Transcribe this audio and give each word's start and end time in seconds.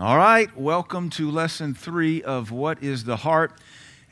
All 0.00 0.16
right, 0.16 0.56
welcome 0.56 1.10
to 1.10 1.28
lesson 1.28 1.74
three 1.74 2.22
of 2.22 2.52
What 2.52 2.80
is 2.80 3.02
the 3.02 3.16
Heart. 3.16 3.54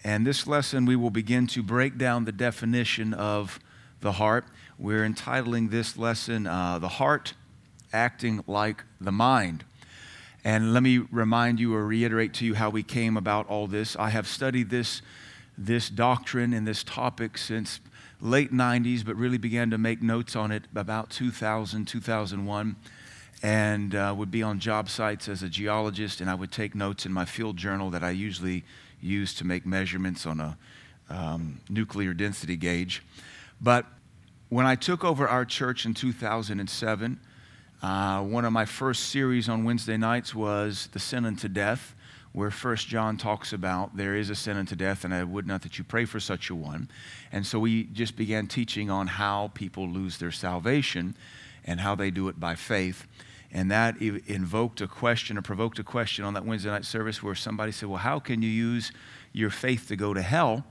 And 0.02 0.26
this 0.26 0.44
lesson, 0.44 0.84
we 0.84 0.96
will 0.96 1.10
begin 1.10 1.46
to 1.46 1.62
break 1.62 1.96
down 1.96 2.24
the 2.24 2.32
definition 2.32 3.14
of 3.14 3.60
the 4.00 4.10
heart. 4.10 4.46
We're 4.80 5.04
entitling 5.04 5.68
this 5.68 5.96
lesson, 5.96 6.48
uh, 6.48 6.80
The 6.80 6.88
Heart 6.88 7.34
Acting 7.92 8.42
Like 8.48 8.82
the 9.00 9.12
Mind. 9.12 9.64
And 10.42 10.74
let 10.74 10.82
me 10.82 10.98
remind 11.12 11.60
you 11.60 11.72
or 11.76 11.86
reiterate 11.86 12.34
to 12.34 12.44
you 12.44 12.54
how 12.54 12.68
we 12.68 12.82
came 12.82 13.16
about 13.16 13.48
all 13.48 13.68
this. 13.68 13.94
I 13.94 14.10
have 14.10 14.26
studied 14.26 14.70
this, 14.70 15.02
this 15.56 15.88
doctrine 15.88 16.52
and 16.52 16.66
this 16.66 16.82
topic 16.82 17.38
since 17.38 17.78
late 18.20 18.52
90s, 18.52 19.04
but 19.04 19.14
really 19.14 19.38
began 19.38 19.70
to 19.70 19.78
make 19.78 20.02
notes 20.02 20.34
on 20.34 20.50
it 20.50 20.64
about 20.74 21.10
2000, 21.10 21.84
2001 21.84 22.74
and 23.42 23.94
uh, 23.94 24.14
would 24.16 24.30
be 24.30 24.42
on 24.42 24.58
job 24.58 24.88
sites 24.88 25.28
as 25.28 25.42
a 25.42 25.48
geologist, 25.48 26.20
and 26.20 26.30
I 26.30 26.34
would 26.34 26.52
take 26.52 26.74
notes 26.74 27.06
in 27.06 27.12
my 27.12 27.24
field 27.24 27.56
journal 27.56 27.90
that 27.90 28.02
I 28.02 28.10
usually 28.10 28.64
use 29.00 29.34
to 29.34 29.44
make 29.44 29.66
measurements 29.66 30.26
on 30.26 30.40
a 30.40 30.56
um, 31.08 31.60
nuclear 31.68 32.14
density 32.14 32.56
gauge. 32.56 33.02
But 33.60 33.86
when 34.48 34.66
I 34.66 34.74
took 34.74 35.04
over 35.04 35.28
our 35.28 35.44
church 35.44 35.86
in 35.86 35.94
2007, 35.94 37.20
uh, 37.82 38.22
one 38.22 38.44
of 38.44 38.52
my 38.52 38.64
first 38.64 39.10
series 39.10 39.48
on 39.48 39.64
Wednesday 39.64 39.96
nights 39.96 40.34
was 40.34 40.88
The 40.92 40.98
Sin 40.98 41.26
unto 41.26 41.48
Death, 41.48 41.94
where 42.32 42.50
First 42.50 42.88
John 42.88 43.16
talks 43.16 43.52
about 43.52 43.96
there 43.96 44.14
is 44.14 44.28
a 44.28 44.34
sin 44.34 44.58
unto 44.58 44.76
death, 44.76 45.04
and 45.04 45.14
I 45.14 45.24
would 45.24 45.46
not 45.46 45.62
that 45.62 45.78
you 45.78 45.84
pray 45.84 46.04
for 46.04 46.20
such 46.20 46.50
a 46.50 46.54
one. 46.54 46.90
And 47.32 47.46
so 47.46 47.58
we 47.58 47.84
just 47.84 48.14
began 48.14 48.46
teaching 48.46 48.90
on 48.90 49.06
how 49.06 49.50
people 49.54 49.88
lose 49.88 50.18
their 50.18 50.30
salvation 50.30 51.16
and 51.64 51.80
how 51.80 51.94
they 51.94 52.10
do 52.10 52.28
it 52.28 52.38
by 52.38 52.54
faith. 52.54 53.06
And 53.56 53.70
that 53.70 53.96
invoked 54.02 54.82
a 54.82 54.86
question 54.86 55.38
or 55.38 55.42
provoked 55.42 55.78
a 55.78 55.82
question 55.82 56.26
on 56.26 56.34
that 56.34 56.44
Wednesday 56.44 56.68
night 56.68 56.84
service 56.84 57.22
where 57.22 57.34
somebody 57.34 57.72
said, 57.72 57.88
Well, 57.88 57.96
how 57.96 58.18
can 58.18 58.42
you 58.42 58.50
use 58.50 58.92
your 59.32 59.48
faith 59.48 59.88
to 59.88 59.96
go 59.96 60.12
to 60.12 60.20
hell? 60.20 60.66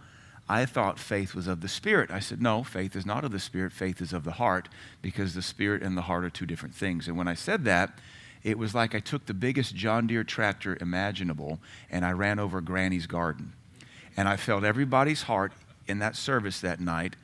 I 0.47 0.67
thought 0.67 0.99
faith 0.99 1.33
was 1.33 1.47
of 1.47 1.61
the 1.61 1.67
Spirit. 1.67 2.11
I 2.11 2.19
said, 2.19 2.43
No, 2.43 2.63
faith 2.63 2.95
is 2.95 3.03
not 3.03 3.25
of 3.25 3.31
the 3.31 3.39
Spirit, 3.39 3.71
faith 3.71 4.01
is 4.01 4.13
of 4.13 4.23
the 4.23 4.33
heart, 4.33 4.69
because 5.01 5.33
the 5.33 5.41
Spirit 5.41 5.81
and 5.81 5.97
the 5.97 6.03
heart 6.03 6.23
are 6.25 6.29
two 6.29 6.45
different 6.45 6.75
things. 6.75 7.07
And 7.07 7.17
when 7.17 7.27
I 7.27 7.33
said 7.33 7.65
that, 7.65 7.97
it 8.43 8.59
was 8.59 8.75
like 8.75 8.93
I 8.93 8.99
took 8.99 9.25
the 9.25 9.33
biggest 9.33 9.73
John 9.73 10.05
Deere 10.05 10.23
tractor 10.23 10.77
imaginable 10.79 11.59
and 11.89 12.05
I 12.05 12.11
ran 12.11 12.37
over 12.37 12.61
Granny's 12.61 13.07
garden. 13.07 13.53
And 14.15 14.29
I 14.29 14.37
felt 14.37 14.63
everybody's 14.63 15.23
heart 15.23 15.53
in 15.87 15.97
that 15.99 16.15
service 16.15 16.61
that 16.61 16.79
night 16.79 17.15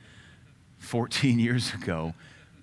14 0.78 1.38
years 1.38 1.72
ago 1.72 2.14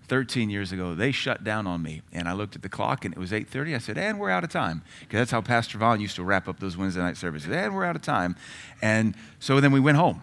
13 0.09 0.49
years 0.49 0.71
ago, 0.71 0.95
they 0.95 1.11
shut 1.11 1.43
down 1.43 1.67
on 1.67 1.81
me. 1.81 2.01
And 2.11 2.27
I 2.27 2.33
looked 2.33 2.55
at 2.55 2.61
the 2.61 2.69
clock 2.69 3.05
and 3.05 3.13
it 3.13 3.19
was 3.19 3.31
8.30. 3.31 3.75
I 3.75 3.77
said, 3.77 3.97
and 3.97 4.19
we're 4.19 4.29
out 4.29 4.43
of 4.43 4.49
time. 4.49 4.81
Because 4.99 5.19
that's 5.19 5.31
how 5.31 5.41
Pastor 5.41 5.77
Vaughn 5.77 6.01
used 6.01 6.15
to 6.17 6.23
wrap 6.23 6.47
up 6.47 6.59
those 6.59 6.75
Wednesday 6.75 7.01
night 7.01 7.15
services. 7.15 7.51
And 7.51 7.75
we're 7.75 7.85
out 7.85 7.95
of 7.95 8.01
time. 8.01 8.35
And 8.81 9.15
so 9.39 9.61
then 9.61 9.71
we 9.71 9.79
went 9.79 9.97
home. 9.97 10.21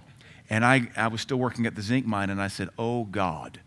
And 0.50 0.64
I, 0.64 0.88
I 0.96 1.08
was 1.08 1.20
still 1.20 1.38
working 1.38 1.66
at 1.66 1.74
the 1.74 1.82
zinc 1.82 2.06
mine 2.06 2.30
and 2.30 2.40
I 2.42 2.48
said, 2.48 2.68
oh 2.78 3.04
God, 3.04 3.60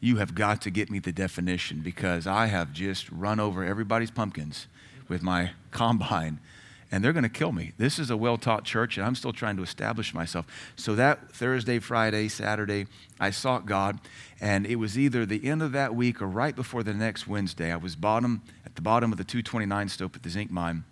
you 0.00 0.16
have 0.16 0.34
got 0.34 0.60
to 0.62 0.70
get 0.70 0.90
me 0.90 0.98
the 0.98 1.12
definition 1.12 1.80
because 1.80 2.26
I 2.26 2.46
have 2.46 2.72
just 2.72 3.10
run 3.10 3.40
over 3.40 3.64
everybody's 3.64 4.10
pumpkins 4.10 4.66
with 5.08 5.22
my 5.22 5.52
combine 5.70 6.40
and 6.90 7.02
they're 7.02 7.12
going 7.12 7.24
to 7.24 7.28
kill 7.28 7.52
me. 7.52 7.72
This 7.78 7.98
is 7.98 8.10
a 8.10 8.16
well 8.16 8.38
taught 8.38 8.64
church, 8.64 8.96
and 8.96 9.06
I'm 9.06 9.14
still 9.14 9.32
trying 9.32 9.56
to 9.56 9.62
establish 9.62 10.14
myself. 10.14 10.46
So 10.76 10.94
that 10.94 11.32
Thursday, 11.32 11.78
Friday, 11.78 12.28
Saturday, 12.28 12.86
I 13.18 13.30
sought 13.30 13.66
God, 13.66 13.98
and 14.40 14.66
it 14.66 14.76
was 14.76 14.98
either 14.98 15.26
the 15.26 15.46
end 15.48 15.62
of 15.62 15.72
that 15.72 15.94
week 15.94 16.22
or 16.22 16.26
right 16.26 16.54
before 16.54 16.82
the 16.82 16.94
next 16.94 17.26
Wednesday. 17.26 17.72
I 17.72 17.76
was 17.76 17.96
bottom 17.96 18.42
at 18.64 18.76
the 18.76 18.82
bottom 18.82 19.12
of 19.12 19.18
the 19.18 19.24
229 19.24 19.88
stope 19.88 20.14
at 20.16 20.22
the 20.22 20.30
zinc 20.30 20.50
mine. 20.50 20.84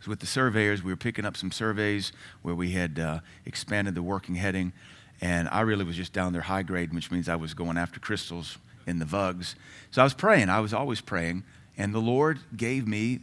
So 0.00 0.10
with 0.10 0.18
the 0.18 0.26
surveyors, 0.26 0.82
we 0.82 0.92
were 0.92 0.96
picking 0.96 1.24
up 1.24 1.36
some 1.36 1.52
surveys 1.52 2.12
where 2.42 2.56
we 2.56 2.72
had 2.72 2.98
uh, 2.98 3.20
expanded 3.46 3.94
the 3.94 4.02
working 4.02 4.34
heading, 4.34 4.72
and 5.20 5.48
I 5.48 5.60
really 5.60 5.84
was 5.84 5.96
just 5.96 6.12
down 6.12 6.32
there 6.32 6.42
high 6.42 6.64
grade, 6.64 6.92
which 6.92 7.10
means 7.10 7.28
I 7.28 7.36
was 7.36 7.54
going 7.54 7.78
after 7.78 8.00
crystals 8.00 8.58
in 8.86 8.98
the 8.98 9.04
vugs. 9.04 9.54
So 9.92 10.02
I 10.02 10.04
was 10.04 10.14
praying. 10.14 10.48
I 10.48 10.60
was 10.60 10.74
always 10.74 11.00
praying, 11.00 11.44
and 11.78 11.94
the 11.94 12.00
Lord 12.00 12.40
gave 12.56 12.86
me 12.86 13.20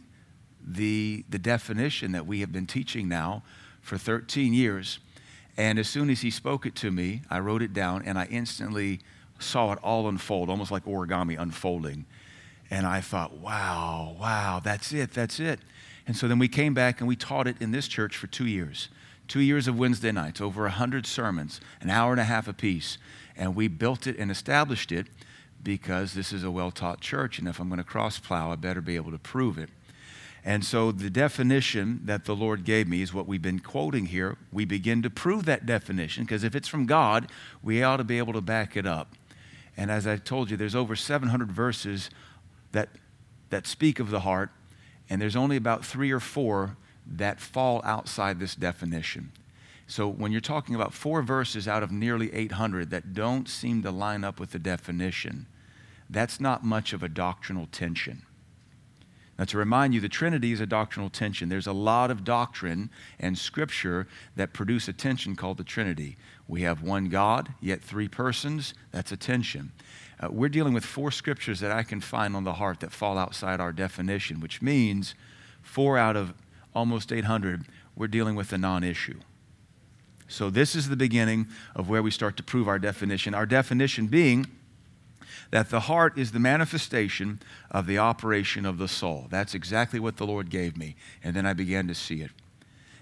the, 0.66 1.24
the 1.28 1.38
definition 1.38 2.12
that 2.12 2.26
we 2.26 2.40
have 2.40 2.52
been 2.52 2.66
teaching 2.66 3.08
now 3.08 3.42
for 3.80 3.98
13 3.98 4.52
years. 4.52 4.98
And 5.56 5.78
as 5.78 5.88
soon 5.88 6.10
as 6.10 6.20
he 6.20 6.30
spoke 6.30 6.66
it 6.66 6.74
to 6.76 6.90
me, 6.90 7.22
I 7.28 7.40
wrote 7.40 7.62
it 7.62 7.72
down 7.72 8.02
and 8.04 8.18
I 8.18 8.26
instantly 8.26 9.00
saw 9.38 9.72
it 9.72 9.78
all 9.82 10.08
unfold, 10.08 10.50
almost 10.50 10.70
like 10.70 10.84
origami 10.84 11.38
unfolding. 11.38 12.04
And 12.70 12.86
I 12.86 13.00
thought, 13.00 13.38
wow, 13.38 14.16
wow, 14.18 14.60
that's 14.62 14.92
it, 14.92 15.12
that's 15.12 15.40
it. 15.40 15.60
And 16.06 16.16
so 16.16 16.28
then 16.28 16.38
we 16.38 16.48
came 16.48 16.74
back 16.74 17.00
and 17.00 17.08
we 17.08 17.16
taught 17.16 17.46
it 17.46 17.56
in 17.60 17.72
this 17.72 17.88
church 17.88 18.16
for 18.16 18.26
two 18.26 18.46
years. 18.46 18.88
Two 19.28 19.40
years 19.40 19.68
of 19.68 19.78
Wednesday 19.78 20.12
nights, 20.12 20.40
over 20.40 20.62
100 20.62 21.06
sermons, 21.06 21.60
an 21.80 21.90
hour 21.90 22.12
and 22.12 22.20
a 22.20 22.24
half 22.24 22.48
apiece. 22.48 22.98
And 23.36 23.54
we 23.54 23.68
built 23.68 24.06
it 24.06 24.16
and 24.18 24.30
established 24.30 24.92
it 24.92 25.06
because 25.62 26.14
this 26.14 26.32
is 26.32 26.42
a 26.42 26.50
well 26.50 26.70
taught 26.70 27.00
church. 27.00 27.38
And 27.38 27.46
if 27.46 27.60
I'm 27.60 27.68
going 27.68 27.78
to 27.78 27.84
cross 27.84 28.18
plow, 28.18 28.50
I 28.50 28.56
better 28.56 28.80
be 28.80 28.96
able 28.96 29.12
to 29.12 29.18
prove 29.18 29.58
it. 29.58 29.70
And 30.44 30.64
so 30.64 30.90
the 30.90 31.10
definition 31.10 32.00
that 32.04 32.24
the 32.24 32.34
Lord 32.34 32.64
gave 32.64 32.88
me 32.88 33.02
is 33.02 33.12
what 33.12 33.26
we've 33.26 33.42
been 33.42 33.58
quoting 33.58 34.06
here. 34.06 34.38
We 34.50 34.64
begin 34.64 35.02
to 35.02 35.10
prove 35.10 35.44
that 35.44 35.66
definition 35.66 36.24
because 36.24 36.44
if 36.44 36.54
it's 36.54 36.68
from 36.68 36.86
God, 36.86 37.30
we 37.62 37.82
ought 37.82 37.98
to 37.98 38.04
be 38.04 38.18
able 38.18 38.32
to 38.32 38.40
back 38.40 38.76
it 38.76 38.86
up. 38.86 39.14
And 39.76 39.90
as 39.90 40.06
I 40.06 40.16
told 40.16 40.50
you, 40.50 40.56
there's 40.56 40.74
over 40.74 40.96
700 40.96 41.52
verses 41.52 42.10
that, 42.72 42.88
that 43.50 43.66
speak 43.66 44.00
of 44.00 44.10
the 44.10 44.20
heart, 44.20 44.50
and 45.08 45.20
there's 45.20 45.36
only 45.36 45.56
about 45.56 45.84
three 45.84 46.10
or 46.10 46.20
four 46.20 46.76
that 47.06 47.40
fall 47.40 47.80
outside 47.84 48.38
this 48.38 48.54
definition. 48.54 49.32
So 49.86 50.08
when 50.08 50.32
you're 50.32 50.40
talking 50.40 50.74
about 50.74 50.94
four 50.94 51.22
verses 51.22 51.66
out 51.66 51.82
of 51.82 51.90
nearly 51.90 52.32
800 52.32 52.90
that 52.90 53.12
don't 53.12 53.48
seem 53.48 53.82
to 53.82 53.90
line 53.90 54.22
up 54.22 54.38
with 54.38 54.52
the 54.52 54.58
definition, 54.58 55.46
that's 56.08 56.40
not 56.40 56.64
much 56.64 56.92
of 56.92 57.02
a 57.02 57.08
doctrinal 57.08 57.66
tension. 57.72 58.22
Now, 59.40 59.46
to 59.46 59.56
remind 59.56 59.94
you, 59.94 60.00
the 60.00 60.08
Trinity 60.10 60.52
is 60.52 60.60
a 60.60 60.66
doctrinal 60.66 61.08
tension. 61.08 61.48
There's 61.48 61.66
a 61.66 61.72
lot 61.72 62.10
of 62.10 62.24
doctrine 62.24 62.90
and 63.18 63.38
scripture 63.38 64.06
that 64.36 64.52
produce 64.52 64.86
a 64.86 64.92
tension 64.92 65.34
called 65.34 65.56
the 65.56 65.64
Trinity. 65.64 66.18
We 66.46 66.60
have 66.60 66.82
one 66.82 67.08
God, 67.08 67.54
yet 67.58 67.80
three 67.80 68.06
persons. 68.06 68.74
That's 68.92 69.12
a 69.12 69.16
tension. 69.16 69.72
Uh, 70.22 70.28
we're 70.30 70.50
dealing 70.50 70.74
with 70.74 70.84
four 70.84 71.10
scriptures 71.10 71.60
that 71.60 71.72
I 71.72 71.84
can 71.84 72.02
find 72.02 72.36
on 72.36 72.44
the 72.44 72.52
heart 72.52 72.80
that 72.80 72.92
fall 72.92 73.16
outside 73.16 73.62
our 73.62 73.72
definition, 73.72 74.40
which 74.40 74.60
means 74.60 75.14
four 75.62 75.96
out 75.96 76.16
of 76.16 76.34
almost 76.74 77.10
800, 77.10 77.64
we're 77.96 78.08
dealing 78.08 78.34
with 78.34 78.52
a 78.52 78.58
non 78.58 78.84
issue. 78.84 79.20
So, 80.28 80.50
this 80.50 80.76
is 80.76 80.90
the 80.90 80.96
beginning 80.96 81.48
of 81.74 81.88
where 81.88 82.02
we 82.02 82.10
start 82.10 82.36
to 82.36 82.42
prove 82.42 82.68
our 82.68 82.78
definition. 82.78 83.32
Our 83.32 83.46
definition 83.46 84.06
being 84.06 84.48
that 85.50 85.70
the 85.70 85.80
heart 85.80 86.16
is 86.16 86.32
the 86.32 86.38
manifestation 86.38 87.40
of 87.70 87.86
the 87.86 87.98
operation 87.98 88.64
of 88.64 88.78
the 88.78 88.88
soul. 88.88 89.26
That's 89.30 89.54
exactly 89.54 89.98
what 89.98 90.16
the 90.16 90.26
Lord 90.26 90.48
gave 90.50 90.76
me. 90.76 90.96
And 91.24 91.34
then 91.34 91.46
I 91.46 91.54
began 91.54 91.88
to 91.88 91.94
see 91.94 92.22
it. 92.22 92.30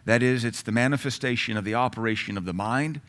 That 0.06 0.22
is, 0.22 0.44
it's 0.44 0.62
the 0.62 0.72
manifestation 0.72 1.56
of 1.58 1.64
the 1.64 1.74
operation 1.74 2.38
of 2.38 2.46
the 2.46 2.54
mind, 2.54 3.02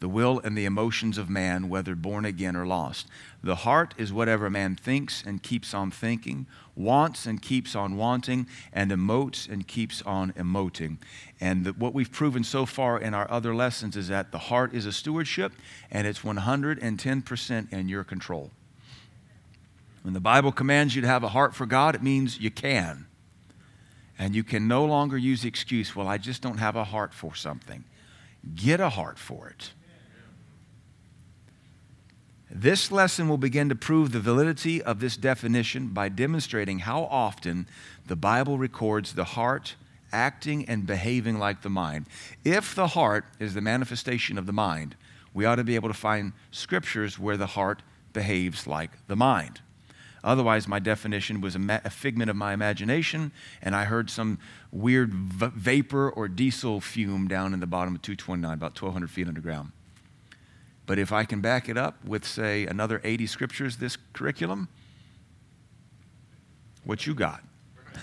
the 0.00 0.08
will, 0.08 0.40
and 0.40 0.56
the 0.56 0.64
emotions 0.64 1.18
of 1.18 1.28
man, 1.28 1.68
whether 1.68 1.94
born 1.94 2.24
again 2.24 2.56
or 2.56 2.66
lost. 2.66 3.06
The 3.42 3.56
heart 3.56 3.94
is 3.98 4.12
whatever 4.12 4.48
man 4.48 4.76
thinks 4.76 5.22
and 5.22 5.42
keeps 5.42 5.74
on 5.74 5.90
thinking, 5.90 6.46
wants 6.74 7.26
and 7.26 7.40
keeps 7.40 7.74
on 7.74 7.96
wanting, 7.96 8.46
and 8.72 8.90
emotes 8.90 9.48
and 9.48 9.66
keeps 9.66 10.00
on 10.02 10.32
emoting. 10.32 10.96
And 11.40 11.64
the, 11.64 11.72
what 11.72 11.92
we've 11.92 12.12
proven 12.12 12.44
so 12.44 12.64
far 12.64 12.98
in 12.98 13.12
our 13.12 13.30
other 13.30 13.54
lessons 13.54 13.96
is 13.96 14.08
that 14.08 14.32
the 14.32 14.38
heart 14.38 14.74
is 14.74 14.86
a 14.86 14.92
stewardship 14.92 15.52
and 15.90 16.06
it's 16.06 16.20
110% 16.20 17.72
in 17.72 17.88
your 17.88 18.04
control. 18.04 18.50
When 20.06 20.14
the 20.14 20.20
Bible 20.20 20.52
commands 20.52 20.94
you 20.94 21.02
to 21.02 21.08
have 21.08 21.24
a 21.24 21.28
heart 21.30 21.52
for 21.52 21.66
God, 21.66 21.96
it 21.96 22.00
means 22.00 22.38
you 22.38 22.52
can. 22.52 23.08
And 24.16 24.36
you 24.36 24.44
can 24.44 24.68
no 24.68 24.84
longer 24.84 25.18
use 25.18 25.42
the 25.42 25.48
excuse, 25.48 25.96
well, 25.96 26.06
I 26.06 26.16
just 26.16 26.42
don't 26.42 26.58
have 26.58 26.76
a 26.76 26.84
heart 26.84 27.12
for 27.12 27.34
something. 27.34 27.82
Get 28.54 28.78
a 28.78 28.90
heart 28.90 29.18
for 29.18 29.48
it. 29.48 29.72
This 32.48 32.92
lesson 32.92 33.28
will 33.28 33.36
begin 33.36 33.68
to 33.68 33.74
prove 33.74 34.12
the 34.12 34.20
validity 34.20 34.80
of 34.80 35.00
this 35.00 35.16
definition 35.16 35.88
by 35.88 36.08
demonstrating 36.08 36.78
how 36.78 37.02
often 37.06 37.66
the 38.06 38.14
Bible 38.14 38.58
records 38.58 39.14
the 39.14 39.24
heart 39.24 39.74
acting 40.12 40.66
and 40.66 40.86
behaving 40.86 41.40
like 41.40 41.62
the 41.62 41.68
mind. 41.68 42.06
If 42.44 42.76
the 42.76 42.86
heart 42.86 43.24
is 43.40 43.54
the 43.54 43.60
manifestation 43.60 44.38
of 44.38 44.46
the 44.46 44.52
mind, 44.52 44.94
we 45.34 45.44
ought 45.44 45.56
to 45.56 45.64
be 45.64 45.74
able 45.74 45.88
to 45.88 45.94
find 45.94 46.32
scriptures 46.52 47.18
where 47.18 47.36
the 47.36 47.46
heart 47.46 47.82
behaves 48.12 48.68
like 48.68 48.92
the 49.08 49.16
mind. 49.16 49.62
Otherwise, 50.24 50.66
my 50.66 50.78
definition 50.78 51.40
was 51.40 51.54
a, 51.54 51.58
ma- 51.58 51.80
a 51.84 51.90
figment 51.90 52.30
of 52.30 52.36
my 52.36 52.52
imagination, 52.52 53.32
and 53.62 53.76
I 53.76 53.84
heard 53.84 54.10
some 54.10 54.38
weird 54.72 55.14
v- 55.14 55.50
vapor 55.54 56.10
or 56.10 56.28
diesel 56.28 56.80
fume 56.80 57.28
down 57.28 57.54
in 57.54 57.60
the 57.60 57.66
bottom 57.66 57.94
of 57.94 58.02
229, 58.02 58.52
about 58.52 58.80
1,200 58.80 59.10
feet 59.10 59.28
underground. 59.28 59.72
But 60.86 60.98
if 60.98 61.12
I 61.12 61.24
can 61.24 61.40
back 61.40 61.68
it 61.68 61.76
up 61.76 62.04
with, 62.04 62.24
say, 62.24 62.66
another 62.66 63.00
80 63.04 63.26
scriptures, 63.26 63.76
this 63.76 63.96
curriculum, 64.12 64.68
what 66.84 67.06
you 67.06 67.14
got? 67.14 67.42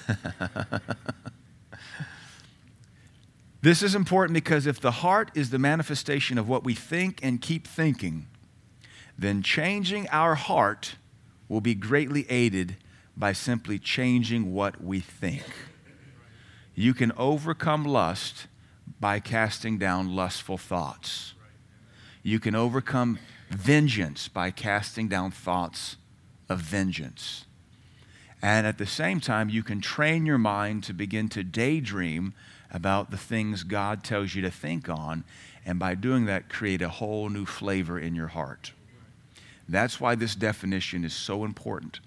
This 3.64 3.82
is 3.82 3.96
important 3.96 4.34
because 4.34 4.68
if 4.68 4.82
the 4.82 4.92
heart 4.92 5.32
is 5.36 5.50
the 5.50 5.58
manifestation 5.58 6.38
of 6.38 6.50
what 6.50 6.66
we 6.66 6.74
think 6.74 7.22
and 7.24 7.40
keep 7.40 7.66
thinking, 7.66 8.28
then 9.18 9.42
changing 9.42 10.10
our 10.10 10.36
heart 10.36 10.96
will 11.54 11.62
be 11.62 11.76
greatly 11.76 12.26
aided 12.32 12.76
by 13.16 13.32
simply 13.32 13.78
changing 13.78 14.56
what 14.56 14.84
we 14.84 15.00
think. 15.00 15.44
You 16.74 16.96
can 16.96 17.12
overcome 17.16 17.86
lust 17.86 18.48
by 19.00 19.20
casting 19.20 19.78
down 19.78 20.16
lustful 20.16 20.58
thoughts. 20.58 21.36
You 22.24 22.40
can 22.40 22.56
overcome 22.56 23.20
vengeance 23.52 24.28
by 24.28 24.50
casting 24.50 25.08
down 25.08 25.30
thoughts 25.30 25.98
of 26.50 26.58
vengeance. 26.58 27.46
And 28.42 28.66
at 28.66 28.80
the 28.80 28.88
same 28.88 29.20
time, 29.20 29.48
you 29.48 29.62
can 29.62 29.80
train 29.80 30.26
your 30.26 30.40
mind 30.40 30.84
to 30.86 30.94
begin 30.94 31.30
to 31.30 31.44
daydream 31.44 32.34
about 32.72 33.12
the 33.12 33.18
things 33.18 33.62
God 33.62 34.04
tells 34.04 34.34
you 34.34 34.42
to 34.42 34.50
think 34.50 34.90
on, 34.90 35.24
and 35.64 35.78
by 35.78 35.94
doing 35.94 36.26
that, 36.26 36.50
create 36.50 36.82
a 36.82 36.90
whole 36.90 37.30
new 37.30 37.46
flavor 37.46 38.00
in 38.00 38.16
your 38.16 38.30
heart. 38.30 38.72
That's 39.74 40.00
why 40.00 40.14
this 40.14 40.36
definition 40.36 41.04
is 41.04 41.14
so 41.14 41.44
important. 41.44 42.00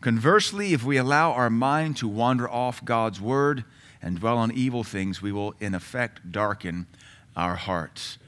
Conversely, 0.00 0.72
if 0.72 0.84
we 0.84 0.96
allow 0.96 1.32
our 1.32 1.50
mind 1.50 1.96
to 1.96 2.06
wander 2.06 2.48
off 2.48 2.84
God's 2.84 3.20
word 3.20 3.64
and 4.00 4.20
dwell 4.20 4.38
on 4.38 4.52
evil 4.52 4.84
things, 4.84 5.20
we 5.20 5.32
will 5.32 5.56
in 5.58 5.74
effect 5.74 6.30
darken 6.30 6.86
our 7.34 7.56
hearts. 7.56 8.18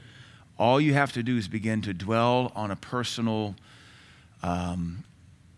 All 0.59 0.81
you 0.81 0.93
have 0.95 1.13
to 1.13 1.23
do 1.23 1.37
is 1.37 1.47
begin 1.47 1.81
to 1.83 1.93
dwell 1.93 2.51
on 2.55 2.71
a 2.71 2.75
personal 2.75 3.55
um, 4.43 5.05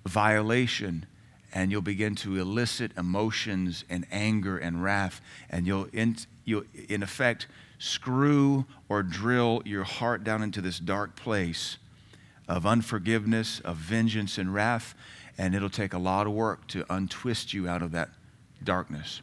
violation, 0.05 1.07
and 1.51 1.71
you'll 1.71 1.81
begin 1.81 2.13
to 2.17 2.39
elicit 2.39 2.91
emotions 2.95 3.85
and 3.89 4.05
anger 4.11 4.59
and 4.59 4.83
wrath, 4.83 5.19
and 5.49 5.65
you'll 5.65 5.87
in, 5.91 6.17
you'll, 6.45 6.65
in 6.87 7.01
effect 7.01 7.47
screw 7.79 8.65
or 8.87 9.01
drill 9.01 9.63
your 9.65 9.83
heart 9.83 10.23
down 10.23 10.43
into 10.43 10.61
this 10.61 10.77
dark 10.77 11.15
place 11.15 11.77
of 12.47 12.65
unforgiveness, 12.65 13.59
of 13.61 13.77
vengeance 13.77 14.37
and 14.37 14.53
wrath, 14.53 14.95
and 15.37 15.55
it'll 15.55 15.69
take 15.69 15.93
a 15.93 15.97
lot 15.97 16.27
of 16.27 16.33
work 16.33 16.67
to 16.67 16.85
untwist 16.89 17.53
you 17.53 17.67
out 17.67 17.81
of 17.81 17.91
that 17.91 18.09
darkness. 18.63 19.21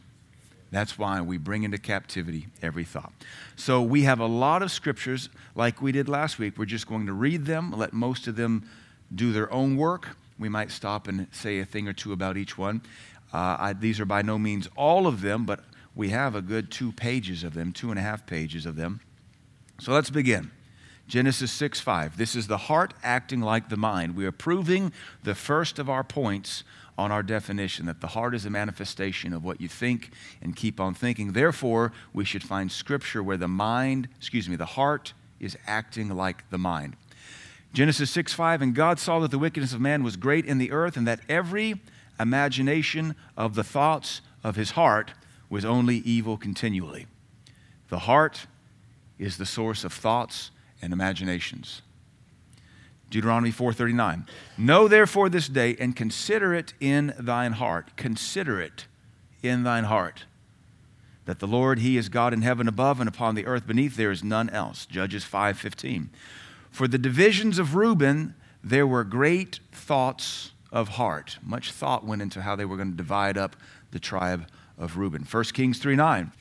That's 0.71 0.97
why 0.97 1.19
we 1.21 1.37
bring 1.37 1.63
into 1.63 1.77
captivity 1.77 2.47
every 2.61 2.85
thought. 2.85 3.11
So 3.57 3.81
we 3.81 4.03
have 4.03 4.19
a 4.19 4.25
lot 4.25 4.61
of 4.61 4.71
scriptures 4.71 5.29
like 5.53 5.81
we 5.81 5.91
did 5.91 6.07
last 6.07 6.39
week. 6.39 6.57
We're 6.57 6.65
just 6.65 6.87
going 6.87 7.05
to 7.07 7.13
read 7.13 7.45
them, 7.45 7.71
let 7.71 7.91
most 7.91 8.27
of 8.27 8.37
them 8.37 8.69
do 9.13 9.33
their 9.33 9.51
own 9.51 9.75
work. 9.75 10.15
We 10.39 10.47
might 10.47 10.71
stop 10.71 11.07
and 11.07 11.27
say 11.31 11.59
a 11.59 11.65
thing 11.65 11.87
or 11.87 11.93
two 11.93 12.13
about 12.13 12.37
each 12.37 12.57
one. 12.57 12.81
Uh, 13.33 13.57
I, 13.59 13.73
these 13.73 13.99
are 13.99 14.05
by 14.05 14.21
no 14.21 14.39
means 14.39 14.67
all 14.77 15.07
of 15.07 15.21
them, 15.21 15.45
but 15.45 15.59
we 15.93 16.09
have 16.09 16.35
a 16.35 16.41
good 16.41 16.71
two 16.71 16.93
pages 16.93 17.43
of 17.43 17.53
them, 17.53 17.73
two 17.73 17.89
and 17.89 17.99
a 17.99 18.01
half 18.01 18.25
pages 18.25 18.65
of 18.65 18.77
them. 18.77 19.01
So 19.79 19.91
let's 19.91 20.09
begin. 20.09 20.51
Genesis 21.11 21.51
6 21.51 21.81
5. 21.81 22.15
This 22.15 22.37
is 22.37 22.47
the 22.47 22.57
heart 22.57 22.93
acting 23.03 23.41
like 23.41 23.67
the 23.67 23.75
mind. 23.75 24.15
We 24.15 24.25
are 24.25 24.31
proving 24.31 24.93
the 25.23 25.35
first 25.35 25.77
of 25.77 25.89
our 25.89 26.05
points 26.05 26.63
on 26.97 27.11
our 27.11 27.21
definition 27.21 27.85
that 27.87 27.99
the 27.99 28.07
heart 28.07 28.33
is 28.33 28.45
a 28.45 28.49
manifestation 28.49 29.33
of 29.33 29.43
what 29.43 29.59
you 29.59 29.67
think 29.67 30.11
and 30.41 30.55
keep 30.55 30.79
on 30.79 30.93
thinking. 30.93 31.33
Therefore, 31.33 31.91
we 32.13 32.23
should 32.23 32.43
find 32.43 32.71
scripture 32.71 33.21
where 33.21 33.35
the 33.35 33.49
mind, 33.49 34.07
excuse 34.15 34.47
me, 34.47 34.55
the 34.55 34.65
heart 34.65 35.11
is 35.37 35.57
acting 35.67 36.07
like 36.07 36.49
the 36.49 36.57
mind. 36.57 36.95
Genesis 37.73 38.09
6 38.11 38.31
5. 38.31 38.61
And 38.61 38.73
God 38.73 38.97
saw 38.97 39.19
that 39.19 39.31
the 39.31 39.37
wickedness 39.37 39.73
of 39.73 39.81
man 39.81 40.03
was 40.03 40.15
great 40.15 40.45
in 40.45 40.59
the 40.59 40.71
earth, 40.71 40.95
and 40.95 41.05
that 41.07 41.19
every 41.27 41.81
imagination 42.21 43.15
of 43.35 43.55
the 43.55 43.65
thoughts 43.65 44.21
of 44.45 44.55
his 44.55 44.71
heart 44.71 45.11
was 45.49 45.65
only 45.65 45.97
evil 45.97 46.37
continually. 46.37 47.05
The 47.89 47.99
heart 47.99 48.47
is 49.19 49.35
the 49.35 49.45
source 49.45 49.83
of 49.83 49.91
thoughts 49.91 50.51
and 50.81 50.93
imaginations. 50.93 51.81
Deuteronomy 53.09 53.51
4:39. 53.51 54.25
Know 54.57 54.87
therefore 54.87 55.29
this 55.29 55.47
day 55.47 55.75
and 55.79 55.95
consider 55.95 56.53
it 56.53 56.73
in 56.79 57.13
thine 57.19 57.53
heart. 57.53 57.95
Consider 57.97 58.61
it 58.61 58.87
in 59.43 59.63
thine 59.63 59.83
heart 59.85 60.25
that 61.25 61.39
the 61.39 61.47
Lord 61.47 61.79
he 61.79 61.97
is 61.97 62.09
God 62.09 62.33
in 62.33 62.41
heaven 62.41 62.67
above 62.67 62.99
and 62.99 63.07
upon 63.07 63.35
the 63.35 63.45
earth 63.45 63.67
beneath 63.67 63.95
there 63.95 64.11
is 64.11 64.23
none 64.23 64.49
else. 64.49 64.85
Judges 64.85 65.23
5:15. 65.23 66.09
For 66.71 66.87
the 66.87 66.97
divisions 66.97 67.59
of 67.59 67.75
Reuben 67.75 68.35
there 68.63 68.87
were 68.87 69.03
great 69.03 69.59
thoughts 69.71 70.51
of 70.71 70.89
heart. 70.89 71.37
Much 71.41 71.71
thought 71.71 72.05
went 72.05 72.21
into 72.21 72.41
how 72.41 72.55
they 72.55 72.65
were 72.65 72.77
going 72.77 72.91
to 72.91 72.97
divide 72.97 73.37
up 73.37 73.55
the 73.91 73.99
tribe 73.99 74.47
of 74.77 74.97
Reuben. 74.97 75.23
1 75.23 75.53
Kings 75.53 75.79
3:9. 75.79 76.31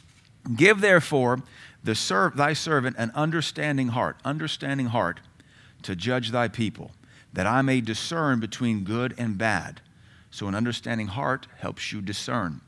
Give 0.56 0.80
therefore 0.80 1.42
the 1.82 2.32
thy 2.34 2.52
servant 2.52 2.96
an 2.98 3.10
understanding 3.14 3.88
heart, 3.88 4.16
understanding 4.24 4.86
heart 4.86 5.20
to 5.82 5.96
judge 5.96 6.30
thy 6.30 6.48
people, 6.48 6.90
that 7.32 7.46
I 7.46 7.62
may 7.62 7.80
discern 7.80 8.40
between 8.40 8.84
good 8.84 9.14
and 9.16 9.38
bad. 9.38 9.80
So 10.30 10.46
an 10.46 10.54
understanding 10.54 11.08
heart 11.08 11.46
helps 11.58 11.92
you 11.92 12.00
discern. 12.00 12.60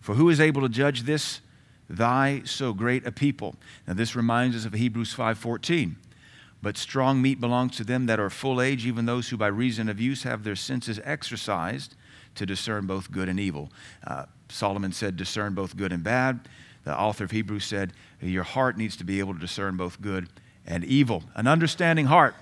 For 0.00 0.14
who 0.14 0.30
is 0.30 0.40
able 0.40 0.62
to 0.62 0.68
judge 0.68 1.02
this 1.02 1.40
thy 1.88 2.42
so 2.44 2.72
great 2.72 3.06
a 3.06 3.12
people? 3.12 3.56
Now 3.86 3.94
this 3.94 4.16
reminds 4.16 4.56
us 4.56 4.64
of 4.64 4.72
Hebrews 4.72 5.12
5:14. 5.12 5.96
But 6.62 6.76
strong 6.76 7.22
meat 7.22 7.40
belongs 7.40 7.76
to 7.76 7.84
them 7.84 8.04
that 8.06 8.20
are 8.20 8.28
full 8.28 8.60
age, 8.60 8.84
even 8.84 9.06
those 9.06 9.30
who 9.30 9.38
by 9.38 9.46
reason 9.46 9.88
of 9.88 9.98
use 9.98 10.24
have 10.24 10.44
their 10.44 10.56
senses 10.56 11.00
exercised 11.04 11.96
to 12.34 12.44
discern 12.44 12.86
both 12.86 13.10
good 13.10 13.30
and 13.30 13.40
evil. 13.40 13.72
Uh, 14.06 14.26
Solomon 14.50 14.92
said, 14.92 15.16
discern 15.16 15.54
both 15.54 15.74
good 15.74 15.90
and 15.90 16.04
bad 16.04 16.40
the 16.84 16.98
author 16.98 17.24
of 17.24 17.30
Hebrews 17.30 17.64
said, 17.64 17.92
Your 18.20 18.44
heart 18.44 18.76
needs 18.76 18.96
to 18.96 19.04
be 19.04 19.18
able 19.18 19.34
to 19.34 19.40
discern 19.40 19.76
both 19.76 20.00
good 20.00 20.28
and 20.66 20.84
evil. 20.84 21.24
An 21.34 21.46
understanding 21.46 22.06
heart. 22.06 22.34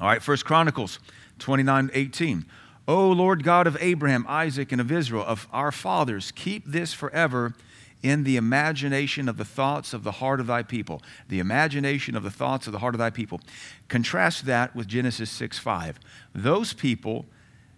All 0.00 0.08
right, 0.08 0.22
First 0.22 0.44
Chronicles 0.44 0.98
29 1.38 1.90
18. 1.92 2.44
O 2.88 3.10
Lord 3.10 3.44
God 3.44 3.66
of 3.66 3.76
Abraham, 3.80 4.26
Isaac, 4.28 4.72
and 4.72 4.80
of 4.80 4.90
Israel, 4.90 5.24
of 5.24 5.46
our 5.52 5.70
fathers, 5.70 6.32
keep 6.32 6.66
this 6.66 6.92
forever 6.92 7.54
in 8.02 8.24
the 8.24 8.36
imagination 8.36 9.28
of 9.28 9.36
the 9.36 9.44
thoughts 9.44 9.94
of 9.94 10.02
the 10.02 10.12
heart 10.12 10.40
of 10.40 10.48
thy 10.48 10.62
people. 10.62 11.00
The 11.28 11.38
imagination 11.38 12.16
of 12.16 12.24
the 12.24 12.30
thoughts 12.30 12.66
of 12.66 12.72
the 12.72 12.80
heart 12.80 12.94
of 12.94 12.98
thy 12.98 13.10
people. 13.10 13.40
Contrast 13.88 14.46
that 14.46 14.74
with 14.74 14.88
Genesis 14.88 15.30
6 15.30 15.58
5. 15.58 16.00
Those 16.34 16.72
people, 16.72 17.26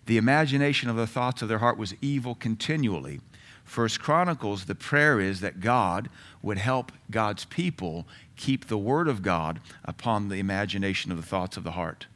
the 0.07 0.17
imagination 0.17 0.89
of 0.89 0.97
the 0.97 1.07
thoughts 1.07 1.43
of 1.43 1.49
their 1.49 1.59
heart 1.59 1.77
was 1.77 1.95
evil 2.01 2.35
continually. 2.35 3.21
First 3.65 4.01
Chronicles, 4.01 4.67
the 4.67 4.75
prayer 4.75 5.21
is 5.21 5.41
that 5.41 5.61
God 5.61 6.11
would 6.43 6.59
help 6.59 6.93
God's 7.11 7.45
people 7.47 8.07
keep 8.37 8.67
the 8.67 8.79
word 8.79 9.09
of 9.09 9.23
God 9.23 9.61
upon 9.85 10.29
the 10.29 10.37
imagination 10.37 11.11
of 11.11 11.17
the 11.17 11.27
thoughts 11.27 11.57
of 11.57 11.65
the 11.65 11.73
heart. 11.73 12.07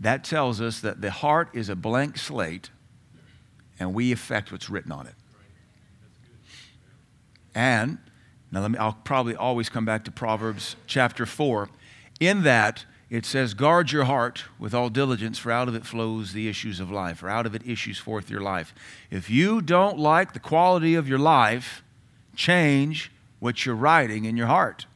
That 0.00 0.24
tells 0.24 0.60
us 0.60 0.80
that 0.80 1.02
the 1.02 1.10
heart 1.10 1.50
is 1.52 1.68
a 1.68 1.76
blank 1.76 2.16
slate 2.16 2.70
and 3.78 3.94
we 3.94 4.12
affect 4.12 4.50
what's 4.50 4.70
written 4.70 4.90
on 4.90 5.06
it. 5.06 5.14
And 7.54 7.98
now 8.50 8.60
let 8.62 8.70
me 8.70 8.78
I'll 8.78 8.98
probably 9.04 9.36
always 9.36 9.68
come 9.68 9.84
back 9.84 10.04
to 10.04 10.10
Proverbs 10.10 10.76
chapter 10.86 11.26
4. 11.26 11.68
In 12.18 12.42
that 12.42 12.84
it 13.10 13.26
says, 13.26 13.54
Guard 13.54 13.90
your 13.90 14.04
heart 14.04 14.44
with 14.58 14.72
all 14.72 14.88
diligence, 14.88 15.38
for 15.38 15.50
out 15.50 15.68
of 15.68 15.74
it 15.74 15.84
flows 15.84 16.32
the 16.32 16.48
issues 16.48 16.78
of 16.78 16.90
life, 16.90 17.22
or 17.22 17.28
out 17.28 17.44
of 17.44 17.54
it 17.54 17.66
issues 17.66 17.98
forth 17.98 18.30
your 18.30 18.40
life. 18.40 18.72
If 19.10 19.28
you 19.28 19.60
don't 19.60 19.98
like 19.98 20.32
the 20.32 20.38
quality 20.38 20.94
of 20.94 21.08
your 21.08 21.18
life, 21.18 21.82
change 22.36 23.10
what 23.40 23.66
you're 23.66 23.74
writing 23.74 24.24
in 24.24 24.36
your 24.36 24.46
heart. 24.46 24.86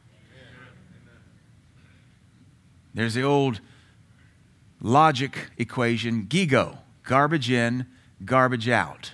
There's 2.93 3.13
the 3.13 3.23
old 3.23 3.59
logic 4.81 5.49
equation 5.57 6.27
GIGO 6.27 6.77
garbage 7.03 7.51
in, 7.51 7.85
garbage 8.23 8.69
out. 8.69 9.13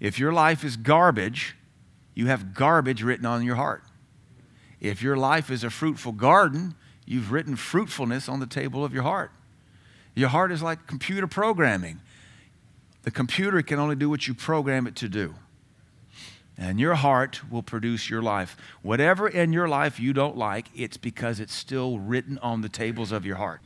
If 0.00 0.18
your 0.18 0.32
life 0.32 0.64
is 0.64 0.76
garbage, 0.76 1.54
you 2.14 2.26
have 2.26 2.54
garbage 2.54 3.02
written 3.02 3.26
on 3.26 3.44
your 3.44 3.56
heart. 3.56 3.84
If 4.80 5.02
your 5.02 5.16
life 5.16 5.50
is 5.50 5.62
a 5.62 5.70
fruitful 5.70 6.12
garden, 6.12 6.74
You've 7.06 7.32
written 7.32 7.56
fruitfulness 7.56 8.28
on 8.28 8.40
the 8.40 8.46
table 8.46 8.84
of 8.84 8.94
your 8.94 9.02
heart. 9.02 9.32
Your 10.14 10.28
heart 10.28 10.52
is 10.52 10.62
like 10.62 10.86
computer 10.86 11.26
programming. 11.26 12.00
The 13.02 13.10
computer 13.10 13.62
can 13.62 13.78
only 13.78 13.96
do 13.96 14.08
what 14.08 14.28
you 14.28 14.34
program 14.34 14.86
it 14.86 14.94
to 14.96 15.08
do. 15.08 15.34
And 16.56 16.78
your 16.78 16.94
heart 16.94 17.50
will 17.50 17.62
produce 17.62 18.10
your 18.10 18.22
life. 18.22 18.56
Whatever 18.82 19.26
in 19.26 19.52
your 19.52 19.68
life 19.68 19.98
you 19.98 20.12
don't 20.12 20.36
like, 20.36 20.68
it's 20.76 20.96
because 20.96 21.40
it's 21.40 21.54
still 21.54 21.98
written 21.98 22.38
on 22.38 22.60
the 22.60 22.68
tables 22.68 23.10
of 23.10 23.24
your 23.24 23.36
heart. 23.36 23.60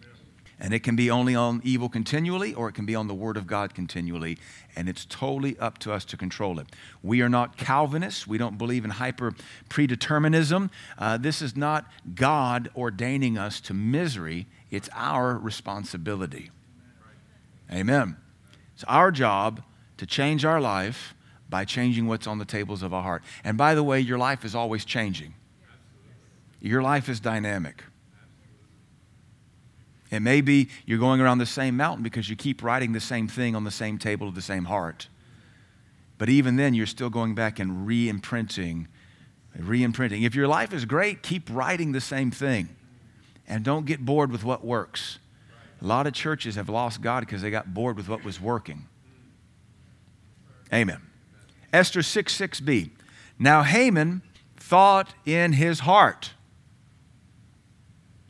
And 0.58 0.72
it 0.72 0.80
can 0.80 0.96
be 0.96 1.10
only 1.10 1.34
on 1.34 1.60
evil 1.64 1.88
continually, 1.90 2.54
or 2.54 2.68
it 2.68 2.72
can 2.72 2.86
be 2.86 2.94
on 2.94 3.08
the 3.08 3.14
Word 3.14 3.36
of 3.36 3.46
God 3.46 3.74
continually. 3.74 4.38
And 4.74 4.88
it's 4.88 5.04
totally 5.04 5.58
up 5.58 5.78
to 5.78 5.92
us 5.92 6.04
to 6.06 6.16
control 6.16 6.58
it. 6.58 6.66
We 7.02 7.20
are 7.20 7.28
not 7.28 7.58
Calvinists. 7.58 8.26
We 8.26 8.38
don't 8.38 8.56
believe 8.56 8.84
in 8.84 8.90
hyper 8.90 9.34
predeterminism. 9.68 10.70
Uh, 10.98 11.18
this 11.18 11.42
is 11.42 11.56
not 11.56 11.84
God 12.14 12.70
ordaining 12.74 13.36
us 13.36 13.60
to 13.62 13.74
misery, 13.74 14.46
it's 14.70 14.88
our 14.94 15.36
responsibility. 15.36 16.50
Amen. 17.70 18.16
It's 18.74 18.84
our 18.84 19.10
job 19.10 19.62
to 19.98 20.06
change 20.06 20.44
our 20.44 20.60
life 20.60 21.14
by 21.48 21.64
changing 21.64 22.06
what's 22.06 22.26
on 22.26 22.38
the 22.38 22.44
tables 22.44 22.82
of 22.82 22.92
our 22.92 23.02
heart. 23.02 23.22
And 23.44 23.56
by 23.56 23.74
the 23.74 23.82
way, 23.82 24.00
your 24.00 24.18
life 24.18 24.44
is 24.44 24.54
always 24.54 24.84
changing. 24.84 25.34
Your 26.60 26.82
life 26.82 27.08
is 27.08 27.20
dynamic. 27.20 27.84
It 30.10 30.20
may 30.20 30.40
be 30.40 30.68
you're 30.84 30.98
going 30.98 31.20
around 31.20 31.38
the 31.38 31.46
same 31.46 31.76
mountain 31.76 32.02
because 32.02 32.28
you 32.28 32.36
keep 32.36 32.62
writing 32.62 32.92
the 32.92 33.00
same 33.00 33.28
thing 33.28 33.56
on 33.56 33.64
the 33.64 33.70
same 33.70 33.98
table 33.98 34.28
of 34.28 34.34
the 34.34 34.42
same 34.42 34.66
heart. 34.66 35.08
But 36.18 36.28
even 36.28 36.56
then, 36.56 36.74
you're 36.74 36.86
still 36.86 37.10
going 37.10 37.34
back 37.34 37.58
and 37.58 37.86
re 37.86 38.08
imprinting, 38.08 38.88
re 39.58 39.82
imprinting. 39.82 40.22
If 40.22 40.34
your 40.34 40.48
life 40.48 40.72
is 40.72 40.84
great, 40.84 41.22
keep 41.22 41.50
writing 41.50 41.92
the 41.92 42.00
same 42.00 42.30
thing. 42.30 42.68
And 43.46 43.64
don't 43.64 43.86
get 43.86 44.04
bored 44.04 44.32
with 44.32 44.44
what 44.44 44.64
works. 44.64 45.18
A 45.82 45.84
lot 45.84 46.06
of 46.06 46.14
churches 46.14 46.54
have 46.54 46.68
lost 46.68 47.02
God 47.02 47.20
because 47.20 47.42
they 47.42 47.50
got 47.50 47.74
bored 47.74 47.96
with 47.96 48.08
what 48.08 48.24
was 48.24 48.40
working. 48.40 48.86
Amen. 50.72 51.00
Esther 51.72 52.02
6 52.02 52.36
6b. 52.36 52.90
Now 53.38 53.62
Haman 53.62 54.22
thought 54.56 55.14
in 55.26 55.52
his 55.52 55.80
heart, 55.80 56.32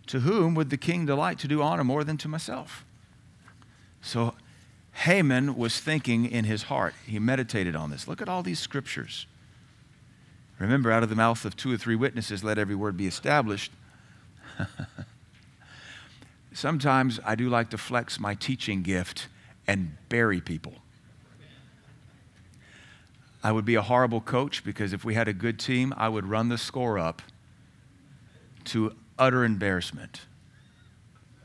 To 0.07 0.21
whom 0.21 0.55
would 0.55 0.71
the 0.71 0.77
king 0.77 1.07
delight 1.07 1.39
to 1.41 1.49
do 1.49 1.63
honor 1.63 1.85
more 1.85 2.05
than 2.05 2.17
to 2.19 2.29
myself? 2.29 2.85
So 4.01 4.35
Haman 4.93 5.57
was 5.57 5.81
thinking 5.81 6.25
in 6.25 6.45
his 6.45 6.65
heart. 6.65 6.95
He 7.07 7.19
meditated 7.19 7.75
on 7.75 7.91
this. 7.91 8.07
Look 8.07 8.23
at 8.23 8.29
all 8.29 8.43
these 8.43 8.59
scriptures. 8.59 9.27
Remember, 10.59 10.91
out 10.91 11.03
of 11.03 11.11
the 11.11 11.17
mouth 11.17 11.45
of 11.45 11.57
two 11.57 11.73
or 11.73 11.77
three 11.77 11.97
witnesses, 11.97 12.43
let 12.43 12.57
every 12.57 12.75
word 12.75 12.97
be 12.97 13.07
established. 13.07 13.73
Sometimes 16.53 17.21
I 17.25 17.35
do 17.35 17.51
like 17.51 17.69
to 17.71 17.79
flex 17.79 18.19
my 18.19 18.35
teaching 18.35 18.83
gift 18.83 19.29
and 19.67 19.97
bury 20.09 20.41
people. 20.41 20.75
I 23.43 23.53
would 23.53 23.67
be 23.67 23.75
a 23.75 23.83
horrible 23.83 24.23
coach 24.23 24.65
because 24.65 24.93
if 24.93 25.05
we 25.05 25.15
had 25.15 25.29
a 25.29 25.35
good 25.35 25.59
team, 25.59 25.93
I 25.97 26.09
would 26.09 26.27
run 26.27 26.49
the 26.49 26.59
score 26.59 26.99
up 26.99 27.21
to 28.65 28.95
utter 29.19 29.45
embarrassment. 29.45 30.23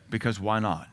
Because 0.10 0.40
why 0.40 0.60
not? 0.60 0.88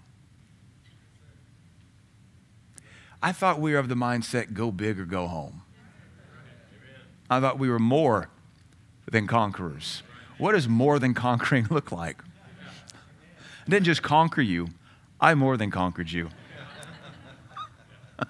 I 3.22 3.32
thought 3.32 3.60
we 3.60 3.72
were 3.72 3.78
of 3.78 3.88
the 3.88 3.96
mindset 3.96 4.54
go 4.54 4.70
big 4.70 5.00
or 5.00 5.04
go 5.04 5.26
home. 5.26 5.62
I 7.28 7.40
thought 7.40 7.58
we 7.58 7.68
were 7.68 7.80
more 7.80 8.30
than 9.10 9.26
conquerors. 9.26 10.02
What 10.38 10.52
does 10.52 10.68
more 10.68 10.98
than 10.98 11.14
conquering 11.14 11.66
look 11.70 11.90
like? 11.90 12.22
I 13.66 13.70
didn't 13.70 13.86
just 13.86 14.02
conquer 14.02 14.40
you, 14.40 14.68
I 15.20 15.34
more 15.34 15.56
than 15.56 15.70
conquered 15.70 16.10
you. 16.10 16.30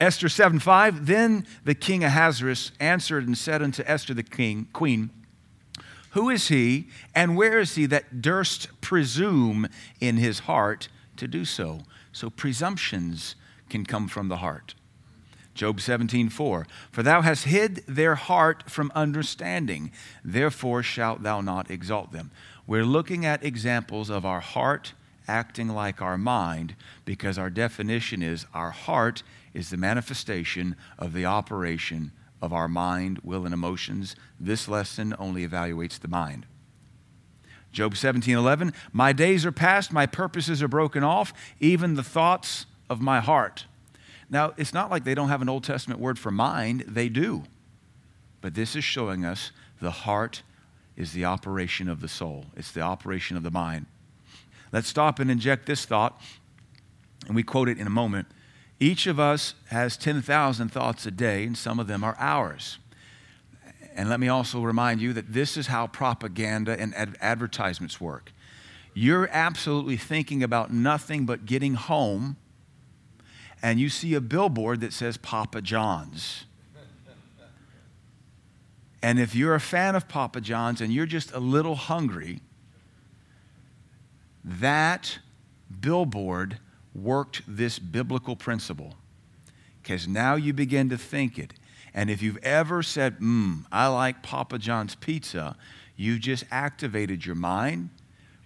Esther 0.00 0.28
7 0.28 0.58
5. 0.58 1.06
Then 1.06 1.46
the 1.64 1.74
king 1.74 2.04
Ahasuerus 2.04 2.70
answered 2.78 3.26
and 3.26 3.36
said 3.36 3.62
unto 3.62 3.82
Esther 3.86 4.14
the 4.14 4.22
king, 4.22 4.68
queen, 4.72 5.10
Who 6.16 6.30
is 6.30 6.48
he, 6.48 6.88
and 7.14 7.36
where 7.36 7.58
is 7.58 7.74
he 7.74 7.84
that 7.84 8.22
durst 8.22 8.80
presume 8.80 9.68
in 10.00 10.16
his 10.16 10.38
heart 10.38 10.88
to 11.18 11.28
do 11.28 11.44
so? 11.44 11.80
So 12.10 12.30
presumptions 12.30 13.36
can 13.68 13.84
come 13.84 14.08
from 14.08 14.28
the 14.28 14.38
heart. 14.38 14.74
Job 15.54 15.78
17, 15.78 16.30
4. 16.30 16.66
For 16.90 17.02
thou 17.02 17.20
hast 17.20 17.44
hid 17.44 17.82
their 17.86 18.14
heart 18.14 18.70
from 18.70 18.90
understanding, 18.94 19.92
therefore 20.24 20.82
shalt 20.82 21.22
thou 21.22 21.42
not 21.42 21.70
exalt 21.70 22.12
them. 22.12 22.30
We're 22.66 22.86
looking 22.86 23.26
at 23.26 23.44
examples 23.44 24.08
of 24.08 24.24
our 24.24 24.40
heart 24.40 24.94
acting 25.28 25.68
like 25.68 26.00
our 26.00 26.16
mind 26.16 26.76
because 27.04 27.36
our 27.36 27.50
definition 27.50 28.22
is 28.22 28.46
our 28.54 28.70
heart 28.70 29.22
is 29.52 29.68
the 29.68 29.76
manifestation 29.76 30.76
of 30.98 31.12
the 31.12 31.26
operation 31.26 32.10
of 32.42 32.52
our 32.52 32.68
mind, 32.68 33.20
will, 33.22 33.44
and 33.44 33.54
emotions. 33.54 34.16
This 34.38 34.68
lesson 34.68 35.14
only 35.18 35.46
evaluates 35.46 35.98
the 35.98 36.08
mind. 36.08 36.46
Job 37.72 37.94
17:11 37.94 38.72
My 38.92 39.12
days 39.12 39.44
are 39.44 39.52
past, 39.52 39.92
my 39.92 40.06
purposes 40.06 40.62
are 40.62 40.68
broken 40.68 41.04
off, 41.04 41.32
even 41.60 41.94
the 41.94 42.02
thoughts 42.02 42.66
of 42.88 43.00
my 43.00 43.20
heart. 43.20 43.66
Now, 44.28 44.54
it's 44.56 44.74
not 44.74 44.90
like 44.90 45.04
they 45.04 45.14
don't 45.14 45.28
have 45.28 45.42
an 45.42 45.48
Old 45.48 45.64
Testament 45.64 46.00
word 46.00 46.18
for 46.18 46.30
mind, 46.30 46.84
they 46.88 47.08
do. 47.08 47.44
But 48.40 48.54
this 48.54 48.76
is 48.76 48.84
showing 48.84 49.24
us 49.24 49.52
the 49.80 49.90
heart 49.90 50.42
is 50.96 51.12
the 51.12 51.24
operation 51.24 51.88
of 51.88 52.00
the 52.00 52.08
soul, 52.08 52.46
it's 52.56 52.72
the 52.72 52.80
operation 52.80 53.36
of 53.36 53.42
the 53.42 53.50
mind. 53.50 53.86
Let's 54.72 54.88
stop 54.88 55.18
and 55.20 55.30
inject 55.30 55.66
this 55.66 55.84
thought, 55.84 56.20
and 57.26 57.36
we 57.36 57.42
quote 57.42 57.68
it 57.68 57.78
in 57.78 57.86
a 57.86 57.90
moment. 57.90 58.26
Each 58.78 59.06
of 59.06 59.18
us 59.18 59.54
has 59.68 59.96
10,000 59.96 60.68
thoughts 60.70 61.06
a 61.06 61.10
day, 61.10 61.44
and 61.44 61.56
some 61.56 61.78
of 61.78 61.86
them 61.86 62.04
are 62.04 62.16
ours. 62.18 62.78
And 63.94 64.10
let 64.10 64.20
me 64.20 64.28
also 64.28 64.60
remind 64.60 65.00
you 65.00 65.14
that 65.14 65.32
this 65.32 65.56
is 65.56 65.68
how 65.68 65.86
propaganda 65.86 66.78
and 66.78 66.94
ad- 66.94 67.16
advertisements 67.20 68.00
work. 68.00 68.32
You're 68.92 69.28
absolutely 69.32 69.96
thinking 69.96 70.42
about 70.42 70.72
nothing 70.72 71.24
but 71.24 71.46
getting 71.46 71.74
home, 71.74 72.36
and 73.62 73.80
you 73.80 73.88
see 73.88 74.14
a 74.14 74.20
billboard 74.20 74.82
that 74.82 74.92
says 74.92 75.16
Papa 75.16 75.62
John's. 75.62 76.44
And 79.02 79.20
if 79.20 79.34
you're 79.34 79.54
a 79.54 79.60
fan 79.60 79.94
of 79.94 80.08
Papa 80.08 80.40
John's 80.40 80.80
and 80.80 80.92
you're 80.92 81.06
just 81.06 81.32
a 81.32 81.38
little 81.38 81.76
hungry, 81.76 82.40
that 84.44 85.18
billboard 85.80 86.58
worked 86.96 87.42
this 87.46 87.78
biblical 87.78 88.36
principle 88.36 88.94
because 89.82 90.08
now 90.08 90.34
you 90.34 90.52
begin 90.52 90.88
to 90.88 90.98
think 90.98 91.38
it. 91.38 91.52
And 91.94 92.10
if 92.10 92.20
you've 92.22 92.38
ever 92.38 92.82
said, 92.82 93.14
"Hmm, 93.14 93.60
I 93.70 93.86
like 93.86 94.22
Papa 94.22 94.58
John's 94.58 94.94
pizza, 94.94 95.56
you 95.96 96.18
just 96.18 96.44
activated 96.50 97.24
your 97.24 97.34
mind, 97.34 97.90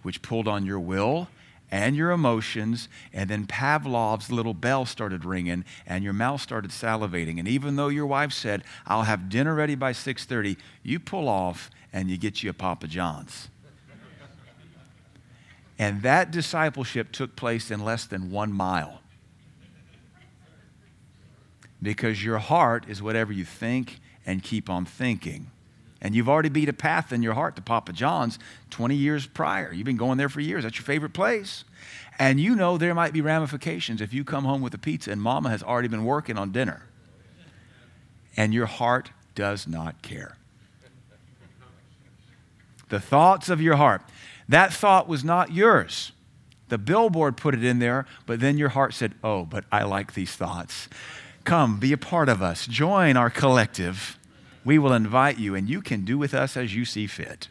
which 0.03 0.21
pulled 0.21 0.47
on 0.47 0.65
your 0.65 0.79
will 0.79 1.27
and 1.71 1.95
your 1.95 2.11
emotions, 2.11 2.89
and 3.13 3.29
then 3.29 3.47
Pavlov's 3.47 4.29
little 4.29 4.53
bell 4.53 4.85
started 4.85 5.23
ringing, 5.23 5.63
and 5.87 6.03
your 6.03 6.13
mouth 6.13 6.41
started 6.41 6.71
salivating. 6.71 7.39
And 7.39 7.47
even 7.47 7.77
though 7.77 7.87
your 7.87 8.05
wife 8.05 8.33
said, 8.33 8.63
I'll 8.85 9.03
have 9.03 9.29
dinner 9.29 9.55
ready 9.55 9.75
by 9.75 9.93
6:30, 9.93 10.57
you 10.83 10.99
pull 10.99 11.29
off 11.29 11.71
and 11.93 12.09
you 12.09 12.17
get 12.17 12.43
you 12.43 12.49
a 12.49 12.53
Papa 12.53 12.87
John's. 12.87 13.47
And 15.79 16.01
that 16.03 16.31
discipleship 16.31 17.11
took 17.11 17.35
place 17.35 17.71
in 17.71 17.83
less 17.83 18.05
than 18.05 18.31
one 18.31 18.53
mile. 18.53 19.01
Because 21.81 22.23
your 22.23 22.37
heart 22.37 22.85
is 22.87 23.01
whatever 23.01 23.33
you 23.33 23.45
think 23.45 23.99
and 24.25 24.43
keep 24.43 24.69
on 24.69 24.85
thinking. 24.85 25.49
And 26.01 26.15
you've 26.15 26.29
already 26.29 26.49
beat 26.49 26.69
a 26.69 26.73
path 26.73 27.11
in 27.13 27.21
your 27.21 27.33
heart 27.33 27.55
to 27.55 27.61
Papa 27.61 27.93
John's 27.93 28.39
20 28.71 28.95
years 28.95 29.27
prior. 29.27 29.71
You've 29.71 29.85
been 29.85 29.97
going 29.97 30.17
there 30.17 30.29
for 30.29 30.39
years. 30.39 30.63
That's 30.63 30.77
your 30.77 30.85
favorite 30.85 31.13
place. 31.13 31.63
And 32.17 32.39
you 32.39 32.55
know 32.55 32.77
there 32.77 32.95
might 32.95 33.13
be 33.13 33.21
ramifications 33.21 34.01
if 34.01 34.13
you 34.13 34.23
come 34.23 34.43
home 34.43 34.61
with 34.61 34.73
a 34.73 34.77
pizza 34.79 35.11
and 35.11 35.21
mama 35.21 35.49
has 35.49 35.61
already 35.61 35.87
been 35.87 36.05
working 36.05 36.37
on 36.37 36.51
dinner. 36.51 36.87
And 38.35 38.53
your 38.53 38.65
heart 38.65 39.11
does 39.35 39.67
not 39.67 40.01
care. 40.01 40.37
The 42.89 42.99
thoughts 42.99 43.49
of 43.49 43.61
your 43.61 43.75
heart. 43.75 44.01
That 44.51 44.73
thought 44.73 45.07
was 45.07 45.23
not 45.23 45.53
yours. 45.53 46.11
The 46.67 46.77
billboard 46.77 47.37
put 47.37 47.53
it 47.53 47.63
in 47.63 47.79
there, 47.79 48.05
but 48.25 48.41
then 48.41 48.57
your 48.57 48.67
heart 48.67 48.93
said, 48.93 49.13
Oh, 49.23 49.45
but 49.45 49.63
I 49.71 49.83
like 49.83 50.13
these 50.13 50.35
thoughts. 50.35 50.89
Come, 51.45 51.79
be 51.79 51.93
a 51.93 51.97
part 51.97 52.27
of 52.27 52.41
us. 52.41 52.67
Join 52.67 53.15
our 53.15 53.29
collective. 53.29 54.19
We 54.65 54.77
will 54.77 54.91
invite 54.91 55.37
you, 55.37 55.55
and 55.55 55.69
you 55.69 55.81
can 55.81 56.03
do 56.03 56.17
with 56.17 56.33
us 56.33 56.57
as 56.57 56.75
you 56.75 56.83
see 56.83 57.07
fit. 57.07 57.47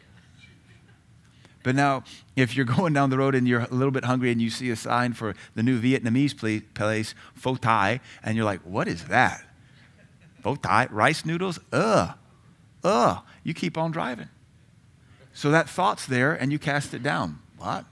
But 1.63 1.73
now, 1.73 2.03
if 2.35 2.55
you're 2.55 2.65
going 2.77 2.93
down 2.93 3.09
the 3.09 3.17
road 3.17 3.33
and 3.33 3.47
you're 3.47 3.61
a 3.61 3.73
little 3.73 3.91
bit 3.91 4.05
hungry 4.05 4.31
and 4.31 4.39
you 4.39 4.51
see 4.51 4.69
a 4.69 4.75
sign 4.75 5.13
for 5.13 5.33
the 5.55 5.63
new 5.63 5.81
Vietnamese 5.81 6.37
place, 6.75 7.15
Pho 7.33 7.55
Thai, 7.55 7.99
and 8.21 8.35
you're 8.35 8.45
like, 8.45 8.61
what 8.61 8.87
is 8.87 9.05
that? 9.05 9.43
Pho 10.43 10.55
Thai? 10.55 10.87
Rice 10.91 11.25
noodles? 11.25 11.59
Ugh. 11.73 12.15
Ugh. 12.83 13.23
You 13.43 13.55
keep 13.55 13.75
on 13.75 13.89
driving. 13.89 14.29
So 15.33 15.51
that 15.51 15.69
thought's 15.69 16.05
there 16.05 16.33
and 16.33 16.51
you 16.51 16.59
cast 16.59 16.93
it 16.93 17.03
down. 17.03 17.39
What? 17.57 17.85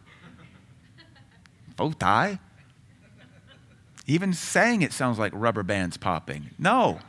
Thai? 1.98 2.40
Even 4.06 4.34
saying 4.34 4.82
it 4.82 4.92
sounds 4.92 5.18
like 5.18 5.32
rubber 5.36 5.64
bands 5.64 5.96
popping. 5.96 6.50
No. 6.58 7.00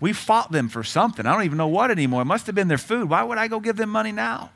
We 0.00 0.12
fought 0.12 0.52
them 0.52 0.68
for 0.68 0.82
something. 0.82 1.24
I 1.24 1.32
don't 1.32 1.44
even 1.44 1.56
know 1.56 1.68
what 1.68 1.90
anymore. 1.90 2.22
It 2.22 2.26
must 2.26 2.46
have 2.46 2.54
been 2.54 2.68
their 2.68 2.76
food. 2.76 3.08
Why 3.08 3.22
would 3.22 3.38
I 3.38 3.48
go 3.48 3.60
give 3.60 3.76
them 3.76 3.88
money 3.88 4.12
now? 4.12 4.50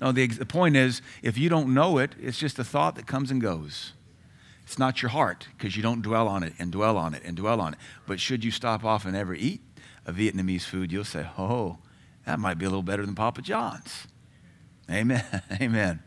No, 0.00 0.12
the, 0.12 0.26
the 0.26 0.46
point 0.46 0.76
is, 0.76 1.02
if 1.22 1.36
you 1.36 1.48
don't 1.50 1.74
know 1.74 1.98
it, 1.98 2.14
it's 2.18 2.38
just 2.38 2.58
a 2.58 2.64
thought 2.64 2.96
that 2.96 3.06
comes 3.06 3.30
and 3.30 3.40
goes. 3.40 3.92
It's 4.64 4.78
not 4.78 5.02
your 5.02 5.10
heart 5.10 5.48
because 5.56 5.76
you 5.76 5.82
don't 5.82 6.00
dwell 6.00 6.26
on 6.26 6.42
it 6.42 6.54
and 6.58 6.72
dwell 6.72 6.96
on 6.96 7.12
it 7.12 7.22
and 7.24 7.36
dwell 7.36 7.60
on 7.60 7.74
it. 7.74 7.78
But 8.06 8.18
should 8.18 8.42
you 8.42 8.50
stop 8.50 8.84
off 8.84 9.04
and 9.04 9.14
ever 9.14 9.34
eat 9.34 9.60
a 10.06 10.12
Vietnamese 10.12 10.62
food, 10.62 10.92
you'll 10.92 11.04
say, 11.04 11.26
oh, 11.38 11.78
that 12.26 12.38
might 12.38 12.58
be 12.58 12.64
a 12.64 12.68
little 12.68 12.82
better 12.82 13.04
than 13.04 13.14
Papa 13.14 13.42
John's. 13.42 14.06
Amen. 14.90 15.24
Amen. 15.60 16.02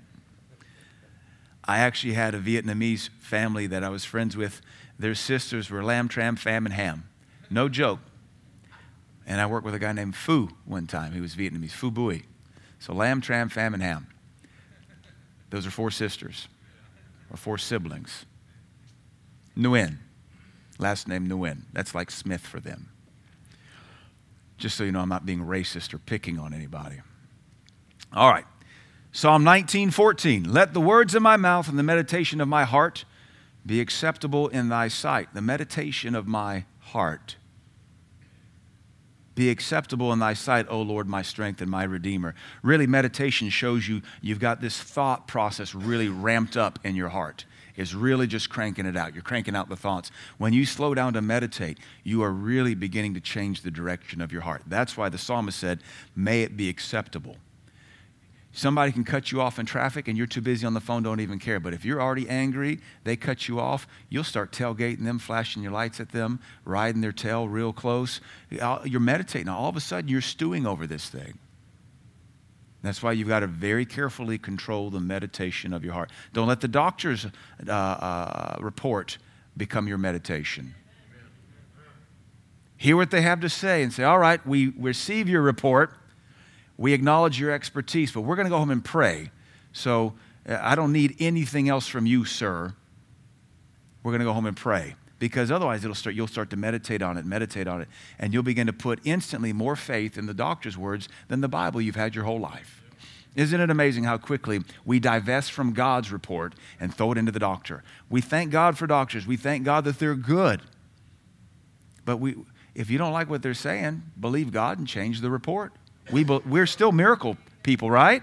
I 1.65 1.79
actually 1.79 2.13
had 2.13 2.35
a 2.35 2.39
Vietnamese 2.39 3.09
family 3.19 3.67
that 3.67 3.83
I 3.83 3.89
was 3.89 4.03
friends 4.03 4.35
with. 4.35 4.61
Their 4.99 5.15
sisters 5.15 5.69
were 5.69 5.83
lamb, 5.83 6.07
tram, 6.07 6.35
fam, 6.35 6.65
and 6.65 6.73
ham. 6.73 7.09
No 7.49 7.69
joke. 7.69 7.99
And 9.25 9.39
I 9.39 9.45
worked 9.45 9.65
with 9.65 9.73
a 9.73 9.79
guy 9.79 9.93
named 9.93 10.15
Phu 10.15 10.51
one 10.65 10.87
time. 10.87 11.13
He 11.13 11.21
was 11.21 11.35
Vietnamese, 11.35 11.71
Phu 11.71 11.93
Bui. 11.93 12.23
So 12.79 12.93
lamb, 12.93 13.21
tram, 13.21 13.47
fam, 13.47 13.73
and 13.73 13.81
ham. 13.81 14.07
Those 15.49 15.65
are 15.65 15.71
four 15.71 15.91
sisters 15.91 16.47
or 17.31 17.37
four 17.37 17.57
siblings. 17.57 18.25
Nguyen, 19.57 19.99
last 20.79 21.07
name 21.07 21.29
Nguyen. 21.29 21.63
That's 21.71 21.95
like 21.95 22.11
Smith 22.11 22.41
for 22.41 22.59
them. 22.59 22.89
Just 24.63 24.77
so 24.77 24.85
you 24.85 24.93
know, 24.93 25.01
I'm 25.01 25.09
not 25.09 25.25
being 25.25 25.41
racist 25.41 25.93
or 25.93 25.97
picking 25.97 26.39
on 26.39 26.53
anybody. 26.53 27.01
All 28.13 28.31
right. 28.31 28.45
Psalm 29.11 29.43
19:14. 29.43 30.47
Let 30.49 30.73
the 30.73 30.79
words 30.79 31.13
of 31.15 31.21
my 31.21 31.35
mouth 31.35 31.67
and 31.67 31.77
the 31.77 31.83
meditation 31.83 32.39
of 32.39 32.47
my 32.47 32.63
heart 32.63 33.03
be 33.65 33.81
acceptable 33.81 34.47
in 34.47 34.69
thy 34.69 34.87
sight. 34.87 35.33
The 35.33 35.41
meditation 35.41 36.15
of 36.15 36.27
my 36.27 36.63
heart 36.79 37.35
be 39.35 39.49
acceptable 39.49 40.13
in 40.13 40.19
thy 40.19 40.33
sight, 40.33 40.65
O 40.69 40.81
Lord, 40.81 41.09
my 41.09 41.23
strength 41.23 41.61
and 41.61 41.69
my 41.69 41.83
redeemer. 41.83 42.33
Really, 42.61 42.87
meditation 42.87 43.49
shows 43.49 43.89
you 43.89 44.01
you've 44.21 44.39
got 44.39 44.61
this 44.61 44.79
thought 44.79 45.27
process 45.27 45.75
really 45.75 46.07
ramped 46.07 46.55
up 46.55 46.79
in 46.85 46.95
your 46.95 47.09
heart. 47.09 47.43
Is 47.75 47.95
really 47.95 48.27
just 48.27 48.49
cranking 48.49 48.85
it 48.85 48.95
out. 48.95 49.13
You're 49.13 49.23
cranking 49.23 49.55
out 49.55 49.67
the 49.67 49.75
thoughts. 49.75 50.11
When 50.37 50.53
you 50.53 50.65
slow 50.65 50.93
down 50.93 51.13
to 51.13 51.21
meditate, 51.21 51.79
you 52.03 52.21
are 52.21 52.31
really 52.31 52.75
beginning 52.75 53.15
to 53.15 53.19
change 53.19 53.61
the 53.61 53.71
direction 53.71 54.21
of 54.21 54.31
your 54.31 54.41
heart. 54.41 54.61
That's 54.67 54.95
why 54.95 55.09
the 55.09 55.17
psalmist 55.17 55.57
said, 55.57 55.81
May 56.15 56.43
it 56.43 56.55
be 56.55 56.69
acceptable. 56.69 57.37
Somebody 58.55 58.91
can 58.91 59.03
cut 59.03 59.31
you 59.31 59.41
off 59.41 59.57
in 59.57 59.65
traffic 59.65 60.07
and 60.07 60.15
you're 60.15 60.27
too 60.27 60.39
busy 60.39 60.67
on 60.67 60.75
the 60.75 60.79
phone, 60.79 61.01
don't 61.01 61.19
even 61.19 61.39
care. 61.39 61.59
But 61.59 61.73
if 61.73 61.83
you're 61.83 61.99
already 61.99 62.29
angry, 62.29 62.79
they 63.03 63.15
cut 63.15 63.47
you 63.47 63.59
off, 63.59 63.87
you'll 64.09 64.23
start 64.23 64.51
tailgating 64.51 65.03
them, 65.03 65.17
flashing 65.17 65.63
your 65.63 65.71
lights 65.71 65.99
at 65.99 66.11
them, 66.11 66.39
riding 66.63 67.01
their 67.01 67.11
tail 67.11 67.49
real 67.49 67.73
close. 67.73 68.21
You're 68.51 68.99
meditating. 68.99 69.49
All 69.49 69.69
of 69.69 69.75
a 69.75 69.79
sudden, 69.79 70.07
you're 70.07 70.21
stewing 70.21 70.67
over 70.67 70.85
this 70.85 71.09
thing. 71.09 71.39
That's 72.83 73.01
why 73.01 73.13
you've 73.13 73.29
got 73.29 73.39
to 73.39 73.47
very 73.47 73.85
carefully 73.85 74.37
control 74.37 74.89
the 74.89 74.99
meditation 74.99 75.73
of 75.73 75.83
your 75.83 75.93
heart. 75.93 76.11
Don't 76.33 76.47
let 76.47 76.61
the 76.61 76.67
doctor's 76.67 77.25
uh, 77.25 77.71
uh, 77.71 78.57
report 78.59 79.17
become 79.55 79.87
your 79.87 79.97
meditation. 79.97 80.75
Hear 82.77 82.97
what 82.97 83.09
they 83.09 83.21
have 83.21 83.39
to 83.39 83.49
say 83.49 83.81
and 83.81 83.93
say, 83.93 84.03
All 84.03 84.19
right, 84.19 84.45
we 84.45 84.73
receive 84.77 85.29
your 85.29 85.41
report 85.41 85.93
we 86.77 86.93
acknowledge 86.93 87.39
your 87.39 87.51
expertise, 87.51 88.11
but 88.11 88.21
we're 88.21 88.35
going 88.35 88.45
to 88.45 88.49
go 88.49 88.57
home 88.57 88.71
and 88.71 88.83
pray. 88.83 89.31
So 89.71 90.13
uh, 90.47 90.57
I 90.61 90.75
don't 90.75 90.91
need 90.91 91.15
anything 91.19 91.69
else 91.69 91.87
from 91.87 92.05
you, 92.05 92.25
sir. 92.25 92.73
We're 94.01 94.11
going 94.11 94.19
to 94.19 94.25
go 94.25 94.33
home 94.33 94.45
and 94.45 94.57
pray 94.57 94.95
because 95.23 95.51
otherwise 95.51 95.85
it'll 95.85 95.95
start, 95.95 96.17
you'll 96.17 96.27
start 96.27 96.49
to 96.49 96.57
meditate 96.57 97.01
on 97.01 97.17
it, 97.17 97.25
meditate 97.25 97.65
on 97.65 97.79
it, 97.79 97.87
and 98.19 98.33
you'll 98.33 98.43
begin 98.43 98.67
to 98.67 98.73
put 98.73 98.99
instantly 99.05 99.53
more 99.53 99.77
faith 99.77 100.17
in 100.17 100.25
the 100.25 100.33
doctor's 100.33 100.77
words 100.77 101.07
than 101.29 101.39
the 101.39 101.47
Bible 101.47 101.79
you've 101.79 101.95
had 101.95 102.13
your 102.13 102.25
whole 102.25 102.41
life. 102.41 102.83
Isn't 103.33 103.61
it 103.61 103.69
amazing 103.69 104.03
how 104.03 104.17
quickly 104.17 104.59
we 104.83 104.99
divest 104.99 105.53
from 105.53 105.71
God's 105.71 106.11
report 106.11 106.55
and 106.77 106.93
throw 106.93 107.13
it 107.13 107.17
into 107.17 107.31
the 107.31 107.39
doctor? 107.39 107.85
We 108.09 108.19
thank 108.19 108.51
God 108.51 108.77
for 108.77 108.85
doctors. 108.85 109.25
We 109.25 109.37
thank 109.37 109.63
God 109.63 109.85
that 109.85 109.97
they're 109.97 110.13
good. 110.13 110.61
But 112.03 112.17
we, 112.17 112.35
if 112.75 112.89
you 112.89 112.97
don't 112.97 113.13
like 113.13 113.29
what 113.29 113.41
they're 113.41 113.53
saying, 113.53 114.03
believe 114.19 114.51
God 114.51 114.77
and 114.77 114.85
change 114.85 115.21
the 115.21 115.29
report. 115.29 115.71
We, 116.11 116.25
we're 116.25 116.65
still 116.65 116.91
miracle 116.91 117.37
people, 117.63 117.89
right? 117.89 118.21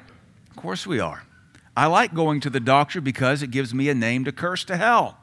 Of 0.50 0.56
course 0.56 0.86
we 0.86 1.00
are. 1.00 1.22
I 1.74 1.86
like 1.86 2.12
going 2.12 2.40
to 2.40 2.50
the 2.50 2.60
doctor 2.60 3.00
because 3.00 3.42
it 3.42 3.50
gives 3.50 3.72
me 3.72 3.88
a 3.88 3.94
name 3.94 4.26
to 4.26 4.32
curse 4.32 4.64
to 4.64 4.76
hell. 4.76 5.16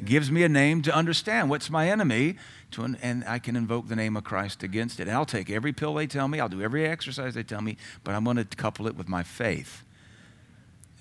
It 0.00 0.06
gives 0.06 0.30
me 0.30 0.44
a 0.44 0.48
name 0.48 0.80
to 0.82 0.96
understand 0.96 1.50
what's 1.50 1.68
my 1.68 1.90
enemy, 1.90 2.36
to, 2.70 2.96
and 3.02 3.22
I 3.26 3.38
can 3.38 3.54
invoke 3.54 3.86
the 3.86 3.96
name 3.96 4.16
of 4.16 4.24
Christ 4.24 4.62
against 4.62 4.98
it. 4.98 5.08
And 5.08 5.10
I'll 5.10 5.26
take 5.26 5.50
every 5.50 5.74
pill 5.74 5.92
they 5.92 6.06
tell 6.06 6.26
me, 6.26 6.40
I'll 6.40 6.48
do 6.48 6.62
every 6.62 6.86
exercise 6.86 7.34
they 7.34 7.42
tell 7.42 7.60
me, 7.60 7.76
but 8.02 8.14
I'm 8.14 8.24
going 8.24 8.38
to 8.38 8.44
couple 8.44 8.86
it 8.86 8.96
with 8.96 9.10
my 9.10 9.22
faith. 9.22 9.84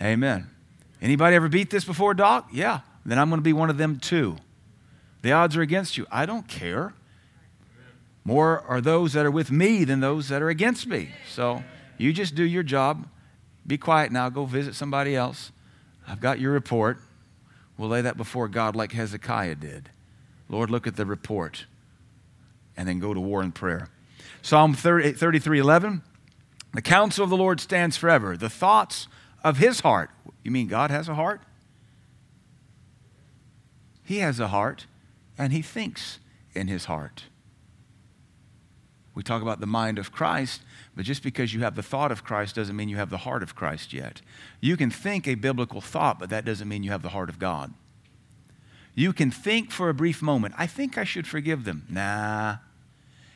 Amen. 0.01 0.49
Anybody 1.01 1.37
ever 1.37 1.47
beat 1.47 1.69
this 1.69 1.85
before, 1.85 2.13
Doc? 2.13 2.49
Yeah. 2.51 2.81
Then 3.05 3.17
I'm 3.17 3.29
going 3.29 3.39
to 3.39 3.41
be 3.41 3.53
one 3.53 3.69
of 3.69 3.77
them 3.77 3.99
too. 3.99 4.35
The 5.21 5.31
odds 5.31 5.55
are 5.55 5.61
against 5.61 5.97
you. 5.97 6.05
I 6.11 6.25
don't 6.25 6.49
care. 6.49 6.93
More 8.25 8.65
are 8.67 8.81
those 8.81 9.13
that 9.13 9.25
are 9.25 9.31
with 9.31 9.49
me 9.49 9.85
than 9.85 10.01
those 10.01 10.27
that 10.27 10.41
are 10.41 10.49
against 10.49 10.87
me. 10.87 11.11
So 11.33 11.63
you 11.97 12.11
just 12.11 12.35
do 12.35 12.43
your 12.43 12.63
job. 12.63 13.07
Be 13.65 13.77
quiet 13.77 14.11
now. 14.11 14.27
Go 14.27 14.43
visit 14.43 14.75
somebody 14.75 15.15
else. 15.15 15.53
I've 16.05 16.19
got 16.19 16.41
your 16.41 16.51
report. 16.51 16.99
We'll 17.79 17.87
lay 17.87 18.01
that 18.01 18.17
before 18.17 18.49
God 18.49 18.75
like 18.75 18.91
Hezekiah 18.91 19.55
did. 19.55 19.89
Lord, 20.49 20.69
look 20.69 20.85
at 20.85 20.97
the 20.97 21.05
report. 21.05 21.65
And 22.75 22.89
then 22.89 22.99
go 22.99 23.13
to 23.13 23.21
war 23.21 23.41
in 23.41 23.53
prayer. 23.53 23.87
Psalm 24.41 24.73
33 24.73 25.59
11. 25.59 26.01
The 26.73 26.81
counsel 26.81 27.23
of 27.23 27.29
the 27.29 27.37
Lord 27.37 27.61
stands 27.61 27.95
forever. 27.95 28.35
The 28.35 28.49
thoughts 28.49 29.07
of 29.45 29.57
his 29.57 29.79
heart. 29.79 30.09
You 30.43 30.51
mean 30.51 30.67
God 30.67 30.91
has 30.91 31.07
a 31.07 31.15
heart? 31.15 31.41
He 34.03 34.17
has 34.17 34.41
a 34.41 34.49
heart, 34.49 34.85
and 35.37 35.53
he 35.53 35.61
thinks 35.61 36.19
in 36.53 36.67
his 36.67 36.85
heart. 36.85 37.25
We 39.19 39.23
talk 39.23 39.41
about 39.41 39.59
the 39.59 39.67
mind 39.67 39.99
of 39.99 40.13
Christ, 40.13 40.61
but 40.95 41.03
just 41.03 41.23
because 41.23 41.53
you 41.53 41.59
have 41.59 41.75
the 41.75 41.83
thought 41.83 42.09
of 42.09 42.23
Christ 42.23 42.55
doesn't 42.55 42.73
mean 42.73 42.87
you 42.87 42.95
have 42.95 43.09
the 43.09 43.17
heart 43.17 43.43
of 43.43 43.53
Christ 43.53 43.91
yet. 43.91 44.21
You 44.61 44.77
can 44.77 44.89
think 44.89 45.27
a 45.27 45.35
biblical 45.35 45.81
thought, 45.81 46.19
but 46.19 46.29
that 46.29 46.45
doesn't 46.45 46.69
mean 46.69 46.83
you 46.83 46.91
have 46.91 47.01
the 47.01 47.09
heart 47.09 47.27
of 47.27 47.37
God. 47.37 47.73
You 48.95 49.11
can 49.11 49.29
think 49.29 49.71
for 49.71 49.89
a 49.89 49.93
brief 49.93 50.21
moment, 50.21 50.55
I 50.57 50.67
think 50.67 50.97
I 50.97 51.03
should 51.03 51.27
forgive 51.27 51.65
them. 51.65 51.85
Nah. 51.89 52.59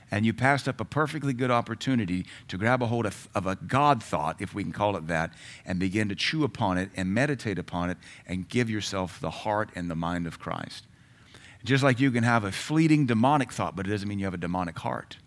And 0.09 0.25
you 0.25 0.31
passed 0.31 0.69
up 0.69 0.79
a 0.79 0.85
perfectly 0.85 1.33
good 1.33 1.51
opportunity 1.51 2.27
to 2.47 2.57
grab 2.57 2.81
a 2.81 2.85
hold 2.85 3.05
of, 3.05 3.27
of 3.35 3.45
a 3.45 3.57
God 3.57 4.01
thought, 4.01 4.41
if 4.41 4.55
we 4.55 4.63
can 4.63 4.71
call 4.71 4.95
it 4.95 5.07
that, 5.07 5.33
and 5.65 5.79
begin 5.79 6.07
to 6.07 6.15
chew 6.15 6.45
upon 6.45 6.77
it 6.77 6.91
and 6.95 7.13
meditate 7.13 7.59
upon 7.59 7.89
it 7.89 7.97
and 8.25 8.47
give 8.47 8.69
yourself 8.69 9.19
the 9.19 9.31
heart 9.31 9.69
and 9.75 9.91
the 9.91 9.95
mind 9.97 10.27
of 10.27 10.39
Christ. 10.39 10.85
Just 11.65 11.83
like 11.83 11.99
you 11.99 12.09
can 12.09 12.23
have 12.23 12.45
a 12.45 12.53
fleeting 12.53 13.05
demonic 13.05 13.51
thought, 13.51 13.75
but 13.75 13.85
it 13.85 13.89
doesn't 13.89 14.07
mean 14.07 14.19
you 14.19 14.25
have 14.25 14.33
a 14.33 14.37
demonic 14.37 14.79
heart. 14.79 15.17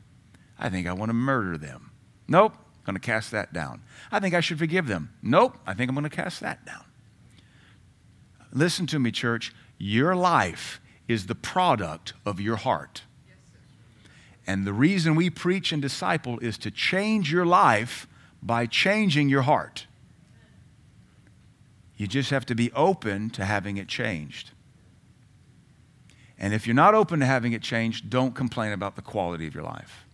I 0.58 0.68
think 0.68 0.86
I 0.86 0.92
want 0.92 1.10
to 1.10 1.14
murder 1.14 1.58
them. 1.58 1.90
Nope, 2.28 2.54
I'm 2.54 2.84
going 2.84 2.94
to 2.94 3.00
cast 3.00 3.30
that 3.32 3.52
down. 3.52 3.82
I 4.10 4.20
think 4.20 4.34
I 4.34 4.40
should 4.40 4.58
forgive 4.58 4.86
them. 4.86 5.10
Nope, 5.22 5.56
I 5.66 5.74
think 5.74 5.88
I'm 5.88 5.94
going 5.94 6.08
to 6.08 6.16
cast 6.16 6.40
that 6.40 6.64
down. 6.64 6.84
Listen 8.52 8.86
to 8.86 8.98
me, 8.98 9.10
church. 9.10 9.52
Your 9.78 10.16
life 10.16 10.80
is 11.08 11.26
the 11.26 11.34
product 11.34 12.14
of 12.24 12.40
your 12.40 12.56
heart. 12.56 13.02
And 14.46 14.66
the 14.66 14.72
reason 14.72 15.14
we 15.14 15.28
preach 15.28 15.72
and 15.72 15.82
disciple 15.82 16.38
is 16.38 16.56
to 16.58 16.70
change 16.70 17.32
your 17.32 17.44
life 17.44 18.06
by 18.42 18.66
changing 18.66 19.28
your 19.28 19.42
heart. 19.42 19.86
You 21.96 22.06
just 22.06 22.30
have 22.30 22.46
to 22.46 22.54
be 22.54 22.70
open 22.72 23.30
to 23.30 23.44
having 23.44 23.76
it 23.76 23.88
changed. 23.88 24.52
And 26.38 26.52
if 26.52 26.66
you're 26.66 26.74
not 26.74 26.94
open 26.94 27.20
to 27.20 27.26
having 27.26 27.52
it 27.52 27.62
changed, 27.62 28.10
don't 28.10 28.34
complain 28.34 28.72
about 28.72 28.94
the 28.94 29.02
quality 29.02 29.46
of 29.46 29.54
your 29.54 29.64
life. 29.64 30.05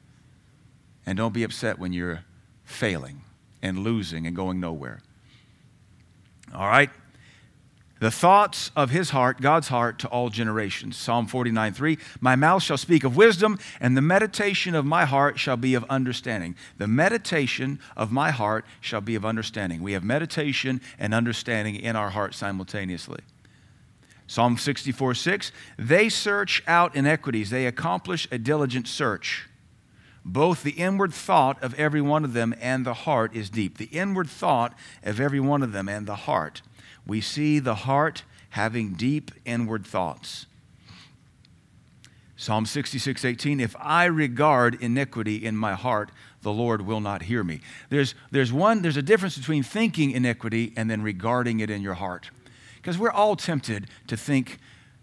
And 1.05 1.19
don't 1.19 1.35
be 1.35 1.43
upset 1.43 1.79
when 1.79 1.93
you're 1.93 2.25
failing 2.65 3.23
and 3.63 3.79
losing 3.79 4.27
and 4.27 4.35
going 4.35 4.61
nowhere. 4.61 5.01
All 6.55 6.69
right? 6.69 6.91
The 8.03 8.11
thoughts 8.11 8.73
of 8.75 8.91
his 8.91 9.11
heart, 9.11 9.41
God's 9.41 9.69
heart, 9.69 10.01
to 10.01 10.09
all 10.09 10.29
generations. 10.29 10.97
Psalm 10.97 11.29
49 11.29 11.73
3 11.73 11.99
My 12.21 12.35
mouth 12.35 12.61
shall 12.61 12.77
speak 12.77 13.05
of 13.05 13.15
wisdom, 13.15 13.61
and 13.81 13.97
the 13.97 14.03
meditation 14.03 14.75
of 14.75 14.85
my 14.85 15.05
heart 15.05 15.39
shall 15.39 15.57
be 15.57 15.75
of 15.75 15.85
understanding. 15.85 16.57
The 16.79 16.89
meditation 16.89 17.79
of 17.97 18.11
my 18.11 18.33
heart 18.33 18.65
shall 18.81 19.01
be 19.01 19.15
of 19.15 19.25
understanding. 19.25 19.85
We 19.85 19.93
have 19.93 20.03
meditation 20.03 20.81
and 20.99 21.15
understanding 21.15 21.77
in 21.77 21.95
our 21.95 22.11
heart 22.11 22.35
simultaneously. 22.35 23.21
Psalm 24.27 24.59
64 24.59 25.15
6 25.15 25.53
They 25.79 26.09
search 26.09 26.61
out 26.67 26.97
iniquities, 26.97 27.51
they 27.51 27.67
accomplish 27.67 28.27
a 28.33 28.39
diligent 28.39 28.89
search. 28.89 29.49
Both 30.25 30.63
the 30.63 30.73
inward 30.73 31.13
thought 31.13 31.63
of 31.63 31.75
every 31.75 32.01
one 32.01 32.25
of 32.25 32.33
them 32.33 32.55
and 32.61 32.87
the 32.87 32.95
heart 32.95 33.35
is 33.35 33.51
deep. 33.51 33.79
The 33.79 33.87
inward 33.87 34.29
thought 34.29 34.75
of 35.03 35.21
every 35.21 35.41
one 35.41 35.63
of 35.63 35.73
them 35.73 35.89
and 35.89 36.07
the 36.07 36.15
heart. 36.15 36.63
We 37.07 37.21
see 37.21 37.59
the 37.59 37.75
heart 37.75 38.23
having 38.51 38.93
deep 38.93 39.33
inward 39.45 39.87
thoughts. 39.87 40.47
Psalm 42.37 42.67
66, 42.67 43.25
18, 43.25 43.61
if 43.61 43.75
I 43.79 44.05
regard 44.07 44.77
iniquity 44.83 45.45
in 45.45 45.57
my 45.57 45.75
heart, 45.75 46.11
the 46.43 46.53
Lord 46.53 46.83
will 46.83 47.01
not 47.01 47.23
hear 47.23 47.45
me. 47.45 47.61
There's, 47.89 48.15
there's 48.33 48.53
one, 48.53 48.83
there's 48.83 48.97
a 48.97 49.03
difference 49.03 49.39
between 49.39 49.63
thinking 49.63 50.11
iniquity 50.11 50.73
and 50.77 50.91
then 50.91 51.03
regarding 51.03 51.61
it 51.61 51.71
in 51.71 51.83
your 51.83 51.95
heart. 51.95 52.31
Because 52.77 52.99
we're 52.99 53.13
all 53.13 53.37
tempted 53.37 53.87
to 54.09 54.17
think 54.17 54.59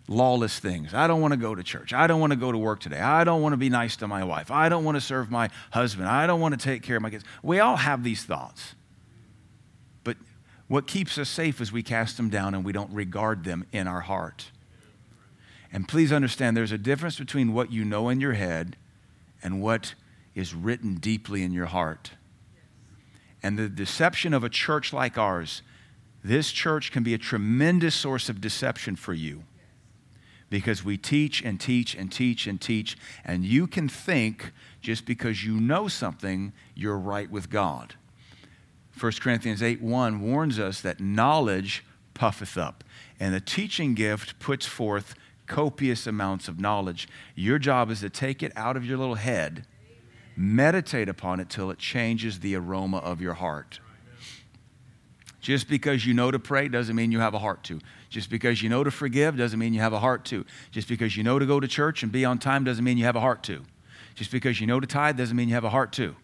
lawless 0.09 0.57
things. 0.57 0.93
I 0.93 1.05
don't 1.07 1.21
want 1.21 1.33
to 1.33 1.39
go 1.39 1.53
to 1.53 1.61
church. 1.61 1.93
I 1.93 2.07
don't 2.07 2.19
want 2.19 2.33
to 2.33 2.37
go 2.37 2.51
to 2.51 2.57
work 2.57 2.79
today. 2.79 2.99
I 2.99 3.23
don't 3.23 3.43
want 3.43 3.53
to 3.53 3.57
be 3.57 3.69
nice 3.69 3.95
to 3.97 4.07
my 4.07 4.23
wife. 4.23 4.49
I 4.49 4.67
don't 4.67 4.83
want 4.83 4.95
to 4.95 5.01
serve 5.01 5.29
my 5.29 5.49
husband. 5.69 6.09
I 6.09 6.25
don't 6.25 6.41
want 6.41 6.59
to 6.59 6.63
take 6.63 6.81
care 6.81 6.97
of 6.97 7.03
my 7.03 7.11
kids. 7.11 7.23
We 7.43 7.59
all 7.59 7.77
have 7.77 8.03
these 8.03 8.23
thoughts. 8.23 8.73
But 10.03 10.17
What 10.67 10.87
keeps 10.87 11.17
us 11.19 11.29
safe 11.29 11.61
is 11.61 11.71
we 11.71 11.83
cast 11.83 12.17
them 12.17 12.29
down 12.29 12.55
and 12.55 12.65
we 12.65 12.73
don't 12.73 12.91
regard 12.91 13.43
them 13.43 13.67
in 13.71 13.87
our 13.87 14.01
heart. 14.01 14.51
And 15.71 15.87
please 15.87 16.11
understand 16.11 16.57
there's 16.57 16.71
a 16.71 16.79
difference 16.79 17.19
between 17.19 17.53
what 17.53 17.71
you 17.71 17.85
know 17.85 18.09
in 18.09 18.19
your 18.19 18.33
head 18.33 18.77
and 19.43 19.61
what 19.61 19.93
is 20.33 20.55
written 20.55 20.95
deeply 20.95 21.43
in 21.43 21.53
your 21.53 21.67
heart. 21.67 22.11
And 23.43 23.59
the 23.59 23.69
deception 23.69 24.33
of 24.33 24.43
a 24.43 24.49
church 24.49 24.91
like 24.91 25.19
ours, 25.19 25.61
this 26.23 26.51
church 26.51 26.91
can 26.91 27.03
be 27.03 27.13
a 27.13 27.19
tremendous 27.19 27.93
source 27.93 28.27
of 28.27 28.41
deception 28.41 28.95
for 28.95 29.13
you 29.13 29.43
because 30.49 30.83
we 30.83 30.97
teach 30.97 31.41
and 31.43 31.59
teach 31.59 31.95
and 31.95 32.11
teach 32.11 32.47
and 32.47 32.59
teach, 32.59 32.97
and 33.23 33.45
you 33.45 33.67
can 33.67 33.87
think 33.87 34.51
just 34.81 35.05
because 35.05 35.43
you 35.43 35.59
know 35.59 35.87
something, 35.87 36.53
you're 36.75 36.97
right 36.97 37.29
with 37.29 37.49
God. 37.49 37.95
1 38.99 39.11
Corinthians 39.21 39.63
8 39.63 39.81
1 39.81 40.21
warns 40.21 40.59
us 40.59 40.81
that 40.81 40.99
knowledge 40.99 41.85
puffeth 42.13 42.57
up, 42.57 42.83
and 43.19 43.33
the 43.33 43.39
teaching 43.39 43.93
gift 43.93 44.39
puts 44.39 44.65
forth 44.65 45.15
copious 45.47 46.05
amounts 46.07 46.47
of 46.47 46.59
knowledge. 46.59 47.07
Your 47.35 47.59
job 47.59 47.89
is 47.91 48.01
to 48.01 48.09
take 48.09 48.43
it 48.43 48.51
out 48.55 48.75
of 48.75 48.85
your 48.85 48.97
little 48.97 49.15
head, 49.15 49.65
meditate 50.35 51.09
upon 51.09 51.39
it 51.39 51.49
till 51.49 51.71
it 51.71 51.77
changes 51.77 52.39
the 52.39 52.55
aroma 52.55 52.97
of 52.97 53.21
your 53.21 53.35
heart. 53.35 53.79
Just 55.41 55.69
because 55.69 56.05
you 56.05 56.13
know 56.13 56.31
to 56.31 56.39
pray 56.39 56.67
doesn't 56.67 56.95
mean 56.95 57.11
you 57.11 57.19
have 57.19 57.33
a 57.33 57.39
heart 57.39 57.63
to. 57.65 57.79
Just 58.09 58.29
because 58.29 58.63
you 58.63 58.69
know 58.69 58.83
to 58.83 58.91
forgive 58.91 59.37
doesn't 59.37 59.59
mean 59.59 59.73
you 59.73 59.81
have 59.81 59.93
a 59.93 59.99
heart 59.99 60.25
to. 60.25 60.45
Just 60.71 60.87
because 60.87 61.15
you 61.15 61.23
know 61.23 61.37
to 61.37 61.45
go 61.45 61.59
to 61.59 61.67
church 61.67 62.01
and 62.01 62.11
be 62.11 62.25
on 62.25 62.39
time 62.39 62.63
doesn't 62.63 62.83
mean 62.83 62.97
you 62.97 63.05
have 63.05 63.15
a 63.15 63.19
heart 63.19 63.43
to. 63.43 63.63
Just 64.15 64.31
because 64.31 64.59
you 64.59 64.67
know 64.67 64.79
to 64.79 64.87
tithe 64.87 65.17
doesn't 65.17 65.37
mean 65.37 65.47
you 65.47 65.53
have 65.53 65.63
a 65.63 65.69
heart 65.69 65.91
to. 65.93 66.15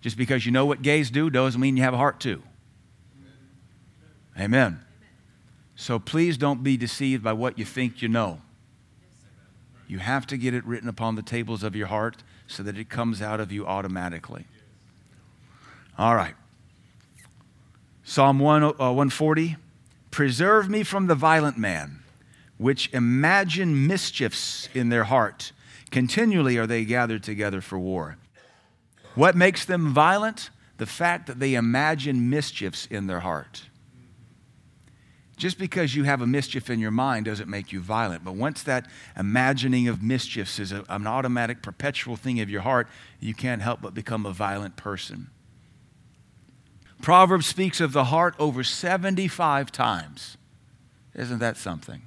Just 0.00 0.16
because 0.16 0.46
you 0.46 0.52
know 0.52 0.64
what 0.64 0.80
gays 0.80 1.10
do 1.10 1.28
doesn't 1.28 1.60
mean 1.60 1.76
you 1.76 1.82
have 1.82 1.92
a 1.92 1.98
heart 1.98 2.20
to. 2.20 2.42
Amen. 4.38 4.80
So 5.76 5.98
please 5.98 6.38
don't 6.38 6.62
be 6.62 6.76
deceived 6.76 7.22
by 7.22 7.34
what 7.34 7.58
you 7.58 7.66
think 7.66 8.00
you 8.00 8.08
know. 8.08 8.40
You 9.86 9.98
have 9.98 10.26
to 10.28 10.38
get 10.38 10.54
it 10.54 10.64
written 10.64 10.88
upon 10.88 11.16
the 11.16 11.22
tables 11.22 11.62
of 11.62 11.76
your 11.76 11.88
heart 11.88 12.22
so 12.46 12.62
that 12.62 12.78
it 12.78 12.88
comes 12.88 13.20
out 13.20 13.40
of 13.40 13.52
you 13.52 13.66
automatically. 13.66 14.46
All 15.98 16.14
right. 16.14 16.34
Psalm 18.04 18.38
1, 18.38 18.62
uh, 18.62 18.68
140 18.70 19.56
Preserve 20.20 20.68
me 20.68 20.82
from 20.82 21.06
the 21.06 21.14
violent 21.14 21.56
man, 21.56 22.02
which 22.58 22.92
imagine 22.92 23.86
mischiefs 23.86 24.68
in 24.74 24.90
their 24.90 25.04
heart. 25.04 25.52
Continually 25.90 26.58
are 26.58 26.66
they 26.66 26.84
gathered 26.84 27.22
together 27.22 27.62
for 27.62 27.78
war. 27.78 28.18
What 29.14 29.34
makes 29.34 29.64
them 29.64 29.94
violent? 29.94 30.50
The 30.76 30.84
fact 30.84 31.26
that 31.28 31.38
they 31.38 31.54
imagine 31.54 32.28
mischiefs 32.28 32.84
in 32.84 33.06
their 33.06 33.20
heart. 33.20 33.62
Just 35.38 35.56
because 35.56 35.94
you 35.96 36.04
have 36.04 36.20
a 36.20 36.26
mischief 36.26 36.68
in 36.68 36.80
your 36.80 36.90
mind 36.90 37.24
doesn't 37.24 37.48
make 37.48 37.72
you 37.72 37.80
violent. 37.80 38.22
But 38.22 38.34
once 38.34 38.62
that 38.64 38.90
imagining 39.16 39.88
of 39.88 40.02
mischiefs 40.02 40.58
is 40.58 40.70
a, 40.70 40.84
an 40.90 41.06
automatic, 41.06 41.62
perpetual 41.62 42.16
thing 42.16 42.40
of 42.40 42.50
your 42.50 42.60
heart, 42.60 42.88
you 43.20 43.32
can't 43.32 43.62
help 43.62 43.80
but 43.80 43.94
become 43.94 44.26
a 44.26 44.34
violent 44.34 44.76
person. 44.76 45.30
Proverbs 47.02 47.46
speaks 47.46 47.80
of 47.80 47.92
the 47.92 48.04
heart 48.04 48.34
over 48.38 48.62
75 48.62 49.72
times. 49.72 50.36
Isn't 51.14 51.38
that 51.38 51.56
something? 51.56 52.02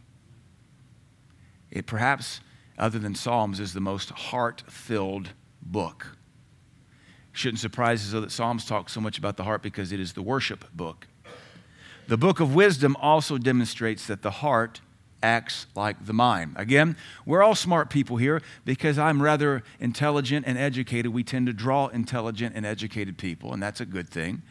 It 1.71 1.87
perhaps, 1.87 2.39
other 2.77 2.99
than 2.99 3.15
Psalms, 3.15 3.59
is 3.59 3.73
the 3.73 3.81
most 3.81 4.11
heart 4.11 4.63
filled 4.67 5.29
book. 5.61 6.17
Shouldn't 7.31 7.59
surprise 7.59 8.05
us 8.05 8.11
though 8.11 8.21
that 8.21 8.31
Psalms 8.31 8.65
talk 8.65 8.89
so 8.89 9.01
much 9.01 9.17
about 9.17 9.37
the 9.37 9.43
heart 9.43 9.63
because 9.63 9.91
it 9.91 9.99
is 9.99 10.13
the 10.13 10.21
worship 10.21 10.65
book. 10.73 11.07
The 12.07 12.17
book 12.17 12.39
of 12.39 12.53
wisdom 12.53 12.95
also 12.99 13.37
demonstrates 13.37 14.05
that 14.07 14.21
the 14.21 14.29
heart 14.29 14.81
acts 15.23 15.65
like 15.73 16.05
the 16.05 16.13
mind. 16.13 16.53
Again, 16.57 16.97
we're 17.25 17.41
all 17.41 17.55
smart 17.55 17.89
people 17.89 18.17
here 18.17 18.41
because 18.65 18.99
I'm 18.99 19.21
rather 19.21 19.63
intelligent 19.79 20.45
and 20.45 20.57
educated. 20.57 21.13
We 21.13 21.23
tend 21.23 21.47
to 21.47 21.53
draw 21.53 21.87
intelligent 21.87 22.55
and 22.55 22.65
educated 22.65 23.17
people, 23.17 23.53
and 23.53 23.63
that's 23.63 23.79
a 23.81 23.85
good 23.85 24.09
thing. 24.09 24.43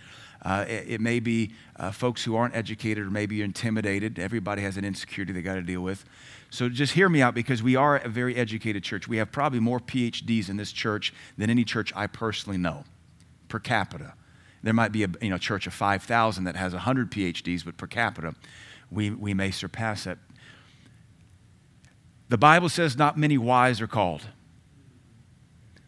Uh, 0.45 0.65
it, 0.69 0.85
it, 0.89 1.01
may 1.01 1.21
be 1.21 1.53
uh, 1.77 1.93
folks 1.93 2.25
who 2.25 2.35
aren't 2.35 2.57
educated 2.57 3.07
or 3.07 3.11
maybe 3.11 3.37
you're 3.37 3.45
intimidated. 3.45 4.19
Everybody 4.19 4.63
has 4.63 4.77
an 4.77 4.85
insecurity 4.85 5.33
they 5.33 5.43
got 5.43 5.55
to 5.55 5.63
deal 5.63 5.83
with. 5.83 6.05
So 6.51 6.69
just 6.69 6.95
hear 6.95 7.09
me 7.09 7.23
out 7.23 7.35
because 7.35 7.63
we 7.63 7.77
are 7.77 7.97
a 7.97 8.09
very 8.09 8.35
educated 8.35 8.83
church. 8.83 9.07
We 9.07 9.19
have 9.19 9.31
probably 9.31 9.61
more 9.61 9.79
PhDs 9.79 10.51
in 10.51 10.57
this 10.57 10.73
church 10.73 11.15
than 11.39 11.49
any 11.49 11.65
church 11.65 11.93
I 11.95 12.09
personally 12.09 12.59
know 12.59 12.85
per 13.49 13.61
capita. 13.61 14.15
There 14.63 14.75
might 14.75 14.93
be 14.93 15.05
a 15.05 15.09
you 15.21 15.31
know, 15.31 15.39
church 15.39 15.67
of 15.67 15.75
5,000 15.75 16.45
that 16.45 16.57
has 16.57 16.73
100 16.73 17.11
PhDs, 17.11 17.65
but 17.65 17.77
per 17.77 17.87
capita, 17.87 18.35
we, 18.91 19.11
we 19.11 19.35
may 19.35 19.51
surpass 19.51 20.05
that. 20.05 20.19
The 22.29 22.39
Bible 22.39 22.69
says 22.69 22.97
not 22.97 23.17
many 23.17 23.39
wise 23.39 23.81
are 23.81 23.87
called. 23.87 24.23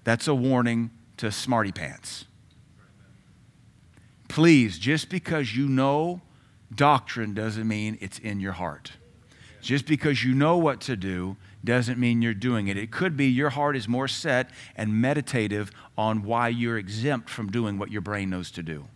That's 0.05 0.29
a 0.29 0.35
warning 0.35 0.91
to 1.17 1.33
smarty 1.33 1.73
pants. 1.73 2.27
Please, 4.35 4.81
just 4.81 5.11
because 5.11 5.57
you 5.57 5.69
know 5.69 6.21
doctrine 6.75 7.35
doesn't 7.35 7.69
mean 7.69 7.97
it's 8.01 8.19
in 8.19 8.41
your 8.41 8.51
heart. 8.51 8.91
Just 9.63 9.87
because 9.87 10.25
you 10.25 10.35
know 10.35 10.57
what 10.57 10.81
to 10.81 10.97
do 10.97 11.37
doesn't 11.63 12.01
mean 12.01 12.21
you're 12.21 12.35
doing 12.35 12.67
it. 12.67 12.77
It 12.77 12.91
could 12.91 13.17
be 13.17 13.27
your 13.27 13.51
heart 13.51 13.77
is 13.77 13.87
more 13.87 14.09
set 14.09 14.51
and 14.75 15.01
meditative 15.01 15.71
on 15.97 16.25
why 16.25 16.49
you're 16.49 16.77
exempt 16.77 17.31
from 17.31 17.49
doing 17.49 17.79
what 17.79 17.93
your 17.93 18.01
brain 18.01 18.29
knows 18.29 18.51
to 18.51 18.63
do. 18.65 18.89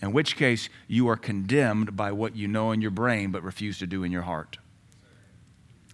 In 0.00 0.12
which 0.12 0.36
case, 0.36 0.68
you 0.86 1.08
are 1.08 1.16
condemned 1.16 1.96
by 1.96 2.12
what 2.12 2.36
you 2.36 2.46
know 2.46 2.70
in 2.70 2.80
your 2.80 2.92
brain 2.92 3.32
but 3.32 3.42
refuse 3.42 3.76
to 3.80 3.88
do 3.88 4.04
in 4.04 4.12
your 4.12 4.22
heart. 4.22 4.58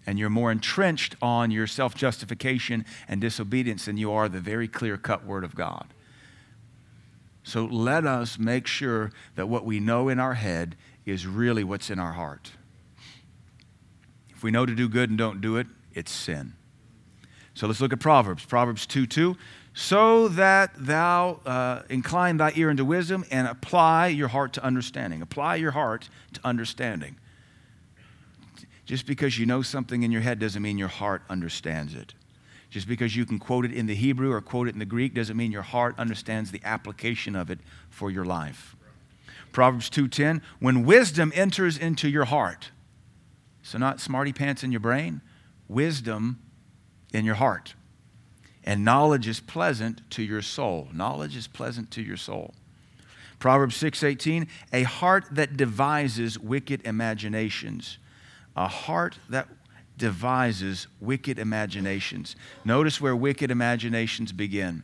And 0.07 0.19
you're 0.19 0.29
more 0.29 0.53
entrenched 0.53 1.17
on 1.23 1.51
your 1.51 1.67
self 1.67 1.95
justification 1.95 2.85
and 3.09 3.23
disobedience 3.23 3.87
than 3.87 3.97
you 3.97 4.13
are 4.13 4.29
the 4.29 4.39
very 4.39 4.69
clear 4.69 4.99
cut 4.99 5.25
Word 5.25 5.45
of 5.45 5.55
God. 5.55 5.87
So 7.45 7.67
let 7.67 8.07
us 8.07 8.39
make 8.39 8.67
sure 8.67 9.13
that 9.37 9.49
what 9.49 9.65
we 9.65 9.79
know 9.79 10.09
in 10.09 10.19
our 10.19 10.35
head 10.35 10.77
is 11.05 11.27
really 11.27 11.63
what's 11.63 11.91
in 11.91 11.99
our 11.99 12.13
heart. 12.13 12.53
If 14.31 14.43
we 14.43 14.51
know 14.51 14.67
to 14.67 14.75
do 14.75 14.89
good 14.89 15.11
and 15.11 15.19
don't 15.19 15.41
do 15.41 15.59
it, 15.59 15.67
it's 15.93 16.11
sin. 16.11 16.55
So 17.53 17.67
let's 17.67 17.81
look 17.81 17.93
at 17.93 18.01
Proverbs. 18.01 18.45
Proverbs 18.45 18.87
2 18.87 19.07
2. 19.07 19.37
So 19.75 20.29
that 20.29 20.71
thou 20.77 21.41
uh, 21.45 21.83
incline 21.91 22.39
thy 22.39 22.53
ear 22.55 22.71
unto 22.71 22.85
wisdom 22.85 23.25
and 23.31 23.47
apply 23.47 24.09
your 24.09 24.29
heart 24.29 24.53
to 24.55 24.65
understanding. 24.65 25.21
Apply 25.21 25.57
your 25.57 25.73
heart 25.73 26.09
to 26.33 26.41
understanding. 26.45 27.17
Just 28.87 29.07
because 29.07 29.39
you 29.39 29.47
know 29.47 29.63
something 29.63 30.03
in 30.03 30.13
your 30.13 30.23
head 30.23 30.39
doesn't 30.39 30.63
mean 30.63 30.79
your 30.79 30.89
heart 30.89 31.23
understands 31.29 31.95
it. 31.95 32.15
Just 32.75 32.89
because 32.89 33.15
you 33.15 33.25
can 33.25 33.39
quote 33.39 33.65
it 33.65 33.73
in 33.73 33.87
the 33.87 33.95
Hebrew 33.95 34.33
or 34.33 34.41
quote 34.41 34.67
it 34.67 34.75
in 34.75 34.81
the 34.81 34.85
Greek 34.85 35.15
doesn't 35.15 35.37
mean 35.37 35.53
your 35.53 35.63
heart 35.63 35.95
understands 35.97 36.51
the 36.51 36.61
application 36.65 37.37
of 37.37 37.49
it 37.49 37.61
for 37.89 38.11
your 38.11 38.25
life. 38.25 38.75
Proverbs 39.53 39.89
2:10, 39.89 40.43
when 40.59 40.83
wisdom 40.83 41.31
enters 41.37 41.79
into 41.79 42.09
your 42.09 42.25
heart, 42.25 42.73
so, 43.63 43.79
not 43.79 44.01
smarty 44.01 44.33
pants 44.33 44.65
in 44.65 44.73
your 44.73 44.81
brain, 44.81 45.21
wisdom 45.69 46.41
in 47.13 47.25
your 47.25 47.37
heart. 47.37 47.77
And 48.65 48.85
knowledge 48.85 49.29
is 49.29 49.39
pleasant 49.39 50.03
to 50.11 50.25
your 50.25 50.43
soul. 50.43 50.89
Knowledge 50.93 51.37
is 51.37 51.47
pleasant 51.47 51.93
to 51.93 52.03
your 52.03 52.17
soul. 52.17 52.57
Proverbs 53.39 53.77
6:18, 53.77 54.49
a 54.73 54.83
heart 54.83 55.27
that 55.31 55.57
devises 55.57 56.41
wicked 56.41 56.85
imaginations. 56.85 57.99
A 58.57 58.67
heart 58.67 59.21
that 59.29 59.47
devises 59.97 60.87
wicked 61.01 61.39
imaginations. 61.39 62.37
Notice 62.65 63.01
where 63.01 63.15
wicked 63.15 63.51
imaginations 63.51 64.33
begin. 64.33 64.83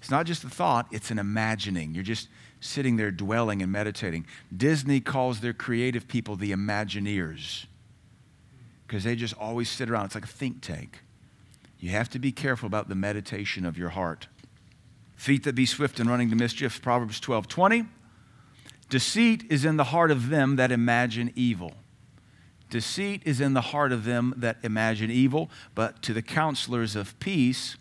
It's 0.00 0.10
not 0.10 0.26
just 0.26 0.44
a 0.44 0.50
thought, 0.50 0.86
it's 0.90 1.10
an 1.10 1.18
imagining. 1.18 1.94
You're 1.94 2.04
just 2.04 2.28
sitting 2.60 2.96
there 2.96 3.10
dwelling 3.10 3.62
and 3.62 3.70
meditating. 3.70 4.26
Disney 4.54 5.00
calls 5.00 5.40
their 5.40 5.52
creative 5.52 6.08
people 6.08 6.36
the 6.36 6.52
Imagineers 6.52 7.66
because 8.86 9.04
they 9.04 9.16
just 9.16 9.34
always 9.34 9.68
sit 9.68 9.90
around. 9.90 10.06
It's 10.06 10.14
like 10.14 10.24
a 10.24 10.28
think 10.28 10.60
tank. 10.60 11.02
You 11.78 11.90
have 11.90 12.08
to 12.10 12.18
be 12.18 12.32
careful 12.32 12.66
about 12.66 12.88
the 12.88 12.94
meditation 12.94 13.66
of 13.66 13.76
your 13.76 13.90
heart. 13.90 14.28
Feet 15.14 15.44
that 15.44 15.54
be 15.54 15.66
swift 15.66 16.00
in 16.00 16.08
running 16.08 16.30
to 16.30 16.36
mischief, 16.36 16.82
Proverbs 16.82 17.20
12 17.20 17.48
20. 17.48 17.84
Deceit 18.90 19.44
is 19.50 19.64
in 19.64 19.76
the 19.76 19.84
heart 19.84 20.10
of 20.10 20.28
them 20.28 20.56
that 20.56 20.70
imagine 20.70 21.32
evil. 21.34 21.72
Deceit 22.70 23.22
is 23.24 23.40
in 23.40 23.54
the 23.54 23.60
heart 23.60 23.92
of 23.92 24.04
them 24.04 24.34
that 24.36 24.56
imagine 24.62 25.10
evil, 25.10 25.50
but 25.74 26.02
to 26.02 26.12
the 26.12 26.22
counselors 26.22 26.96
of 26.96 27.18
peace, 27.20 27.76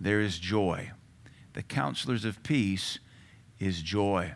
there 0.00 0.20
is 0.20 0.38
joy. 0.38 0.90
The 1.54 1.62
counselors 1.62 2.24
of 2.24 2.42
peace 2.42 2.98
is 3.58 3.82
joy. 3.82 4.32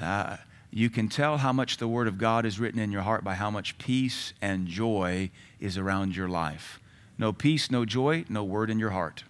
Uh, 0.00 0.38
you 0.70 0.90
can 0.90 1.08
tell 1.08 1.38
how 1.38 1.52
much 1.52 1.78
the 1.78 1.88
Word 1.88 2.08
of 2.08 2.18
God 2.18 2.44
is 2.44 2.58
written 2.58 2.80
in 2.80 2.92
your 2.92 3.02
heart 3.02 3.24
by 3.24 3.34
how 3.34 3.50
much 3.50 3.78
peace 3.78 4.32
and 4.40 4.66
joy 4.66 5.30
is 5.60 5.78
around 5.78 6.16
your 6.16 6.28
life. 6.28 6.80
No 7.16 7.32
peace, 7.32 7.70
no 7.70 7.84
joy, 7.84 8.24
no 8.28 8.44
Word 8.44 8.70
in 8.70 8.78
your 8.78 8.90
heart. 8.90 9.24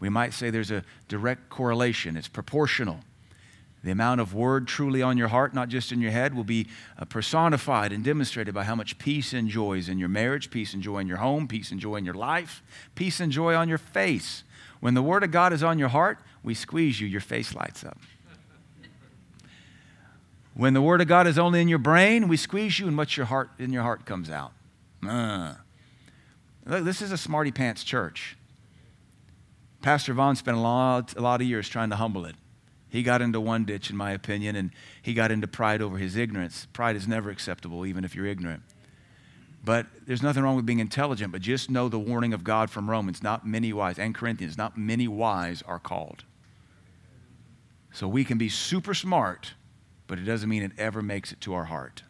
We 0.00 0.08
might 0.08 0.32
say 0.32 0.50
there's 0.50 0.70
a 0.70 0.84
direct 1.08 1.50
correlation, 1.50 2.16
it's 2.16 2.28
proportional. 2.28 3.00
The 3.84 3.90
amount 3.92 4.20
of 4.20 4.34
word 4.34 4.66
truly 4.66 5.02
on 5.02 5.16
your 5.16 5.28
heart, 5.28 5.54
not 5.54 5.68
just 5.68 5.92
in 5.92 6.00
your 6.00 6.10
head, 6.10 6.34
will 6.34 6.44
be 6.44 6.66
uh, 6.98 7.04
personified 7.04 7.92
and 7.92 8.02
demonstrated 8.02 8.52
by 8.52 8.64
how 8.64 8.74
much 8.74 8.98
peace 8.98 9.32
and 9.32 9.48
joy 9.48 9.78
is 9.78 9.88
in 9.88 9.98
your 9.98 10.08
marriage, 10.08 10.50
peace 10.50 10.74
and 10.74 10.82
joy 10.82 10.98
in 10.98 11.06
your 11.06 11.18
home, 11.18 11.46
peace 11.46 11.70
and 11.70 11.80
joy 11.80 11.96
in 11.96 12.04
your 12.04 12.14
life, 12.14 12.62
peace 12.96 13.20
and 13.20 13.30
joy 13.30 13.54
on 13.54 13.68
your 13.68 13.78
face. 13.78 14.42
When 14.80 14.94
the 14.94 15.02
Word 15.02 15.22
of 15.22 15.30
God 15.30 15.52
is 15.52 15.62
on 15.62 15.78
your 15.78 15.88
heart, 15.88 16.18
we 16.42 16.54
squeeze 16.54 17.00
you, 17.00 17.06
your 17.06 17.20
face 17.20 17.54
lights 17.54 17.84
up. 17.84 17.98
When 20.54 20.74
the 20.74 20.82
Word 20.82 21.00
of 21.00 21.06
God 21.06 21.28
is 21.28 21.38
only 21.38 21.60
in 21.60 21.68
your 21.68 21.78
brain, 21.78 22.26
we 22.26 22.36
squeeze 22.36 22.80
you, 22.80 22.88
and 22.88 22.96
what's 22.98 23.16
your 23.16 23.26
heart 23.26 23.50
in 23.60 23.72
your 23.72 23.82
heart 23.82 24.04
comes 24.04 24.28
out. 24.28 24.52
Uh. 25.06 25.54
Look, 26.66 26.84
this 26.84 27.00
is 27.00 27.12
a 27.12 27.16
smarty 27.16 27.52
pants 27.52 27.84
church. 27.84 28.36
Pastor 29.80 30.12
Vaughn 30.12 30.34
spent 30.34 30.56
a 30.56 30.60
lot, 30.60 31.16
a 31.16 31.20
lot 31.20 31.40
of 31.40 31.46
years 31.46 31.68
trying 31.68 31.90
to 31.90 31.96
humble 31.96 32.26
it. 32.26 32.34
He 32.90 33.02
got 33.02 33.20
into 33.20 33.40
one 33.40 33.64
ditch, 33.64 33.90
in 33.90 33.96
my 33.96 34.12
opinion, 34.12 34.56
and 34.56 34.70
he 35.02 35.14
got 35.14 35.30
into 35.30 35.46
pride 35.46 35.82
over 35.82 35.98
his 35.98 36.16
ignorance. 36.16 36.66
Pride 36.72 36.96
is 36.96 37.06
never 37.06 37.30
acceptable, 37.30 37.84
even 37.84 38.04
if 38.04 38.14
you're 38.14 38.26
ignorant. 38.26 38.62
But 39.64 39.86
there's 40.06 40.22
nothing 40.22 40.42
wrong 40.42 40.56
with 40.56 40.64
being 40.64 40.78
intelligent, 40.78 41.32
but 41.32 41.42
just 41.42 41.70
know 41.70 41.88
the 41.88 41.98
warning 41.98 42.32
of 42.32 42.44
God 42.44 42.70
from 42.70 42.88
Romans 42.88 43.22
not 43.22 43.46
many 43.46 43.72
wise, 43.72 43.98
and 43.98 44.14
Corinthians, 44.14 44.56
not 44.56 44.78
many 44.78 45.06
wise 45.06 45.62
are 45.62 45.78
called. 45.78 46.24
So 47.92 48.08
we 48.08 48.24
can 48.24 48.38
be 48.38 48.48
super 48.48 48.94
smart, 48.94 49.54
but 50.06 50.18
it 50.18 50.22
doesn't 50.22 50.48
mean 50.48 50.62
it 50.62 50.72
ever 50.78 51.02
makes 51.02 51.32
it 51.32 51.40
to 51.42 51.54
our 51.54 51.64
heart. 51.64 52.02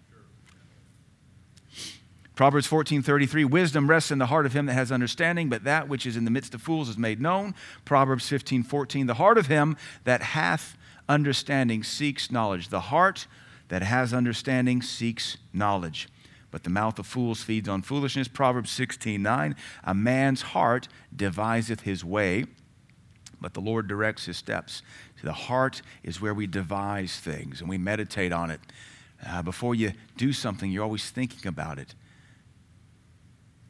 Proverbs 2.39 2.69
14:33 2.69 3.45
Wisdom 3.45 3.91
rests 3.91 4.13
in 4.13 4.19
the 4.19 4.27
heart 4.27 4.47
of 4.47 4.53
him 4.53 4.67
that 4.67 4.75
has 4.75 4.93
understanding, 4.93 5.49
but 5.49 5.65
that 5.65 5.89
which 5.89 6.07
is 6.07 6.17
in 6.17 6.25
the 6.25 6.31
midst 6.31 6.55
of 6.55 6.63
fools 6.63 6.89
is 6.89 6.97
made 6.97 7.21
known. 7.21 7.53
Proverbs 7.85 8.31
15:14 8.31 9.09
The 9.09 9.15
heart 9.15 9.39
of 9.39 9.49
him 9.49 9.77
that 10.05 10.23
hath 10.23 10.77
understanding 11.09 11.83
seeks 11.83 12.31
knowledge. 12.31 12.69
The 12.69 12.93
heart 12.93 13.27
that 13.71 13.83
has 13.83 14.15
understanding 14.15 14.83
seeks 14.83 15.37
knowledge. 15.53 16.09
But 16.53 16.63
the 16.63 16.71
mouth 16.71 17.01
of 17.01 17.09
fools 17.09 17.43
feeds 17.43 17.69
on 17.69 17.83
foolishness. 17.83 18.29
Proverbs 18.29 18.71
16:9 18.71 19.57
A 19.83 19.93
man's 19.93 20.43
heart 20.43 20.87
deviseth 21.15 21.81
his 21.81 22.05
way, 22.05 22.45
but 23.41 23.55
the 23.55 23.61
Lord 23.61 23.89
directs 23.89 24.27
his 24.27 24.37
steps. 24.37 24.83
The 25.25 25.33
heart 25.33 25.83
is 26.05 26.21
where 26.21 26.35
we 26.35 26.47
devise 26.47 27.19
things 27.19 27.61
and 27.61 27.69
we 27.69 27.79
meditate 27.79 28.31
on 28.31 28.53
it. 28.53 28.61
Uh, 29.27 29.43
before 29.43 29.75
you 29.75 29.93
do 30.17 30.33
something, 30.33 30.71
you're 30.71 30.85
always 30.85 31.11
thinking 31.11 31.49
about 31.49 31.81
it. 31.81 31.97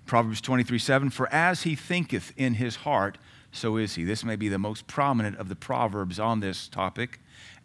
Proverbs 0.08 0.40
23 0.40 0.78
7 0.78 1.10
For 1.10 1.32
as 1.32 1.62
he 1.62 1.76
thinketh 1.76 2.32
in 2.36 2.54
his 2.54 2.76
heart, 2.76 3.18
so 3.52 3.76
is 3.76 3.94
he. 3.94 4.02
This 4.02 4.24
may 4.24 4.34
be 4.34 4.48
the 4.48 4.58
most 4.58 4.86
prominent 4.88 5.36
of 5.36 5.48
the 5.48 5.54
Proverbs 5.54 6.18
on 6.18 6.40
this 6.40 6.66
topic. 6.66 7.20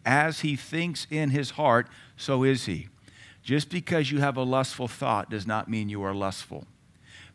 As 0.06 0.40
he 0.40 0.54
thinks 0.54 1.06
in 1.10 1.30
his 1.30 1.50
heart, 1.50 1.88
so 2.16 2.44
is 2.44 2.66
he. 2.66 2.88
Just 3.42 3.70
because 3.70 4.10
you 4.10 4.20
have 4.20 4.36
a 4.36 4.42
lustful 4.42 4.86
thought 4.86 5.30
does 5.30 5.46
not 5.46 5.68
mean 5.68 5.88
you 5.88 6.02
are 6.02 6.14
lustful. 6.14 6.66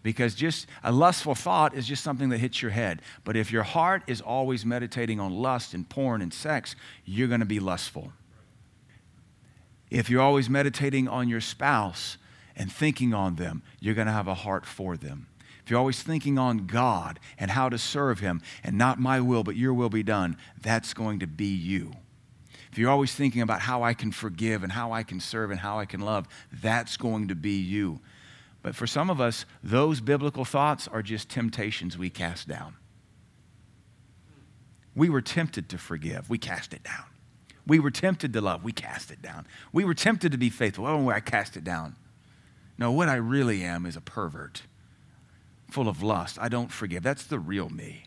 Because 0.01 0.33
just 0.33 0.67
a 0.83 0.91
lustful 0.91 1.35
thought 1.35 1.73
is 1.73 1.87
just 1.87 2.03
something 2.03 2.29
that 2.29 2.37
hits 2.37 2.61
your 2.61 2.71
head. 2.71 3.01
But 3.23 3.35
if 3.35 3.51
your 3.51 3.63
heart 3.63 4.03
is 4.07 4.21
always 4.21 4.65
meditating 4.65 5.19
on 5.19 5.33
lust 5.33 5.73
and 5.73 5.89
porn 5.89 6.21
and 6.21 6.33
sex, 6.33 6.75
you're 7.03 7.27
going 7.27 7.41
to 7.41 7.45
be 7.45 7.59
lustful. 7.59 8.13
If 9.91 10.09
you're 10.09 10.21
always 10.21 10.49
meditating 10.49 11.07
on 11.07 11.27
your 11.27 11.41
spouse, 11.41 12.17
and 12.59 12.71
thinking 12.71 13.13
on 13.13 13.37
them, 13.37 13.63
you're 13.79 13.95
going 13.95 14.07
to 14.07 14.13
have 14.13 14.27
a 14.27 14.35
heart 14.35 14.65
for 14.65 14.97
them. 14.97 15.27
If 15.63 15.71
you're 15.71 15.79
always 15.79 16.03
thinking 16.03 16.37
on 16.37 16.67
God 16.67 17.19
and 17.37 17.49
how 17.51 17.69
to 17.69 17.77
serve 17.77 18.19
Him 18.19 18.41
and 18.63 18.77
not 18.77 18.99
my 18.99 19.21
will, 19.21 19.43
but 19.43 19.55
your 19.55 19.73
will 19.73 19.89
be 19.89 20.03
done, 20.03 20.35
that's 20.61 20.93
going 20.93 21.19
to 21.19 21.27
be 21.27 21.47
you. 21.47 21.93
If 22.71 22.77
you're 22.77 22.91
always 22.91 23.15
thinking 23.15 23.41
about 23.41 23.61
how 23.61 23.81
I 23.81 23.93
can 23.93 24.11
forgive 24.11 24.61
and 24.61 24.71
how 24.71 24.91
I 24.91 25.03
can 25.03 25.19
serve 25.19 25.51
and 25.51 25.59
how 25.59 25.79
I 25.79 25.85
can 25.85 26.01
love, 26.01 26.27
that's 26.51 26.97
going 26.97 27.29
to 27.29 27.35
be 27.35 27.57
you. 27.57 27.99
But 28.61 28.75
for 28.75 28.85
some 28.85 29.09
of 29.09 29.21
us, 29.21 29.45
those 29.63 30.01
biblical 30.01 30.43
thoughts 30.43 30.87
are 30.87 31.01
just 31.01 31.29
temptations 31.29 31.97
we 31.97 32.09
cast 32.09 32.47
down. 32.47 32.75
We 34.95 35.09
were 35.09 35.21
tempted 35.21 35.69
to 35.69 35.77
forgive, 35.77 36.29
we 36.29 36.37
cast 36.37 36.73
it 36.73 36.83
down. 36.83 37.05
We 37.65 37.79
were 37.79 37.91
tempted 37.91 38.33
to 38.33 38.41
love, 38.41 38.63
we 38.63 38.73
cast 38.73 39.11
it 39.11 39.21
down. 39.21 39.47
We 39.71 39.85
were 39.85 39.93
tempted 39.93 40.31
to 40.33 40.37
be 40.37 40.49
faithful, 40.49 40.85
oh, 40.85 41.09
I 41.09 41.21
cast 41.21 41.55
it 41.55 41.63
down. 41.63 41.95
No, 42.79 42.93
what 42.93 43.09
I 43.09 43.15
really 43.15 43.61
am 43.61 43.85
is 43.85 43.97
a 43.97 44.01
pervert, 44.01 44.63
full 45.69 45.89
of 45.89 46.01
lust. 46.01 46.37
I 46.39 46.47
don't 46.47 46.71
forgive. 46.71 47.03
That's 47.03 47.25
the 47.25 47.37
real 47.37 47.69
me. 47.69 48.05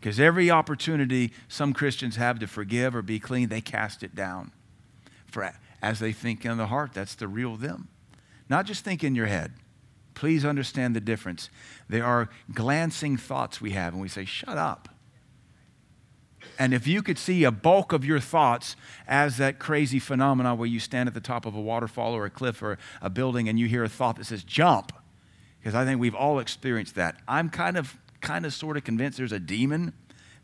Because 0.00 0.18
every 0.18 0.50
opportunity 0.50 1.32
some 1.46 1.72
Christians 1.72 2.16
have 2.16 2.40
to 2.40 2.48
forgive 2.48 2.96
or 2.96 3.02
be 3.02 3.20
clean, 3.20 3.48
they 3.48 3.60
cast 3.60 4.02
it 4.02 4.16
down. 4.16 4.50
For 5.28 5.54
as 5.80 6.00
they 6.00 6.12
think 6.12 6.44
in 6.44 6.58
the 6.58 6.66
heart, 6.66 6.92
that's 6.92 7.14
the 7.14 7.28
real 7.28 7.56
them. 7.56 7.88
Not 8.48 8.66
just 8.66 8.84
think 8.84 9.04
in 9.04 9.14
your 9.14 9.26
head. 9.26 9.52
Please 10.14 10.44
understand 10.44 10.94
the 10.94 11.00
difference. 11.00 11.48
There 11.88 12.04
are 12.04 12.28
glancing 12.52 13.16
thoughts 13.16 13.60
we 13.60 13.70
have, 13.70 13.92
and 13.92 14.02
we 14.02 14.08
say, 14.08 14.24
shut 14.24 14.58
up. 14.58 14.88
And 16.58 16.72
if 16.72 16.86
you 16.86 17.02
could 17.02 17.18
see 17.18 17.44
a 17.44 17.50
bulk 17.50 17.92
of 17.92 18.04
your 18.04 18.20
thoughts 18.20 18.76
as 19.08 19.38
that 19.38 19.58
crazy 19.58 19.98
phenomenon 19.98 20.56
where 20.58 20.68
you 20.68 20.78
stand 20.78 21.08
at 21.08 21.14
the 21.14 21.20
top 21.20 21.46
of 21.46 21.54
a 21.54 21.60
waterfall 21.60 22.14
or 22.14 22.24
a 22.24 22.30
cliff 22.30 22.62
or 22.62 22.78
a 23.00 23.10
building 23.10 23.48
and 23.48 23.58
you 23.58 23.66
hear 23.66 23.84
a 23.84 23.88
thought 23.88 24.16
that 24.16 24.26
says 24.26 24.44
jump, 24.44 24.92
because 25.58 25.74
I 25.74 25.84
think 25.84 26.00
we've 26.00 26.14
all 26.14 26.38
experienced 26.38 26.94
that. 26.94 27.16
I'm 27.26 27.50
kind 27.50 27.76
of, 27.76 27.98
kind 28.20 28.46
of, 28.46 28.54
sort 28.54 28.76
of 28.76 28.84
convinced 28.84 29.18
there's 29.18 29.32
a 29.32 29.40
demon 29.40 29.92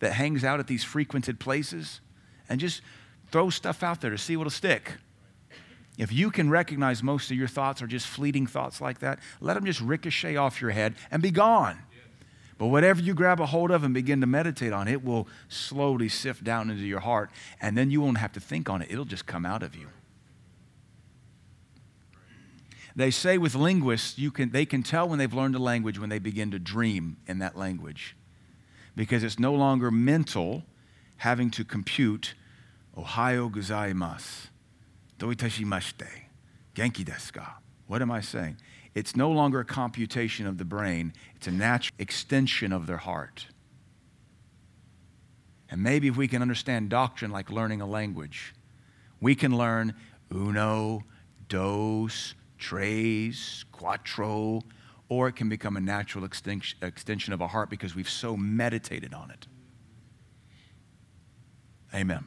that 0.00 0.14
hangs 0.14 0.44
out 0.44 0.60
at 0.60 0.66
these 0.66 0.82
frequented 0.82 1.38
places 1.38 2.00
and 2.48 2.58
just 2.58 2.82
throws 3.30 3.54
stuff 3.54 3.82
out 3.82 4.00
there 4.00 4.10
to 4.10 4.18
see 4.18 4.36
what'll 4.36 4.50
stick. 4.50 4.94
If 5.98 6.12
you 6.12 6.30
can 6.30 6.48
recognize 6.48 7.02
most 7.02 7.30
of 7.30 7.36
your 7.36 7.48
thoughts 7.48 7.82
are 7.82 7.86
just 7.86 8.06
fleeting 8.06 8.46
thoughts 8.46 8.80
like 8.80 9.00
that, 9.00 9.18
let 9.40 9.54
them 9.54 9.66
just 9.66 9.80
ricochet 9.80 10.36
off 10.36 10.60
your 10.60 10.70
head 10.70 10.94
and 11.10 11.22
be 11.22 11.30
gone. 11.30 11.78
But 12.60 12.66
whatever 12.66 13.00
you 13.00 13.14
grab 13.14 13.40
a 13.40 13.46
hold 13.46 13.70
of 13.70 13.84
and 13.84 13.94
begin 13.94 14.20
to 14.20 14.26
meditate 14.26 14.70
on, 14.70 14.86
it 14.86 15.02
will 15.02 15.26
slowly 15.48 16.10
sift 16.10 16.44
down 16.44 16.68
into 16.68 16.82
your 16.82 17.00
heart, 17.00 17.30
and 17.58 17.74
then 17.74 17.90
you 17.90 18.02
won't 18.02 18.18
have 18.18 18.32
to 18.32 18.40
think 18.40 18.68
on 18.68 18.82
it. 18.82 18.90
It'll 18.90 19.06
just 19.06 19.24
come 19.24 19.46
out 19.46 19.62
of 19.62 19.74
you. 19.74 19.88
They 22.94 23.10
say 23.10 23.38
with 23.38 23.54
linguists, 23.54 24.18
you 24.18 24.30
can, 24.30 24.50
they 24.50 24.66
can 24.66 24.82
tell 24.82 25.08
when 25.08 25.18
they've 25.18 25.32
learned 25.32 25.54
a 25.54 25.58
language 25.58 25.98
when 25.98 26.10
they 26.10 26.18
begin 26.18 26.50
to 26.50 26.58
dream 26.58 27.16
in 27.26 27.38
that 27.38 27.56
language. 27.56 28.14
Because 28.94 29.24
it's 29.24 29.38
no 29.38 29.54
longer 29.54 29.90
mental 29.90 30.64
having 31.16 31.50
to 31.52 31.64
compute, 31.64 32.34
Ohayo 32.94 33.50
gozaimasu, 33.50 34.48
doitashimashite, 35.18 36.08
genki 36.74 37.06
desu. 37.06 37.42
What 37.86 38.02
am 38.02 38.10
I 38.10 38.20
saying? 38.20 38.58
It's 38.94 39.14
no 39.14 39.30
longer 39.30 39.60
a 39.60 39.64
computation 39.64 40.46
of 40.46 40.58
the 40.58 40.64
brain, 40.64 41.12
it's 41.36 41.46
a 41.46 41.52
natural 41.52 41.94
extension 41.98 42.72
of 42.72 42.86
their 42.86 42.96
heart. 42.96 43.46
And 45.70 45.82
maybe 45.82 46.08
if 46.08 46.16
we 46.16 46.26
can 46.26 46.42
understand 46.42 46.90
doctrine 46.90 47.30
like 47.30 47.50
learning 47.50 47.80
a 47.80 47.86
language, 47.86 48.54
we 49.20 49.36
can 49.36 49.56
learn 49.56 49.94
uno, 50.32 51.04
dos, 51.48 52.34
tres, 52.58 53.64
cuatro, 53.72 54.62
or 55.08 55.28
it 55.28 55.36
can 55.36 55.48
become 55.48 55.76
a 55.76 55.80
natural 55.80 56.24
extension 56.24 57.32
of 57.32 57.42
our 57.42 57.48
heart 57.48 57.70
because 57.70 57.94
we've 57.94 58.10
so 58.10 58.36
meditated 58.36 59.14
on 59.14 59.30
it. 59.30 59.46
Amen. 61.94 62.26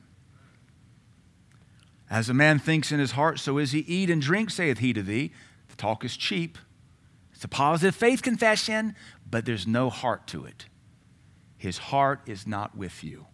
As 2.09 2.29
a 2.29 2.33
man 2.33 2.59
thinks 2.59 2.91
in 2.91 2.99
his 2.99 3.11
heart, 3.11 3.39
so 3.39 3.57
is 3.57 3.71
he. 3.71 3.79
Eat 3.79 4.09
and 4.09 4.21
drink, 4.21 4.49
saith 4.49 4.79
he 4.79 4.93
to 4.93 5.01
thee. 5.01 5.31
The 5.73 5.77
talk 5.77 6.05
is 6.05 6.15
cheap. 6.15 6.59
It's 7.33 7.43
a 7.43 7.47
positive 7.47 7.95
faith 7.95 8.21
confession, 8.21 8.95
but 9.27 9.43
there's 9.43 9.65
no 9.65 9.89
heart 9.89 10.27
to 10.27 10.45
it. 10.45 10.67
His 11.57 11.79
heart 11.79 12.21
is 12.27 12.45
not 12.45 12.77
with 12.77 13.03
you. 13.03 13.25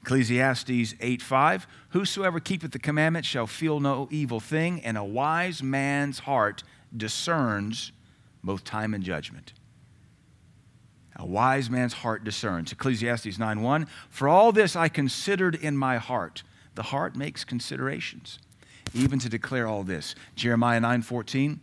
Ecclesiastes 0.00 0.94
8 0.98 1.20
5 1.20 1.66
Whosoever 1.90 2.40
keepeth 2.40 2.70
the 2.70 2.78
commandment 2.78 3.26
shall 3.26 3.46
feel 3.46 3.78
no 3.78 4.08
evil 4.10 4.40
thing, 4.40 4.80
and 4.80 4.96
a 4.96 5.04
wise 5.04 5.62
man's 5.62 6.20
heart 6.20 6.64
discerns 6.96 7.92
both 8.42 8.64
time 8.64 8.94
and 8.94 9.04
judgment. 9.04 9.52
A 11.16 11.26
wise 11.26 11.68
man's 11.68 11.92
heart 11.92 12.24
discerns. 12.24 12.72
Ecclesiastes 12.72 13.38
9 13.38 13.60
1 13.60 13.86
For 14.08 14.28
all 14.28 14.50
this 14.50 14.74
I 14.74 14.88
considered 14.88 15.56
in 15.56 15.76
my 15.76 15.98
heart. 15.98 16.42
The 16.74 16.84
heart 16.84 17.16
makes 17.16 17.44
considerations 17.44 18.38
even 18.94 19.18
to 19.20 19.28
declare 19.28 19.66
all 19.66 19.82
this. 19.82 20.14
Jeremiah 20.36 20.80
9:14. 20.80 21.60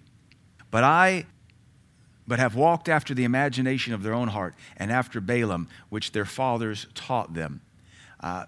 But 0.72 0.84
I 0.84 1.26
but 2.28 2.40
have 2.40 2.56
walked 2.56 2.90
after 2.90 3.14
the 3.14 3.24
imagination 3.24 3.94
of 3.94 4.04
their 4.04 4.14
own 4.14 4.28
heart 4.28 4.54
and 4.76 4.92
after 4.92 5.22
Baalim, 5.22 5.68
which 5.90 6.12
their 6.12 6.26
fathers 6.26 6.88
taught 6.94 7.34
them. 7.34 7.62
Uh, 8.20 8.46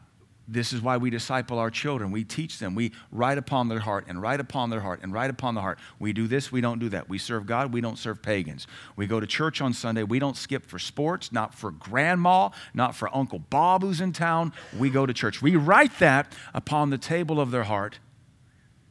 This 0.51 0.73
is 0.73 0.81
why 0.81 0.97
we 0.97 1.11
disciple 1.11 1.59
our 1.59 1.69
children. 1.69 2.09
We 2.09 2.23
teach 2.23 2.57
them. 2.57 2.73
We 2.73 2.91
write 3.11 3.37
upon 3.37 3.69
their 3.69 3.81
heart 3.81 4.05
and 4.07 4.19
write 4.19 4.39
upon 4.39 4.71
their 4.71 4.81
heart 4.81 4.99
and 5.03 5.13
write 5.13 5.29
upon 5.29 5.53
the 5.53 5.61
heart. 5.61 5.77
We 5.99 6.11
do 6.11 6.27
this, 6.27 6.51
we 6.51 6.59
don't 6.59 6.79
do 6.79 6.89
that. 6.89 7.07
We 7.07 7.19
serve 7.19 7.45
God, 7.45 7.71
we 7.71 7.81
don't 7.81 7.99
serve 7.99 8.23
pagans. 8.23 8.65
We 8.95 9.05
go 9.05 9.19
to 9.19 9.27
church 9.27 9.61
on 9.61 9.73
Sunday. 9.73 10.01
We 10.01 10.17
don't 10.17 10.35
skip 10.35 10.65
for 10.65 10.79
sports, 10.79 11.31
not 11.31 11.53
for 11.53 11.69
grandma, 11.69 12.49
not 12.73 12.95
for 12.95 13.15
Uncle 13.15 13.37
Bob 13.37 13.83
who's 13.83 14.01
in 14.01 14.11
town. 14.11 14.51
We 14.75 14.89
go 14.89 15.05
to 15.05 15.13
church. 15.13 15.39
We 15.39 15.55
write 15.55 15.99
that 15.99 16.33
upon 16.53 16.89
the 16.89 16.97
table 16.97 17.39
of 17.39 17.51
their 17.51 17.65
heart 17.65 17.99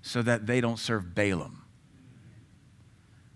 so 0.03 0.23
that 0.23 0.47
they 0.47 0.61
don't 0.61 0.79
serve 0.79 1.15
Balaam. 1.15 1.65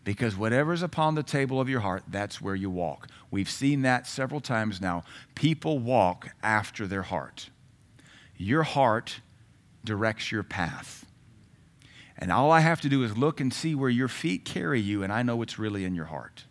Because 0.04 0.36
whatever's 0.36 0.82
upon 0.82 1.14
the 1.14 1.22
table 1.22 1.60
of 1.60 1.68
your 1.68 1.80
heart, 1.80 2.02
that's 2.08 2.40
where 2.40 2.54
you 2.54 2.70
walk. 2.70 3.08
We've 3.30 3.50
seen 3.50 3.82
that 3.82 4.06
several 4.06 4.40
times 4.40 4.80
now. 4.80 5.04
People 5.34 5.78
walk 5.78 6.30
after 6.42 6.86
their 6.86 7.02
heart. 7.02 7.50
Your 8.36 8.64
heart 8.64 9.20
directs 9.84 10.32
your 10.32 10.42
path. 10.42 11.06
And 12.18 12.30
all 12.32 12.50
I 12.50 12.60
have 12.60 12.80
to 12.82 12.88
do 12.88 13.04
is 13.04 13.16
look 13.16 13.40
and 13.40 13.52
see 13.52 13.74
where 13.74 13.90
your 13.90 14.08
feet 14.08 14.44
carry 14.44 14.80
you, 14.80 15.02
and 15.02 15.12
I 15.12 15.22
know 15.22 15.36
what's 15.36 15.58
really 15.58 15.84
in 15.84 15.94
your 15.94 16.06
heart. 16.06 16.44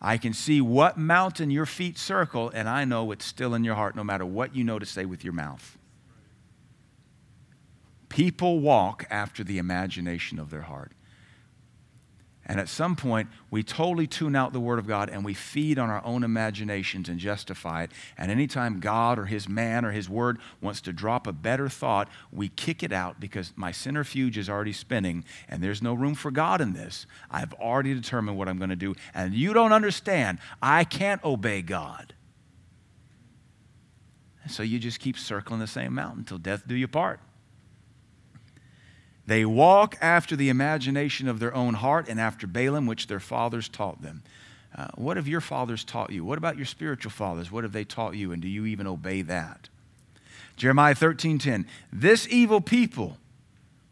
I 0.00 0.18
can 0.18 0.32
see 0.32 0.60
what 0.60 0.98
mountain 0.98 1.50
your 1.50 1.66
feet 1.66 1.98
circle, 1.98 2.50
and 2.54 2.68
I 2.68 2.84
know 2.84 3.04
what's 3.04 3.24
still 3.24 3.54
in 3.54 3.64
your 3.64 3.74
heart, 3.74 3.96
no 3.96 4.04
matter 4.04 4.26
what 4.26 4.54
you 4.54 4.62
know 4.62 4.78
to 4.78 4.86
say 4.86 5.04
with 5.04 5.24
your 5.24 5.32
mouth. 5.32 5.75
People 8.16 8.60
walk 8.60 9.04
after 9.10 9.44
the 9.44 9.58
imagination 9.58 10.38
of 10.38 10.48
their 10.48 10.62
heart. 10.62 10.92
And 12.46 12.58
at 12.58 12.70
some 12.70 12.96
point, 12.96 13.28
we 13.50 13.62
totally 13.62 14.06
tune 14.06 14.34
out 14.34 14.54
the 14.54 14.58
Word 14.58 14.78
of 14.78 14.86
God 14.86 15.10
and 15.10 15.22
we 15.22 15.34
feed 15.34 15.78
on 15.78 15.90
our 15.90 16.02
own 16.02 16.24
imaginations 16.24 17.10
and 17.10 17.18
justify 17.18 17.82
it. 17.82 17.90
And 18.16 18.30
anytime 18.30 18.80
God 18.80 19.18
or 19.18 19.26
His 19.26 19.50
man 19.50 19.84
or 19.84 19.90
His 19.90 20.08
Word 20.08 20.38
wants 20.62 20.80
to 20.82 20.94
drop 20.94 21.26
a 21.26 21.32
better 21.34 21.68
thought, 21.68 22.08
we 22.32 22.48
kick 22.48 22.82
it 22.82 22.90
out 22.90 23.20
because 23.20 23.52
my 23.54 23.70
centrifuge 23.70 24.38
is 24.38 24.48
already 24.48 24.72
spinning 24.72 25.22
and 25.46 25.62
there's 25.62 25.82
no 25.82 25.92
room 25.92 26.14
for 26.14 26.30
God 26.30 26.62
in 26.62 26.72
this. 26.72 27.04
I've 27.30 27.52
already 27.52 27.92
determined 27.92 28.38
what 28.38 28.48
I'm 28.48 28.56
going 28.56 28.70
to 28.70 28.76
do. 28.76 28.94
And 29.12 29.34
you 29.34 29.52
don't 29.52 29.74
understand. 29.74 30.38
I 30.62 30.84
can't 30.84 31.22
obey 31.22 31.60
God. 31.60 32.14
So 34.48 34.62
you 34.62 34.78
just 34.78 35.00
keep 35.00 35.18
circling 35.18 35.60
the 35.60 35.66
same 35.66 35.92
mountain 35.92 36.20
until 36.20 36.38
death 36.38 36.66
do 36.66 36.74
you 36.74 36.88
part. 36.88 37.20
They 39.26 39.44
walk 39.44 39.96
after 40.00 40.36
the 40.36 40.48
imagination 40.48 41.26
of 41.28 41.40
their 41.40 41.54
own 41.54 41.74
heart 41.74 42.08
and 42.08 42.20
after 42.20 42.46
Baalim, 42.46 42.86
which 42.86 43.08
their 43.08 43.20
fathers 43.20 43.68
taught 43.68 44.00
them. 44.00 44.22
Uh, 44.76 44.88
what 44.94 45.16
have 45.16 45.26
your 45.26 45.40
fathers 45.40 45.82
taught 45.84 46.12
you? 46.12 46.24
What 46.24 46.38
about 46.38 46.56
your 46.56 46.66
spiritual 46.66 47.10
fathers? 47.10 47.50
What 47.50 47.64
have 47.64 47.72
they 47.72 47.84
taught 47.84 48.14
you? 48.14 48.30
And 48.30 48.40
do 48.40 48.48
you 48.48 48.66
even 48.66 48.86
obey 48.86 49.22
that? 49.22 49.68
Jeremiah 50.56 50.94
13 50.94 51.38
10. 51.38 51.66
This 51.92 52.28
evil 52.30 52.60
people, 52.60 53.16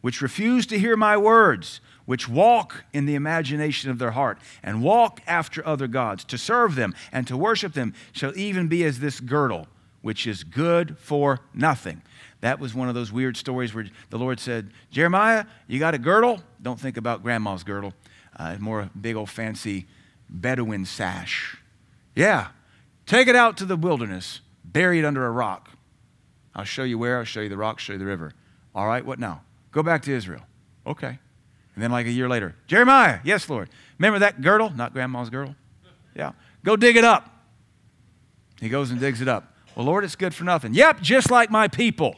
which 0.02 0.22
refuse 0.22 0.66
to 0.66 0.78
hear 0.78 0.96
my 0.96 1.16
words, 1.16 1.80
which 2.04 2.28
walk 2.28 2.84
in 2.92 3.06
the 3.06 3.14
imagination 3.14 3.90
of 3.90 3.98
their 3.98 4.12
heart, 4.12 4.38
and 4.62 4.82
walk 4.82 5.20
after 5.26 5.66
other 5.66 5.88
gods, 5.88 6.22
to 6.24 6.38
serve 6.38 6.74
them 6.74 6.94
and 7.10 7.26
to 7.26 7.36
worship 7.36 7.72
them, 7.72 7.94
shall 8.12 8.36
even 8.36 8.68
be 8.68 8.84
as 8.84 9.00
this 9.00 9.20
girdle, 9.20 9.66
which 10.02 10.26
is 10.26 10.44
good 10.44 10.96
for 10.98 11.40
nothing 11.54 12.02
that 12.44 12.60
was 12.60 12.74
one 12.74 12.90
of 12.90 12.94
those 12.94 13.10
weird 13.10 13.38
stories 13.38 13.72
where 13.74 13.86
the 14.10 14.18
Lord 14.18 14.38
said, 14.38 14.70
Jeremiah, 14.90 15.46
you 15.66 15.78
got 15.78 15.94
a 15.94 15.98
girdle? 15.98 16.42
Don't 16.60 16.78
think 16.78 16.98
about 16.98 17.22
grandma's 17.22 17.64
girdle. 17.64 17.94
Uh, 18.36 18.56
more 18.60 18.80
a 18.82 18.90
big 19.00 19.16
old 19.16 19.30
fancy 19.30 19.86
Bedouin 20.28 20.84
sash. 20.84 21.56
Yeah, 22.14 22.48
take 23.06 23.28
it 23.28 23.34
out 23.34 23.56
to 23.56 23.64
the 23.64 23.76
wilderness, 23.76 24.42
bury 24.62 24.98
it 24.98 25.06
under 25.06 25.24
a 25.24 25.30
rock. 25.30 25.70
I'll 26.54 26.64
show 26.64 26.82
you 26.82 26.98
where, 26.98 27.16
I'll 27.16 27.24
show 27.24 27.40
you 27.40 27.48
the 27.48 27.56
rock, 27.56 27.78
show 27.78 27.94
you 27.94 27.98
the 27.98 28.04
river. 28.04 28.34
All 28.74 28.86
right, 28.86 29.06
what 29.06 29.18
now? 29.18 29.40
Go 29.72 29.82
back 29.82 30.02
to 30.02 30.12
Israel. 30.12 30.42
Okay. 30.86 31.18
And 31.74 31.82
then, 31.82 31.90
like 31.90 32.04
a 32.04 32.10
year 32.10 32.28
later, 32.28 32.54
Jeremiah, 32.66 33.20
yes, 33.24 33.48
Lord. 33.48 33.70
Remember 33.98 34.18
that 34.18 34.42
girdle? 34.42 34.68
Not 34.68 34.92
grandma's 34.92 35.30
girdle? 35.30 35.56
Yeah. 36.14 36.32
Go 36.62 36.76
dig 36.76 36.96
it 36.96 37.04
up. 37.04 37.42
He 38.60 38.68
goes 38.68 38.90
and 38.90 39.00
digs 39.00 39.22
it 39.22 39.28
up. 39.28 39.56
Well, 39.74 39.86
Lord, 39.86 40.04
it's 40.04 40.14
good 40.14 40.34
for 40.34 40.44
nothing. 40.44 40.74
Yep, 40.74 41.00
just 41.00 41.30
like 41.30 41.50
my 41.50 41.68
people 41.68 42.16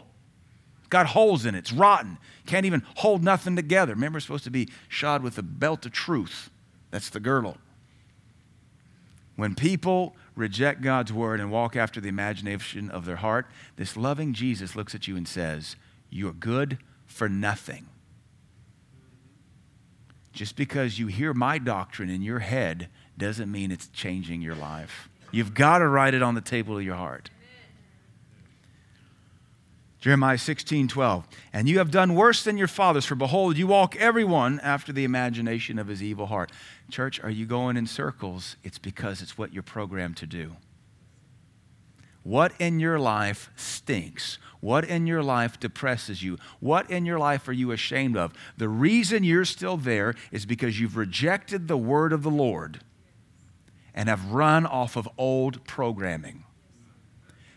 got 0.90 1.07
holes 1.07 1.44
in 1.44 1.55
it. 1.55 1.59
It's 1.59 1.72
rotten. 1.72 2.18
Can't 2.46 2.66
even 2.66 2.83
hold 2.96 3.22
nothing 3.22 3.57
together. 3.57 3.94
Remember, 3.94 4.18
it's 4.18 4.27
supposed 4.27 4.44
to 4.44 4.51
be 4.51 4.68
shod 4.88 5.22
with 5.22 5.37
the 5.37 5.42
belt 5.42 5.87
of 5.87 5.92
truth. 5.92 6.51
That's 6.90 7.11
the 7.11 7.20
girdle. 7.20 7.59
When 9.37 9.55
people 9.55 10.16
reject 10.35 10.81
God's 10.83 11.12
word 11.12 11.40
and 11.40 11.51
walk 11.51 11.77
after 11.77 12.01
the 12.01 12.09
imagination 12.09 12.90
of 12.90 13.05
their 13.05 13.16
heart, 13.16 13.46
this 13.77 13.96
loving 13.96 14.33
Jesus 14.33 14.75
looks 14.75 14.94
at 14.94 15.07
you 15.07 15.16
and 15.16 15.29
says, 15.29 15.77
You're 16.11 16.33
good 16.33 16.79
for 17.07 17.29
nothing. 17.29 17.87
Just 20.33 20.57
because 20.57 20.99
you 20.99 21.07
hear 21.07 21.33
my 21.33 21.59
doctrine 21.59 22.11
in 22.11 22.22
your 22.22 22.40
head 22.40 22.88
doesn't 23.16 23.51
mean 23.51 23.70
it's 23.70 23.88
changing 23.88 24.42
your 24.42 24.55
life. 24.55 25.09
You've 25.31 25.55
got 25.55 25.79
to 25.79 25.88
write 25.88 26.14
it 26.14 26.22
on 26.22 26.35
the 26.35 26.40
table 26.40 26.77
of 26.77 26.85
your 26.85 26.96
heart. 26.96 27.31
Jeremiah 30.00 30.38
16, 30.38 30.88
12. 30.88 31.26
And 31.52 31.68
you 31.68 31.78
have 31.78 31.90
done 31.90 32.14
worse 32.14 32.44
than 32.44 32.59
your 32.59 32.68
fathers, 32.68 33.06
for 33.06 33.14
behold, 33.14 33.56
you 33.56 33.66
walk 33.66 33.96
everyone 33.96 34.61
after 34.61 34.92
the 34.92 35.04
imagination 35.04 35.78
of 35.78 35.88
his 35.88 36.02
evil 36.02 36.26
heart. 36.26 36.52
Church, 36.90 37.18
are 37.22 37.30
you 37.30 37.46
going 37.46 37.76
in 37.76 37.87
circles? 37.87 38.56
It's 38.62 38.78
because 38.78 39.22
it's 39.22 39.38
what 39.38 39.52
you're 39.52 39.62
programmed 39.62 40.16
to 40.18 40.26
do. 40.26 40.56
What 42.22 42.52
in 42.59 42.80
your 42.80 42.98
life 42.98 43.50
stinks? 43.54 44.38
What 44.61 44.85
in 44.85 45.06
your 45.06 45.22
life 45.22 45.61
depresses 45.61 46.24
you? 46.24 46.38
What 46.59 46.90
in 46.90 47.06
your 47.06 47.20
life 47.20 47.46
are 47.46 47.52
you 47.52 47.70
ashamed 47.70 48.16
of? 48.16 48.32
The 48.56 48.68
reason 48.68 49.22
you're 49.22 49.44
still 49.44 49.76
there 49.76 50.14
is 50.32 50.44
because 50.44 50.80
you've 50.80 50.96
rejected 50.96 51.68
the 51.68 51.76
word 51.76 52.12
of 52.12 52.24
the 52.24 52.30
Lord 52.30 52.80
and 53.94 54.09
have 54.09 54.32
run 54.32 54.66
off 54.66 54.96
of 54.96 55.09
old 55.16 55.64
programming. 55.66 56.42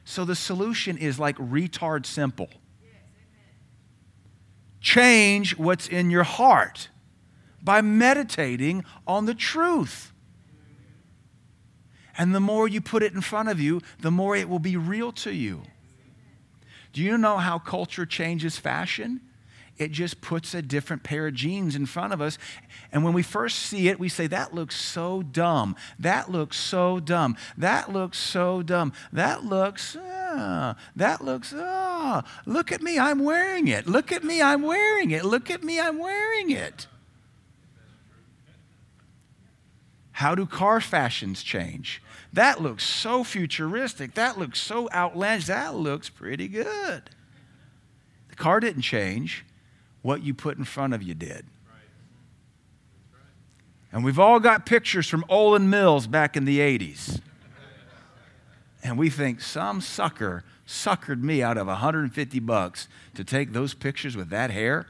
So 0.10 0.26
the 0.26 0.34
solution 0.34 0.98
is 0.98 1.20
like 1.20 1.38
retard 1.38 2.04
simple. 2.04 2.50
Change 4.82 5.56
what's 5.56 5.88
in 5.88 6.10
your 6.10 6.24
heart 6.24 6.90
by 7.62 7.82
meditating 7.82 8.86
on 9.06 9.28
the 9.28 9.36
truth. 9.36 10.12
And 12.18 12.34
the 12.34 12.40
more 12.40 12.68
you 12.68 12.82
put 12.82 13.04
it 13.04 13.14
in 13.14 13.22
front 13.22 13.50
of 13.50 13.60
you, 13.60 13.82
the 14.00 14.10
more 14.10 14.36
it 14.36 14.50
will 14.50 14.58
be 14.58 14.76
real 14.78 15.12
to 15.12 15.32
you. 15.32 15.62
Do 16.92 17.04
you 17.04 17.16
know 17.16 17.38
how 17.38 17.60
culture 17.60 18.08
changes 18.08 18.58
fashion? 18.58 19.22
It 19.80 19.92
just 19.92 20.20
puts 20.20 20.54
a 20.54 20.62
different 20.62 21.04
pair 21.04 21.28
of 21.28 21.34
jeans 21.34 21.74
in 21.74 21.86
front 21.86 22.12
of 22.12 22.22
us. 22.22 22.38
And 22.92 23.04
when 23.04 23.14
we 23.14 23.24
first 23.24 23.60
see 23.60 23.88
it, 23.88 23.98
we 23.98 24.10
say, 24.10 24.28
That 24.28 24.54
looks 24.54 24.76
so 24.76 25.24
dumb. 25.24 25.76
That 25.98 26.30
looks 26.30 26.58
so 26.58 27.00
dumb. 27.00 27.38
That 27.58 27.92
looks 27.92 28.18
so 28.20 28.62
dumb. 28.62 28.92
That 29.14 29.46
looks, 29.46 29.96
ah, 30.00 30.76
that 30.98 31.24
looks, 31.24 31.54
ah, 31.56 32.24
look 32.46 32.74
at 32.74 32.82
me, 32.82 33.00
I'm 33.00 33.24
wearing 33.24 33.70
it. 33.70 33.88
Look 33.88 34.12
at 34.12 34.24
me, 34.24 34.42
I'm 34.42 34.62
wearing 34.62 35.12
it. 35.12 35.24
Look 35.24 35.50
at 35.50 35.64
me, 35.64 35.80
I'm 35.80 35.98
wearing 35.98 36.52
it. 36.52 36.88
How 40.12 40.36
do 40.36 40.46
car 40.46 40.82
fashions 40.82 41.42
change? 41.42 42.04
That 42.34 42.62
looks 42.62 42.84
so 42.84 43.24
futuristic. 43.24 44.16
That 44.16 44.38
looks 44.38 44.60
so 44.60 44.90
outlandish. 44.94 45.48
That 45.48 45.76
looks 45.76 46.10
pretty 46.10 46.50
good. 46.50 47.04
The 48.28 48.36
car 48.36 48.60
didn't 48.60 48.82
change 48.82 49.46
what 50.02 50.24
you 50.24 50.34
put 50.34 50.58
in 50.58 50.64
front 50.64 50.94
of 50.94 51.04
you 51.04 51.14
did. 51.14 51.46
And 53.92 54.04
we've 54.04 54.20
all 54.20 54.40
got 54.40 54.66
pictures 54.66 55.08
from 55.08 55.24
Olan 55.30 55.66
Mills 55.66 56.08
back 56.08 56.38
in 56.38 56.46
the 56.46 56.60
80s. 56.60 57.22
And 58.84 58.98
we 58.98 59.10
think 59.10 59.42
some 59.42 59.82
sucker 59.82 60.44
suckered 60.66 61.22
me 61.22 61.42
out 61.42 61.58
of 61.58 61.68
150 61.68 62.40
bucks 62.40 62.88
to 63.16 63.24
take 63.24 63.52
those 63.52 63.74
pictures 63.74 64.16
with 64.16 64.30
that 64.30 64.52
hair. 64.52 64.88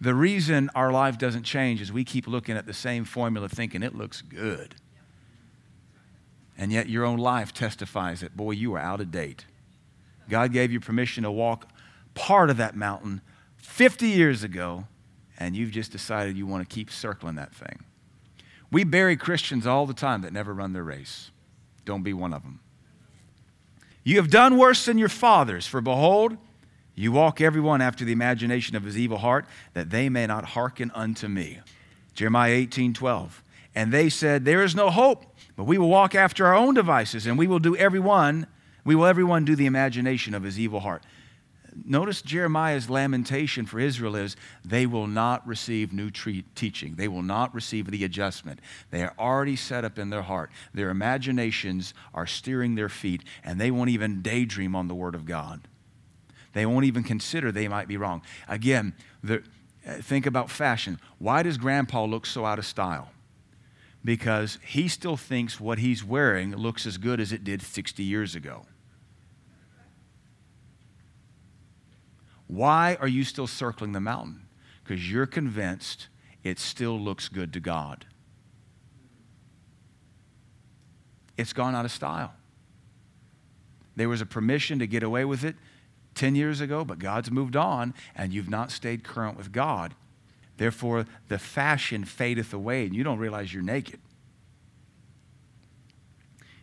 The 0.00 0.14
reason 0.14 0.68
our 0.74 0.92
life 0.92 1.16
doesn't 1.16 1.44
change 1.44 1.80
is 1.80 1.90
we 1.90 2.04
keep 2.04 2.26
looking 2.26 2.56
at 2.56 2.66
the 2.66 2.74
same 2.74 3.04
formula 3.04 3.48
thinking 3.48 3.82
it 3.82 3.94
looks 3.94 4.20
good. 4.20 4.74
And 6.58 6.72
yet 6.72 6.88
your 6.88 7.04
own 7.04 7.18
life 7.18 7.54
testifies 7.54 8.20
that, 8.20 8.36
boy, 8.36 8.52
you 8.52 8.74
are 8.74 8.80
out 8.80 9.00
of 9.00 9.10
date. 9.10 9.46
God 10.28 10.52
gave 10.52 10.72
you 10.72 10.80
permission 10.80 11.22
to 11.22 11.30
walk 11.30 11.70
part 12.16 12.50
of 12.50 12.56
that 12.56 12.74
mountain 12.74 13.20
50 13.58 14.08
years 14.08 14.42
ago, 14.42 14.86
and 15.38 15.54
you've 15.54 15.70
just 15.70 15.92
decided 15.92 16.36
you 16.36 16.46
want 16.46 16.68
to 16.68 16.74
keep 16.74 16.90
circling 16.90 17.36
that 17.36 17.54
thing. 17.54 17.84
We 18.72 18.82
bury 18.82 19.16
Christians 19.16 19.66
all 19.66 19.86
the 19.86 19.94
time 19.94 20.22
that 20.22 20.32
never 20.32 20.52
run 20.52 20.72
their 20.72 20.82
race. 20.82 21.30
Don't 21.84 22.02
be 22.02 22.12
one 22.12 22.32
of 22.32 22.42
them. 22.42 22.60
You 24.02 24.16
have 24.16 24.30
done 24.30 24.58
worse 24.58 24.84
than 24.84 24.98
your 24.98 25.08
fathers, 25.08 25.66
for 25.66 25.80
behold, 25.80 26.36
you 26.94 27.12
walk 27.12 27.40
everyone 27.40 27.82
after 27.82 28.04
the 28.04 28.12
imagination 28.12 28.74
of 28.74 28.84
his 28.84 28.98
evil 28.98 29.18
heart, 29.18 29.46
that 29.74 29.90
they 29.90 30.08
may 30.08 30.26
not 30.26 30.46
hearken 30.46 30.90
unto 30.94 31.28
me. 31.28 31.60
Jeremiah 32.14 32.52
18 32.52 32.94
12. 32.94 33.42
And 33.74 33.92
they 33.92 34.08
said, 34.08 34.44
There 34.44 34.62
is 34.62 34.74
no 34.74 34.90
hope, 34.90 35.26
but 35.54 35.64
we 35.64 35.76
will 35.76 35.90
walk 35.90 36.14
after 36.14 36.46
our 36.46 36.54
own 36.54 36.72
devices, 36.72 37.26
and 37.26 37.38
we 37.38 37.46
will 37.46 37.58
do 37.58 37.76
every 37.76 38.00
one 38.00 38.46
We 38.84 38.94
will 38.94 39.06
everyone 39.06 39.44
do 39.44 39.56
the 39.56 39.66
imagination 39.66 40.32
of 40.32 40.44
his 40.44 40.58
evil 40.58 40.80
heart. 40.80 41.02
Notice 41.84 42.22
Jeremiah's 42.22 42.88
lamentation 42.88 43.66
for 43.66 43.78
Israel 43.78 44.16
is 44.16 44.36
they 44.64 44.86
will 44.86 45.06
not 45.06 45.46
receive 45.46 45.92
new 45.92 46.10
tre- 46.10 46.44
teaching. 46.54 46.94
They 46.94 47.08
will 47.08 47.22
not 47.22 47.54
receive 47.54 47.90
the 47.90 48.04
adjustment. 48.04 48.60
They 48.90 49.02
are 49.02 49.14
already 49.18 49.56
set 49.56 49.84
up 49.84 49.98
in 49.98 50.10
their 50.10 50.22
heart. 50.22 50.50
Their 50.72 50.90
imaginations 50.90 51.92
are 52.14 52.26
steering 52.26 52.74
their 52.74 52.88
feet, 52.88 53.24
and 53.44 53.60
they 53.60 53.70
won't 53.70 53.90
even 53.90 54.22
daydream 54.22 54.74
on 54.74 54.88
the 54.88 54.94
Word 54.94 55.14
of 55.14 55.26
God. 55.26 55.68
They 56.54 56.64
won't 56.64 56.86
even 56.86 57.02
consider 57.02 57.52
they 57.52 57.68
might 57.68 57.88
be 57.88 57.98
wrong. 57.98 58.22
Again, 58.48 58.94
the, 59.22 59.42
uh, 59.86 59.94
think 60.00 60.24
about 60.24 60.50
fashion. 60.50 60.98
Why 61.18 61.42
does 61.42 61.58
grandpa 61.58 62.04
look 62.04 62.24
so 62.24 62.46
out 62.46 62.58
of 62.58 62.64
style? 62.64 63.10
Because 64.02 64.58
he 64.64 64.88
still 64.88 65.16
thinks 65.16 65.60
what 65.60 65.78
he's 65.78 66.02
wearing 66.02 66.56
looks 66.56 66.86
as 66.86 66.96
good 66.96 67.20
as 67.20 67.32
it 67.32 67.44
did 67.44 67.60
60 67.60 68.02
years 68.02 68.34
ago. 68.34 68.64
Why 72.46 72.96
are 73.00 73.08
you 73.08 73.24
still 73.24 73.46
circling 73.46 73.92
the 73.92 74.00
mountain? 74.00 74.46
Because 74.82 75.10
you're 75.10 75.26
convinced 75.26 76.08
it 76.44 76.58
still 76.58 76.98
looks 76.98 77.28
good 77.28 77.52
to 77.54 77.60
God. 77.60 78.06
It's 81.36 81.52
gone 81.52 81.74
out 81.74 81.84
of 81.84 81.90
style. 81.90 82.34
There 83.96 84.08
was 84.08 84.20
a 84.20 84.26
permission 84.26 84.78
to 84.78 84.86
get 84.86 85.02
away 85.02 85.24
with 85.24 85.44
it 85.44 85.56
10 86.14 86.34
years 86.34 86.60
ago, 86.60 86.84
but 86.84 86.98
God's 86.98 87.30
moved 87.30 87.56
on, 87.56 87.94
and 88.14 88.32
you've 88.32 88.48
not 88.48 88.70
stayed 88.70 89.04
current 89.04 89.36
with 89.36 89.52
God. 89.52 89.94
Therefore, 90.56 91.06
the 91.28 91.38
fashion 91.38 92.04
fadeth 92.04 92.52
away, 92.52 92.86
and 92.86 92.94
you 92.94 93.04
don't 93.04 93.18
realize 93.18 93.52
you're 93.52 93.62
naked. 93.62 94.00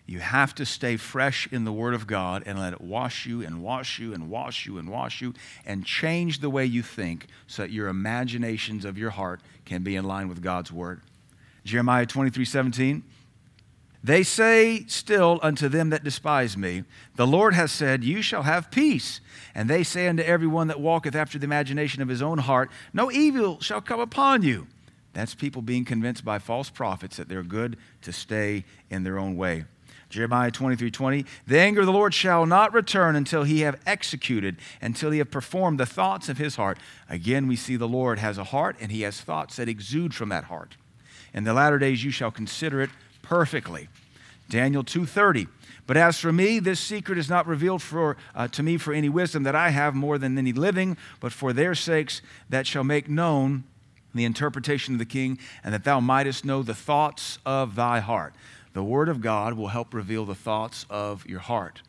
You 0.06 0.20
have 0.20 0.54
to 0.56 0.66
stay 0.66 0.98
fresh 0.98 1.48
in 1.52 1.64
the 1.64 1.72
Word 1.72 1.94
of 1.94 2.08
God 2.08 2.44
and 2.46 2.60
let 2.60 2.74
it 2.74 2.82
wash 2.82 3.26
you 3.26 3.42
and 3.42 3.64
wash 3.64 4.00
you 4.00 4.14
and 4.14 4.30
wash 4.30 4.66
you 4.66 4.78
and 4.78 4.90
wash 4.90 5.22
you 5.22 5.34
and 5.66 5.86
change 5.86 6.40
the 6.40 6.50
way 6.50 6.66
you 6.66 6.84
think 6.84 7.28
so 7.48 7.62
that 7.62 7.72
your 7.72 7.88
imaginations 7.88 8.84
of 8.84 8.98
your 8.98 9.12
heart 9.12 9.40
can 9.66 9.82
be 9.82 9.96
in 9.96 10.04
line 10.04 10.28
with 10.28 10.42
God's 10.42 10.72
Word. 10.72 11.02
Jeremiah 11.64 12.06
23 12.06 12.44
17. 12.44 13.04
They 14.04 14.24
say 14.24 14.84
still 14.88 15.40
unto 15.42 15.70
them 15.70 15.92
that 15.92 16.04
despise 16.04 16.58
me, 16.58 16.84
The 17.16 17.26
Lord 17.26 17.54
has 17.54 17.72
said, 17.72 18.04
You 18.04 18.22
shall 18.22 18.44
have 18.44 18.70
peace. 18.70 19.22
And 19.56 19.70
they 19.70 19.84
say 19.84 20.10
unto 20.10 20.24
everyone 20.24 20.68
that 20.68 20.82
walketh 20.82 21.16
after 21.16 21.40
the 21.40 21.46
imagination 21.46 22.02
of 22.02 22.10
his 22.10 22.22
own 22.22 22.40
heart, 22.40 22.70
No 22.92 23.10
evil 23.10 23.62
shall 23.62 23.80
come 23.80 24.02
upon 24.02 24.42
you. 24.42 24.68
That's 25.14 25.36
people 25.36 25.62
being 25.62 25.86
convinced 25.86 26.26
by 26.26 26.40
false 26.40 26.70
prophets 26.70 27.16
that 27.16 27.30
they're 27.30 27.44
good 27.44 27.78
to 28.02 28.12
stay 28.12 28.66
in 28.90 29.04
their 29.04 29.18
own 29.18 29.38
way. 29.38 29.64
Jeremiah 30.14 30.52
23 30.52 30.92
20, 30.92 31.26
the 31.48 31.60
anger 31.60 31.80
of 31.80 31.88
the 31.88 31.92
Lord 31.92 32.14
shall 32.14 32.46
not 32.46 32.72
return 32.72 33.16
until 33.16 33.46
he 33.46 33.62
have 33.62 33.82
executed, 33.88 34.58
until 34.80 35.10
he 35.10 35.18
have 35.18 35.32
performed 35.32 35.80
the 35.80 35.88
thoughts 35.88 36.30
of 36.30 36.38
his 36.38 36.56
heart. 36.56 36.78
Again, 37.10 37.48
we 37.48 37.56
see 37.56 37.78
the 37.78 37.88
Lord 37.88 38.20
has 38.20 38.38
a 38.38 38.44
heart 38.44 38.76
and 38.80 38.92
he 38.92 39.02
has 39.02 39.20
thoughts 39.20 39.56
that 39.56 39.68
exude 39.68 40.14
from 40.14 40.30
that 40.30 40.44
heart. 40.44 40.78
In 41.34 41.46
the 41.46 41.54
latter 41.56 41.80
days 41.80 42.04
you 42.04 42.12
shall 42.12 42.30
consider 42.30 42.80
it 42.80 42.92
perfectly. 43.24 43.90
Daniel 44.50 44.84
2:30. 44.84 45.48
But 45.88 45.98
as 45.98 46.20
for 46.20 46.32
me, 46.32 46.60
this 46.60 46.80
secret 46.80 47.18
is 47.18 47.28
not 47.28 47.48
revealed 47.48 47.82
for, 47.82 48.16
uh, 48.36 48.48
to 48.50 48.62
me 48.62 48.78
for 48.78 48.94
any 48.94 49.10
wisdom 49.10 49.42
that 49.44 49.56
I 49.56 49.72
have 49.72 49.96
more 49.96 50.20
than 50.20 50.38
any 50.38 50.54
living, 50.54 50.96
but 51.22 51.34
for 51.34 51.54
their 51.54 51.74
sakes 51.74 52.22
that 52.50 52.68
shall 52.68 52.84
make 52.84 53.10
known 53.10 53.64
the 54.14 54.26
interpretation 54.26 54.94
of 54.94 55.00
the 55.00 55.06
king, 55.06 55.40
and 55.64 55.74
that 55.74 55.86
thou 55.86 56.00
mightest 56.00 56.46
know 56.46 56.62
the 56.62 56.76
thoughts 56.76 57.40
of 57.48 57.74
thy 57.74 58.00
heart. 58.00 58.36
The 58.74 58.84
Word 58.84 59.10
of 59.10 59.22
God 59.22 59.54
will 59.54 59.70
help 59.70 59.94
reveal 59.94 60.26
the 60.26 60.36
thoughts 60.36 60.86
of 60.90 61.26
your 61.28 61.40
heart. 61.40 61.82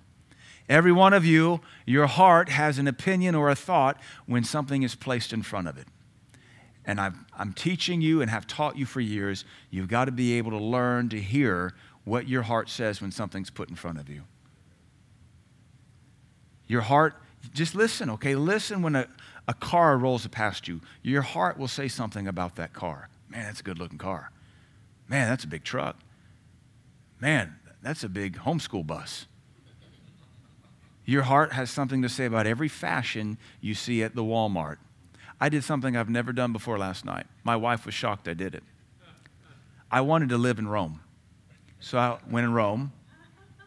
Every 0.69 0.93
one 0.93 1.13
of 1.13 1.25
you, 1.25 1.61
your 1.87 2.07
heart 2.07 2.49
has 2.49 2.79
an 2.79 2.89
opinion 2.89 3.35
or 3.35 3.51
a 3.51 3.55
thought 3.55 4.01
when 4.27 4.45
something 4.45 4.83
is 4.83 4.95
placed 4.95 5.33
in 5.33 5.43
front 5.43 5.69
of 5.69 5.77
it. 5.77 5.89
And 6.87 7.01
i 7.01 7.11
am 7.39 7.53
teaching 7.55 8.01
you 8.01 8.21
and 8.21 8.31
have 8.31 8.47
taught 8.47 8.77
you 8.77 8.87
for 8.87 9.01
years, 9.01 9.45
you've 9.71 9.89
got 9.89 10.07
to 10.07 10.13
be 10.13 10.35
able 10.35 10.51
to 10.51 10.59
learn 10.59 11.09
to 11.11 11.21
hear 11.21 11.75
what 12.05 12.29
your 12.29 12.43
heart 12.43 12.69
says 12.69 13.01
when 13.01 13.11
something's 13.11 13.51
put 13.51 13.71
in 13.71 13.75
front 13.75 13.99
of 13.99 14.09
you. 14.09 14.23
Your 16.67 16.83
heart, 16.83 17.15
just 17.53 17.75
listen, 17.75 18.11
okay? 18.11 18.35
Listen 18.35 18.83
when 18.83 18.97
a, 18.97 19.09
a 19.49 19.55
car 19.55 19.97
rolls 19.97 20.27
past 20.27 20.69
you. 20.69 20.81
Your 21.03 21.23
heart 21.23 21.59
will 21.59 21.69
say 21.69 21.89
something 21.89 22.27
about 22.27 22.57
that 22.57 22.73
car. 22.73 23.09
Man, 23.29 23.45
that's 23.45 23.61
a 23.61 23.65
good 23.65 23.79
looking 23.79 23.99
car. 23.99 24.31
Man, 25.09 25.29
that's 25.29 25.45
a 25.45 25.49
big 25.49 25.65
truck. 25.65 25.99
Man, 27.25 27.57
that's 27.81 28.05
a 28.05 28.09
big 28.11 28.37
homeschool 28.37 28.87
bus. 28.87 29.25
Your 31.07 31.23
heart 31.23 31.55
has 31.55 31.71
something 31.71 32.03
to 32.03 32.09
say 32.11 32.27
about 32.27 32.47
every 32.47 32.69
fashion 32.69 33.39
you 33.63 33.73
see 33.73 34.03
at 34.03 34.15
the 34.15 34.23
Walmart. 34.23 34.77
I 35.41 35.49
did 35.49 35.65
something 35.65 35.97
I've 35.97 36.11
never 36.11 36.35
done 36.35 36.53
before 36.53 36.77
last 36.77 37.03
night. 37.03 37.27
My 37.43 37.57
wife 37.57 37.87
was 37.87 37.95
shocked 37.95 38.29
I 38.29 38.35
did 38.35 38.55
it. 38.55 38.63
I 39.91 40.03
wanted 40.03 40.29
to 40.29 40.37
live 40.37 40.59
in 40.59 40.69
Rome. 40.69 41.01
So 41.81 41.97
I 41.97 42.19
went 42.29 42.45
in 42.45 42.53
Rome, 42.53 42.93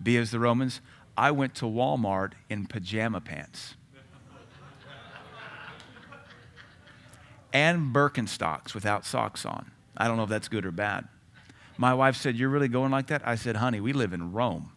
be 0.04 0.18
as 0.18 0.30
the 0.30 0.40
Romans. 0.40 0.80
I 1.18 1.32
went 1.32 1.56
to 1.56 1.66
Walmart 1.66 2.34
in 2.52 2.68
pajama 2.68 3.22
pants 3.22 3.74
and 7.52 7.92
Birkenstocks 7.92 8.76
without 8.76 9.04
socks 9.04 9.48
on. 9.48 9.72
I 9.98 10.08
don't 10.08 10.16
know 10.16 10.24
if 10.26 10.30
that's 10.30 10.48
good 10.48 10.64
or 10.64 10.72
bad. 10.72 11.08
My 11.78 11.94
wife 11.94 12.16
said, 12.16 12.36
You're 12.36 12.50
really 12.50 12.68
going 12.68 12.92
like 12.92 13.08
that? 13.08 13.22
I 13.26 13.36
said, 13.36 13.58
Honey, 13.58 13.80
we 13.80 13.94
live 13.94 14.14
in 14.14 14.32
Rome. 14.34 14.72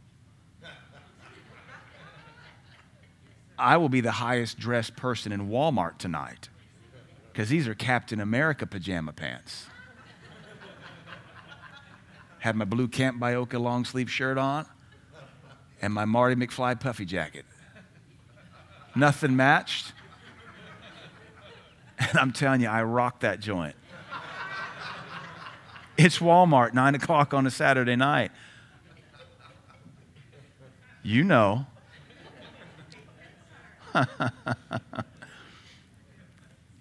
I 3.58 3.76
will 3.76 3.90
be 3.90 4.00
the 4.00 4.12
highest 4.12 4.58
dressed 4.58 4.96
person 4.96 5.32
in 5.32 5.48
Walmart 5.48 5.98
tonight 5.98 6.48
because 7.30 7.50
these 7.50 7.68
are 7.68 7.74
Captain 7.74 8.20
America 8.20 8.66
pajama 8.66 9.12
pants. 9.12 9.66
Had 12.38 12.56
my 12.56 12.64
blue 12.64 12.88
Camp 12.88 13.20
Bioka 13.20 13.60
long 13.60 13.84
sleeve 13.84 14.10
shirt 14.10 14.38
on 14.38 14.66
and 15.82 15.92
my 15.92 16.06
Marty 16.06 16.34
McFly 16.34 16.78
puffy 16.80 17.04
jacket. 17.04 17.44
Nothing 18.94 19.36
matched. 19.36 19.92
And 21.98 22.18
I'm 22.18 22.32
telling 22.32 22.62
you, 22.62 22.68
I 22.68 22.82
rocked 22.82 23.20
that 23.20 23.40
joint. 23.40 23.76
It's 26.02 26.18
Walmart, 26.18 26.72
9 26.72 26.94
o'clock 26.94 27.34
on 27.34 27.46
a 27.46 27.50
Saturday 27.50 27.94
night. 27.94 28.32
You 31.02 31.24
know. 31.24 31.66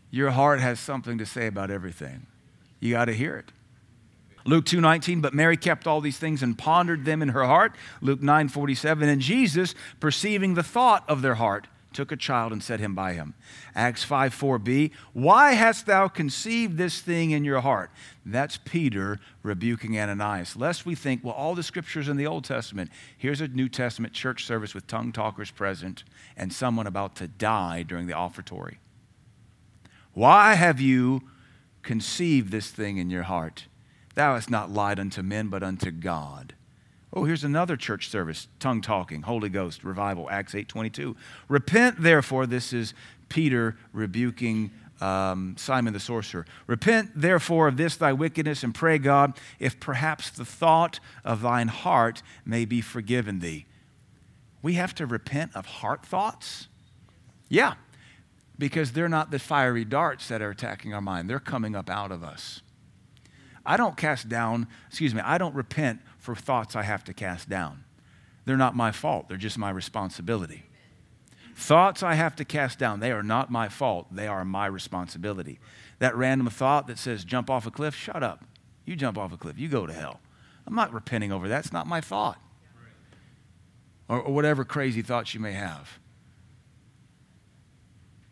Your 0.09 0.31
heart 0.31 0.61
has 0.61 0.79
something 0.79 1.17
to 1.17 1.25
say 1.25 1.47
about 1.47 1.69
everything. 1.69 2.27
You 2.79 2.93
got 2.93 3.05
to 3.05 3.13
hear 3.13 3.35
it. 3.35 3.51
Luke 4.45 4.63
2:19 4.63 5.21
but 5.21 5.33
Mary 5.33 5.57
kept 5.57 5.85
all 5.85 5.99
these 5.99 6.17
things 6.17 6.41
and 6.41 6.57
pondered 6.57 7.03
them 7.03 7.21
in 7.21 7.27
her 7.29 7.43
heart. 7.43 7.75
Luke 7.99 8.21
9:47 8.21 9.03
and 9.03 9.21
Jesus 9.21 9.75
perceiving 9.99 10.53
the 10.53 10.63
thought 10.63 11.03
of 11.09 11.21
their 11.21 11.35
heart 11.35 11.67
took 11.93 12.11
a 12.11 12.17
child 12.17 12.51
and 12.51 12.61
set 12.61 12.79
him 12.79 12.93
by 12.93 13.13
him. 13.13 13.33
Acts 13.75 14.03
5 14.03 14.33
4b, 14.33 14.91
why 15.13 15.53
hast 15.53 15.85
thou 15.85 16.07
conceived 16.07 16.77
this 16.77 17.01
thing 17.01 17.31
in 17.31 17.43
your 17.43 17.61
heart? 17.61 17.91
That's 18.25 18.57
Peter 18.57 19.19
rebuking 19.43 19.99
Ananias. 19.99 20.55
Lest 20.55 20.85
we 20.85 20.95
think, 20.95 21.23
well, 21.23 21.33
all 21.33 21.55
the 21.55 21.63
scriptures 21.63 22.07
in 22.07 22.17
the 22.17 22.27
Old 22.27 22.43
Testament, 22.43 22.91
here's 23.17 23.41
a 23.41 23.47
New 23.47 23.69
Testament 23.69 24.13
church 24.13 24.45
service 24.45 24.75
with 24.75 24.87
tongue 24.87 25.11
talkers 25.11 25.51
present 25.51 26.03
and 26.37 26.53
someone 26.53 26.87
about 26.87 27.15
to 27.17 27.27
die 27.27 27.83
during 27.83 28.07
the 28.07 28.13
offertory. 28.13 28.77
Why 30.13 30.53
have 30.53 30.79
you 30.79 31.21
conceived 31.81 32.51
this 32.51 32.69
thing 32.69 32.97
in 32.97 33.09
your 33.09 33.23
heart? 33.23 33.67
Thou 34.15 34.35
hast 34.35 34.49
not 34.49 34.71
lied 34.71 34.99
unto 34.99 35.21
men, 35.21 35.47
but 35.47 35.63
unto 35.63 35.91
God. 35.91 36.53
Oh, 37.11 37.23
here's 37.23 37.43
another 37.43 37.75
church 37.75 38.09
service, 38.09 38.47
tongue 38.59 38.81
talking, 38.81 39.23
Holy 39.23 39.49
Ghost, 39.49 39.83
revival, 39.83 40.29
Acts 40.29 40.53
8.22. 40.53 41.15
Repent, 41.47 42.01
therefore, 42.01 42.45
this 42.45 42.71
is 42.71 42.93
Peter 43.29 43.77
rebuking 43.93 44.69
um, 45.01 45.55
Simon 45.57 45.93
the 45.93 45.99
sorcerer. 45.99 46.45
Repent, 46.67 47.11
therefore, 47.15 47.67
of 47.67 47.77
this 47.77 47.95
thy 47.95 48.13
wickedness, 48.13 48.63
and 48.63 48.75
pray 48.75 48.99
God, 48.99 49.37
if 49.59 49.79
perhaps 49.79 50.29
the 50.29 50.45
thought 50.45 50.99
of 51.23 51.41
thine 51.41 51.69
heart 51.69 52.21
may 52.45 52.65
be 52.65 52.81
forgiven 52.81 53.39
thee. 53.39 53.65
We 54.61 54.73
have 54.73 54.93
to 54.95 55.05
repent 55.05 55.55
of 55.55 55.65
heart 55.65 56.05
thoughts? 56.05 56.67
Yeah, 57.47 57.75
because 58.59 58.91
they're 58.91 59.09
not 59.09 59.31
the 59.31 59.39
fiery 59.39 59.85
darts 59.85 60.27
that 60.27 60.41
are 60.41 60.51
attacking 60.51 60.93
our 60.93 61.01
mind, 61.01 61.29
they're 61.29 61.39
coming 61.39 61.75
up 61.75 61.89
out 61.89 62.11
of 62.11 62.23
us. 62.23 62.61
I 63.69 63.77
don't 63.77 63.95
cast 63.95 64.27
down, 64.27 64.67
excuse 64.87 65.13
me, 65.13 65.21
I 65.21 65.37
don't 65.37 65.53
repent 65.53 66.01
for 66.17 66.33
thoughts 66.33 66.75
I 66.75 66.81
have 66.81 67.03
to 67.03 67.13
cast 67.13 67.47
down. 67.47 67.83
They're 68.45 68.57
not 68.57 68.75
my 68.75 68.91
fault, 68.91 69.27
they're 69.27 69.37
just 69.37 69.59
my 69.59 69.69
responsibility. 69.69 70.63
Thoughts 71.55 72.01
I 72.01 72.15
have 72.15 72.35
to 72.37 72.45
cast 72.45 72.79
down, 72.79 72.99
they 72.99 73.11
are 73.11 73.21
not 73.21 73.51
my 73.51 73.69
fault, 73.69 74.07
they 74.09 74.25
are 74.25 74.43
my 74.43 74.65
responsibility. 74.65 75.59
That 75.99 76.15
random 76.15 76.49
thought 76.49 76.87
that 76.87 76.97
says, 76.97 77.23
jump 77.23 77.47
off 77.51 77.67
a 77.67 77.71
cliff, 77.71 77.93
shut 77.93 78.23
up. 78.23 78.43
You 78.85 78.95
jump 78.95 79.19
off 79.19 79.31
a 79.33 79.37
cliff, 79.37 79.59
you 79.59 79.67
go 79.67 79.85
to 79.85 79.93
hell. 79.93 80.19
I'm 80.65 80.73
not 80.73 80.91
repenting 80.91 81.31
over 81.31 81.47
that, 81.47 81.65
it's 81.65 81.71
not 81.71 81.85
my 81.85 82.01
thought. 82.01 82.39
or, 84.07 84.19
or 84.19 84.33
whatever 84.33 84.65
crazy 84.65 85.03
thoughts 85.03 85.35
you 85.35 85.39
may 85.39 85.53
have. 85.53 85.99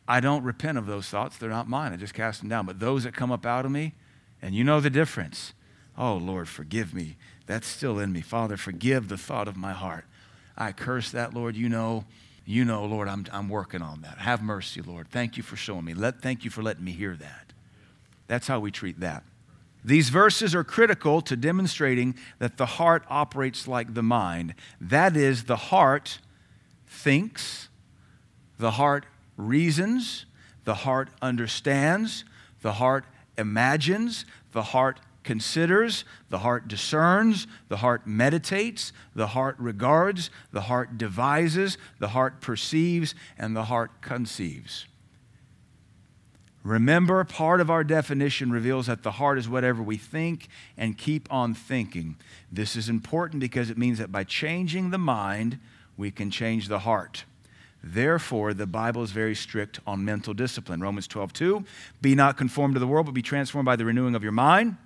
I 0.07 0.19
don't 0.19 0.43
repent 0.43 0.79
of 0.79 0.87
those 0.87 1.07
thoughts. 1.09 1.37
They're 1.37 1.49
not 1.49 1.69
mine. 1.69 1.93
I 1.93 1.97
just 1.97 2.15
cast 2.15 2.39
them 2.39 2.49
down. 2.49 2.65
But 2.65 2.79
those 2.79 3.03
that 3.03 3.13
come 3.13 3.31
up 3.31 3.45
out 3.45 3.65
of 3.65 3.71
me, 3.71 3.93
and 4.41 4.55
you 4.55 4.63
know 4.63 4.79
the 4.79 4.89
difference. 4.89 5.53
Oh, 5.97 6.15
Lord, 6.15 6.47
forgive 6.47 6.93
me. 6.93 7.17
That's 7.47 7.67
still 7.67 7.99
in 7.99 8.11
me. 8.11 8.21
Father, 8.21 8.57
forgive 8.57 9.07
the 9.07 9.17
thought 9.17 9.47
of 9.47 9.57
my 9.57 9.73
heart. 9.73 10.05
I 10.57 10.71
curse 10.71 11.11
that, 11.11 11.33
Lord. 11.33 11.55
You 11.55 11.69
know, 11.69 12.05
you 12.45 12.63
know, 12.65 12.85
Lord, 12.85 13.07
I'm, 13.07 13.25
I'm 13.31 13.49
working 13.49 13.81
on 13.81 14.01
that. 14.01 14.19
Have 14.19 14.41
mercy, 14.41 14.81
Lord. 14.81 15.09
Thank 15.09 15.37
you 15.37 15.43
for 15.43 15.55
showing 15.55 15.85
me. 15.85 15.93
Let, 15.93 16.21
thank 16.21 16.45
you 16.45 16.49
for 16.49 16.61
letting 16.61 16.83
me 16.83 16.91
hear 16.91 17.15
that. 17.15 17.53
That's 18.27 18.47
how 18.47 18.59
we 18.59 18.71
treat 18.71 18.99
that. 18.99 19.23
These 19.83 20.09
verses 20.09 20.53
are 20.53 20.63
critical 20.63 21.21
to 21.21 21.35
demonstrating 21.35 22.15
that 22.39 22.57
the 22.57 22.65
heart 22.65 23.05
operates 23.09 23.67
like 23.67 23.93
the 23.93 24.03
mind. 24.03 24.53
That 24.81 25.15
is, 25.15 25.45
the 25.45 25.55
heart 25.55 26.19
thinks, 26.87 27.69
the 28.57 28.71
heart 28.71 29.05
reasons, 29.37 30.25
the 30.65 30.73
heart 30.73 31.09
understands, 31.21 32.25
the 32.61 32.73
heart 32.73 33.05
imagines, 33.37 34.25
the 34.51 34.63
heart 34.63 34.99
considers, 35.23 36.05
the 36.29 36.39
heart 36.39 36.67
discerns, 36.67 37.47
the 37.67 37.77
heart 37.77 38.07
meditates, 38.07 38.93
the 39.13 39.27
heart 39.27 39.55
regards, 39.59 40.29
the 40.53 40.61
heart 40.61 40.97
devises, 40.97 41.77
the 41.99 42.07
heart 42.09 42.39
perceives, 42.39 43.13
and 43.37 43.55
the 43.55 43.65
heart 43.65 44.01
conceives. 44.01 44.85
Remember, 46.63 47.23
part 47.23 47.61
of 47.61 47.69
our 47.69 47.83
definition 47.83 48.51
reveals 48.51 48.87
that 48.87 49.03
the 49.03 49.11
heart 49.11 49.37
is 49.37 49.47
whatever 49.47 49.81
we 49.81 49.97
think 49.97 50.47
and 50.77 50.97
keep 50.97 51.31
on 51.31 51.53
thinking. 51.53 52.17
This 52.51 52.75
is 52.75 52.89
important 52.89 53.39
because 53.39 53.69
it 53.69 53.77
means 53.77 53.99
that 53.99 54.11
by 54.11 54.23
changing 54.23 54.89
the 54.89 54.97
mind, 54.97 55.59
we 55.95 56.11
can 56.11 56.29
change 56.29 56.67
the 56.67 56.79
heart. 56.79 57.23
Therefore, 57.93 58.53
the 58.53 58.67
Bible 58.67 59.03
is 59.03 59.11
very 59.11 59.35
strict 59.35 59.79
on 59.87 60.03
mental 60.03 60.33
discipline. 60.33 60.81
Romans 60.81 61.07
12, 61.07 61.33
2. 61.33 61.65
Be 62.01 62.15
not 62.15 62.37
conformed 62.37 62.75
to 62.75 62.79
the 62.79 62.87
world, 62.87 63.05
but 63.05 63.13
be 63.13 63.21
transformed 63.21 63.65
by 63.65 63.75
the 63.75 63.85
renewing 63.85 64.15
of 64.15 64.23
your 64.23 64.31
mind, 64.31 64.77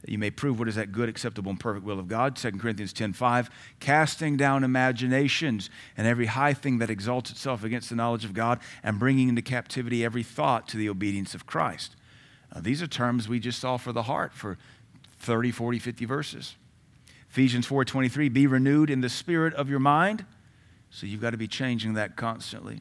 that 0.00 0.10
you 0.10 0.18
may 0.18 0.30
prove 0.30 0.58
what 0.58 0.68
is 0.68 0.76
that 0.76 0.92
good, 0.92 1.08
acceptable, 1.08 1.50
and 1.50 1.58
perfect 1.58 1.84
will 1.84 1.98
of 1.98 2.08
God. 2.08 2.36
2 2.36 2.52
Corinthians 2.52 2.92
10, 2.92 3.12
5. 3.12 3.50
Casting 3.80 4.36
down 4.36 4.64
imaginations 4.64 5.70
and 5.96 6.06
every 6.06 6.26
high 6.26 6.54
thing 6.54 6.78
that 6.78 6.88
exalts 6.88 7.30
itself 7.30 7.64
against 7.64 7.90
the 7.90 7.96
knowledge 7.96 8.24
of 8.24 8.32
God, 8.32 8.60
and 8.82 8.98
bringing 8.98 9.28
into 9.28 9.42
captivity 9.42 10.04
every 10.04 10.22
thought 10.22 10.68
to 10.68 10.76
the 10.76 10.88
obedience 10.88 11.34
of 11.34 11.46
Christ. 11.46 11.96
These 12.60 12.82
are 12.82 12.86
terms 12.86 13.28
we 13.28 13.40
just 13.40 13.60
saw 13.60 13.76
for 13.76 13.92
the 13.92 14.04
heart 14.04 14.32
for 14.32 14.58
30, 15.18 15.50
40, 15.50 15.78
50 15.78 16.04
verses. 16.04 16.56
Ephesians 17.30 17.66
4:23 17.66 18.32
be 18.32 18.46
renewed 18.46 18.90
in 18.90 19.02
the 19.02 19.08
spirit 19.08 19.54
of 19.54 19.70
your 19.70 19.78
mind 19.78 20.24
so 20.90 21.06
you've 21.06 21.20
got 21.20 21.30
to 21.30 21.36
be 21.36 21.48
changing 21.48 21.94
that 21.94 22.16
constantly. 22.16 22.80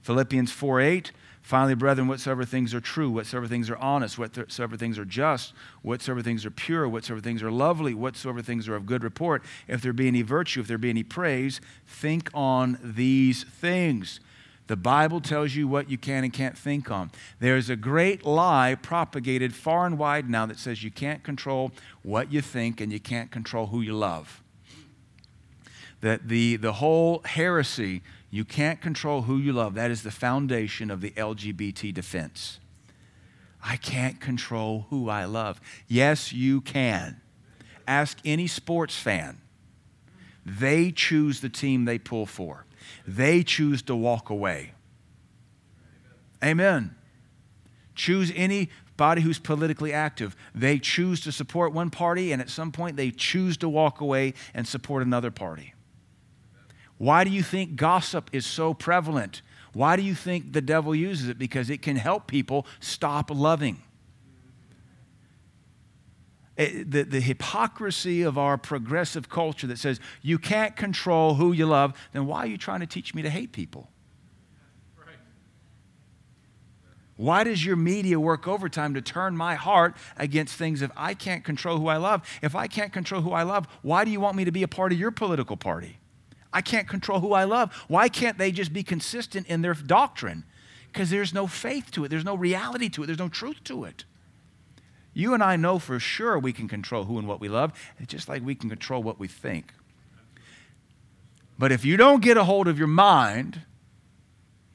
Philippians 0.00 0.50
4 0.50 0.80
8, 0.80 1.12
finally, 1.42 1.74
brethren, 1.74 2.08
whatsoever 2.08 2.44
things 2.44 2.72
are 2.72 2.80
true, 2.80 3.10
whatsoever 3.10 3.46
things 3.46 3.68
are 3.68 3.76
honest, 3.76 4.18
whatsoever 4.18 4.76
things 4.76 4.98
are 4.98 5.04
just, 5.04 5.52
whatsoever 5.82 6.22
things 6.22 6.46
are 6.46 6.50
pure, 6.50 6.88
whatsoever 6.88 7.20
things 7.20 7.42
are 7.42 7.50
lovely, 7.50 7.92
whatsoever 7.92 8.40
things 8.40 8.66
are 8.66 8.76
of 8.76 8.86
good 8.86 9.04
report, 9.04 9.44
if 9.68 9.82
there 9.82 9.92
be 9.92 10.08
any 10.08 10.22
virtue, 10.22 10.60
if 10.60 10.68
there 10.68 10.78
be 10.78 10.90
any 10.90 11.02
praise, 11.02 11.60
think 11.86 12.30
on 12.32 12.78
these 12.82 13.44
things. 13.44 14.20
The 14.68 14.76
Bible 14.76 15.20
tells 15.20 15.56
you 15.56 15.66
what 15.66 15.90
you 15.90 15.98
can 15.98 16.22
and 16.22 16.32
can't 16.32 16.56
think 16.56 16.90
on. 16.92 17.10
There's 17.40 17.68
a 17.68 17.76
great 17.76 18.24
lie 18.24 18.76
propagated 18.80 19.52
far 19.52 19.84
and 19.84 19.98
wide 19.98 20.30
now 20.30 20.46
that 20.46 20.60
says 20.60 20.84
you 20.84 20.92
can't 20.92 21.24
control 21.24 21.72
what 22.02 22.32
you 22.32 22.40
think 22.40 22.80
and 22.80 22.92
you 22.92 23.00
can't 23.00 23.32
control 23.32 23.66
who 23.66 23.80
you 23.80 23.94
love 23.94 24.39
that 26.00 26.28
the, 26.28 26.56
the 26.56 26.74
whole 26.74 27.22
heresy, 27.24 28.02
you 28.30 28.44
can't 28.44 28.80
control 28.80 29.22
who 29.22 29.36
you 29.36 29.52
love. 29.52 29.74
That 29.74 29.90
is 29.90 30.02
the 30.02 30.10
foundation 30.10 30.90
of 30.90 31.00
the 31.00 31.10
LGBT 31.10 31.92
defense. 31.92 32.58
I 33.62 33.76
can't 33.76 34.20
control 34.20 34.86
who 34.90 35.08
I 35.08 35.24
love. 35.24 35.60
Yes, 35.86 36.32
you 36.32 36.60
can. 36.60 37.20
Ask 37.86 38.18
any 38.24 38.46
sports 38.46 38.96
fan. 38.96 39.40
They 40.46 40.90
choose 40.90 41.40
the 41.40 41.50
team 41.50 41.84
they 41.84 41.98
pull 41.98 42.26
for, 42.26 42.64
they 43.06 43.42
choose 43.42 43.82
to 43.82 43.94
walk 43.94 44.30
away. 44.30 44.72
Amen. 46.42 46.94
Choose 47.94 48.32
anybody 48.34 49.20
who's 49.20 49.38
politically 49.38 49.92
active. 49.92 50.34
They 50.54 50.78
choose 50.78 51.20
to 51.22 51.32
support 51.32 51.74
one 51.74 51.90
party, 51.90 52.32
and 52.32 52.40
at 52.40 52.48
some 52.48 52.72
point, 52.72 52.96
they 52.96 53.10
choose 53.10 53.58
to 53.58 53.68
walk 53.68 54.00
away 54.00 54.32
and 54.54 54.66
support 54.66 55.02
another 55.02 55.30
party. 55.30 55.74
Why 57.00 57.24
do 57.24 57.30
you 57.30 57.42
think 57.42 57.76
gossip 57.76 58.28
is 58.30 58.44
so 58.44 58.74
prevalent? 58.74 59.40
Why 59.72 59.96
do 59.96 60.02
you 60.02 60.14
think 60.14 60.52
the 60.52 60.60
devil 60.60 60.94
uses 60.94 61.30
it? 61.30 61.38
Because 61.38 61.70
it 61.70 61.80
can 61.80 61.96
help 61.96 62.26
people 62.26 62.66
stop 62.78 63.30
loving. 63.30 63.80
It, 66.58 66.74
eh, 66.74 66.84
the, 66.86 67.02
the 67.04 67.20
hypocrisy 67.22 68.20
of 68.20 68.36
our 68.36 68.58
progressive 68.58 69.30
culture 69.30 69.66
that 69.68 69.78
says 69.78 69.98
you 70.20 70.38
can't 70.38 70.76
control 70.76 71.36
who 71.36 71.52
you 71.52 71.64
love, 71.64 71.94
then 72.12 72.26
why 72.26 72.40
are 72.40 72.46
you 72.46 72.58
trying 72.58 72.80
to 72.80 72.86
teach 72.86 73.14
me 73.14 73.22
to 73.22 73.30
hate 73.30 73.52
people? 73.52 73.88
Why 77.16 77.44
does 77.44 77.64
your 77.64 77.76
media 77.76 78.20
work 78.20 78.46
overtime 78.46 78.92
to 78.92 79.00
turn 79.00 79.38
my 79.38 79.54
heart 79.54 79.96
against 80.18 80.54
things 80.56 80.82
if 80.82 80.90
I 80.98 81.14
can't 81.14 81.44
control 81.44 81.78
who 81.78 81.88
I 81.88 81.96
love? 81.96 82.28
If 82.42 82.54
I 82.54 82.66
can't 82.66 82.92
control 82.92 83.22
who 83.22 83.32
I 83.32 83.44
love, 83.44 83.66
why 83.80 84.04
do 84.04 84.10
you 84.10 84.20
want 84.20 84.36
me 84.36 84.44
to 84.44 84.52
be 84.52 84.62
a 84.62 84.68
part 84.68 84.92
of 84.92 84.98
your 84.98 85.10
political 85.10 85.56
party? 85.56 85.99
I 86.52 86.60
can't 86.60 86.88
control 86.88 87.20
who 87.20 87.32
I 87.32 87.44
love. 87.44 87.72
Why 87.88 88.08
can't 88.08 88.38
they 88.38 88.50
just 88.50 88.72
be 88.72 88.82
consistent 88.82 89.46
in 89.46 89.62
their 89.62 89.74
doctrine? 89.74 90.44
Because 90.92 91.10
there's 91.10 91.32
no 91.32 91.46
faith 91.46 91.90
to 91.92 92.04
it, 92.04 92.08
there's 92.08 92.24
no 92.24 92.34
reality 92.34 92.88
to 92.90 93.02
it, 93.02 93.06
there's 93.06 93.18
no 93.18 93.28
truth 93.28 93.62
to 93.64 93.84
it. 93.84 94.04
You 95.12 95.34
and 95.34 95.42
I 95.42 95.56
know 95.56 95.78
for 95.78 95.98
sure 95.98 96.38
we 96.38 96.52
can 96.52 96.68
control 96.68 97.04
who 97.04 97.18
and 97.18 97.26
what 97.26 97.40
we 97.40 97.48
love, 97.48 97.72
just 98.06 98.28
like 98.28 98.44
we 98.44 98.54
can 98.54 98.68
control 98.68 99.02
what 99.02 99.18
we 99.18 99.28
think. 99.28 99.72
But 101.58 101.72
if 101.72 101.84
you 101.84 101.96
don't 101.96 102.22
get 102.22 102.36
a 102.36 102.44
hold 102.44 102.68
of 102.68 102.78
your 102.78 102.88
mind, 102.88 103.62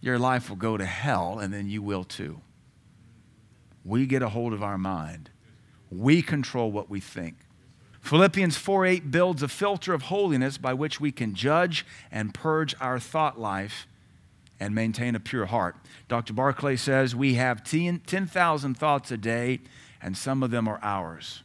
your 0.01 0.19
life 0.19 0.49
will 0.49 0.57
go 0.57 0.77
to 0.77 0.85
hell, 0.85 1.39
and 1.39 1.53
then 1.53 1.67
you 1.67 1.81
will 1.81 2.03
too. 2.03 2.41
We 3.83 4.05
get 4.05 4.21
a 4.21 4.29
hold 4.29 4.53
of 4.53 4.61
our 4.61 4.77
mind. 4.77 5.29
We 5.89 6.21
control 6.21 6.71
what 6.71 6.89
we 6.89 6.99
think. 6.99 7.37
Philippians 8.05 8.55
4:8 8.55 9.09
builds 9.09 9.41
a 9.41 9.47
filter 9.47 9.91
of 9.91 10.03
holiness 10.03 10.59
by 10.59 10.75
which 10.75 11.01
we 11.01 11.11
can 11.11 11.33
judge 11.33 11.83
and 12.11 12.35
purge 12.35 12.75
our 12.79 12.99
thought 12.99 13.39
life 13.39 13.87
and 14.59 14.75
maintain 14.75 15.15
a 15.15 15.19
pure 15.19 15.47
heart. 15.47 15.75
Dr. 16.07 16.31
Barclay 16.31 16.75
says 16.75 17.15
we 17.15 17.33
have 17.33 17.63
10,000 17.63 18.75
thoughts 18.75 19.11
a 19.11 19.17
day 19.17 19.59
and 20.03 20.15
some 20.15 20.43
of 20.43 20.51
them 20.51 20.67
are 20.67 20.79
ours. 20.83 21.41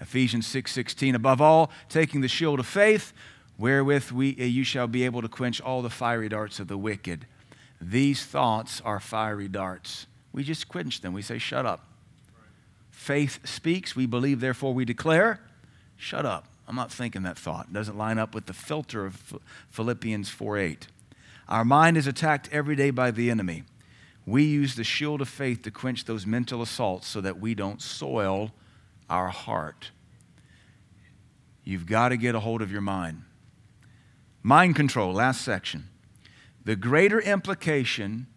Ephesians 0.00 0.46
6:16 0.46 1.14
above 1.14 1.40
all 1.40 1.72
taking 1.88 2.20
the 2.20 2.28
shield 2.28 2.60
of 2.60 2.66
faith 2.66 3.14
wherewith 3.56 4.10
we, 4.10 4.36
uh, 4.38 4.44
you 4.44 4.64
shall 4.64 4.86
be 4.86 5.04
able 5.06 5.22
to 5.22 5.28
quench 5.28 5.62
all 5.62 5.80
the 5.80 5.88
fiery 5.88 6.28
darts 6.28 6.60
of 6.60 6.68
the 6.68 6.76
wicked. 6.76 7.26
These 7.80 8.26
thoughts 8.26 8.82
are 8.82 9.00
fiery 9.00 9.48
darts. 9.48 10.06
We 10.30 10.44
just 10.44 10.68
quench 10.68 11.00
them. 11.00 11.14
We 11.14 11.22
say 11.22 11.38
shut 11.38 11.64
up. 11.64 11.93
Faith 13.04 13.46
speaks. 13.46 13.94
We 13.94 14.06
believe, 14.06 14.40
therefore 14.40 14.72
we 14.72 14.86
declare. 14.86 15.38
Shut 15.94 16.24
up. 16.24 16.46
I'm 16.66 16.74
not 16.74 16.90
thinking 16.90 17.22
that 17.24 17.36
thought. 17.36 17.66
It 17.66 17.74
doesn't 17.74 17.98
line 17.98 18.18
up 18.18 18.34
with 18.34 18.46
the 18.46 18.54
filter 18.54 19.04
of 19.04 19.38
Philippians 19.68 20.30
4 20.30 20.56
8. 20.56 20.86
Our 21.46 21.66
mind 21.66 21.98
is 21.98 22.06
attacked 22.06 22.48
every 22.50 22.74
day 22.74 22.88
by 22.88 23.10
the 23.10 23.30
enemy. 23.30 23.64
We 24.24 24.44
use 24.44 24.74
the 24.74 24.84
shield 24.84 25.20
of 25.20 25.28
faith 25.28 25.60
to 25.64 25.70
quench 25.70 26.06
those 26.06 26.24
mental 26.24 26.62
assaults 26.62 27.06
so 27.06 27.20
that 27.20 27.38
we 27.38 27.54
don't 27.54 27.82
soil 27.82 28.52
our 29.10 29.28
heart. 29.28 29.90
You've 31.62 31.84
got 31.84 32.08
to 32.08 32.16
get 32.16 32.34
a 32.34 32.40
hold 32.40 32.62
of 32.62 32.72
your 32.72 32.80
mind. 32.80 33.24
Mind 34.42 34.76
control, 34.76 35.12
last 35.12 35.42
section. 35.42 35.90
The 36.64 36.74
greater 36.74 37.20
implication 37.20 38.28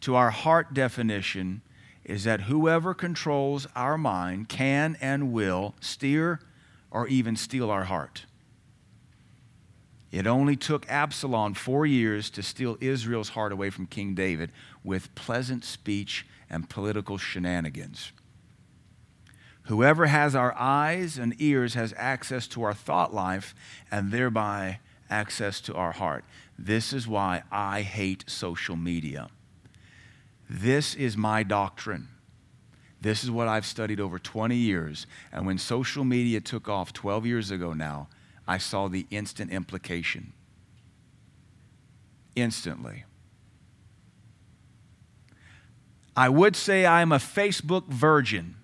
to 0.00 0.14
our 0.14 0.30
heart 0.30 0.72
definition 0.72 1.60
is 2.04 2.24
that 2.24 2.42
whoever 2.42 2.94
controls 2.94 3.66
our 3.76 3.96
mind 3.96 4.48
can 4.48 4.96
and 5.00 5.32
will 5.32 5.74
steer 5.80 6.40
or 6.90 7.06
even 7.08 7.36
steal 7.36 7.70
our 7.70 7.84
heart. 7.84 8.26
It 10.10 10.26
only 10.26 10.56
took 10.56 10.88
Absalom 10.90 11.54
four 11.54 11.86
years 11.86 12.28
to 12.30 12.42
steal 12.42 12.76
Israel's 12.80 13.30
heart 13.30 13.50
away 13.50 13.70
from 13.70 13.86
King 13.86 14.14
David 14.14 14.52
with 14.84 15.14
pleasant 15.14 15.64
speech 15.64 16.26
and 16.50 16.68
political 16.68 17.16
shenanigans. 17.16 18.12
Whoever 19.66 20.06
has 20.06 20.34
our 20.34 20.54
eyes 20.58 21.16
and 21.16 21.34
ears 21.38 21.74
has 21.74 21.94
access 21.96 22.46
to 22.48 22.62
our 22.62 22.74
thought 22.74 23.14
life 23.14 23.54
and 23.90 24.10
thereby 24.10 24.80
access 25.08 25.60
to 25.62 25.74
our 25.74 25.92
heart. 25.92 26.24
This 26.58 26.92
is 26.92 27.06
why 27.08 27.44
I 27.50 27.82
hate 27.82 28.24
social 28.28 28.76
media. 28.76 29.28
This 30.52 30.94
is 30.94 31.16
my 31.16 31.42
doctrine. 31.42 32.08
This 33.00 33.24
is 33.24 33.30
what 33.30 33.48
I've 33.48 33.64
studied 33.64 33.98
over 33.98 34.18
20 34.18 34.54
years. 34.54 35.06
And 35.32 35.46
when 35.46 35.56
social 35.56 36.04
media 36.04 36.42
took 36.42 36.68
off 36.68 36.92
12 36.92 37.24
years 37.24 37.50
ago 37.50 37.72
now, 37.72 38.08
I 38.46 38.58
saw 38.58 38.88
the 38.88 39.06
instant 39.10 39.50
implication. 39.50 40.34
Instantly. 42.36 43.04
I 46.14 46.28
would 46.28 46.54
say 46.54 46.84
I'm 46.84 47.12
a 47.12 47.18
Facebook 47.18 47.88
virgin, 47.88 48.56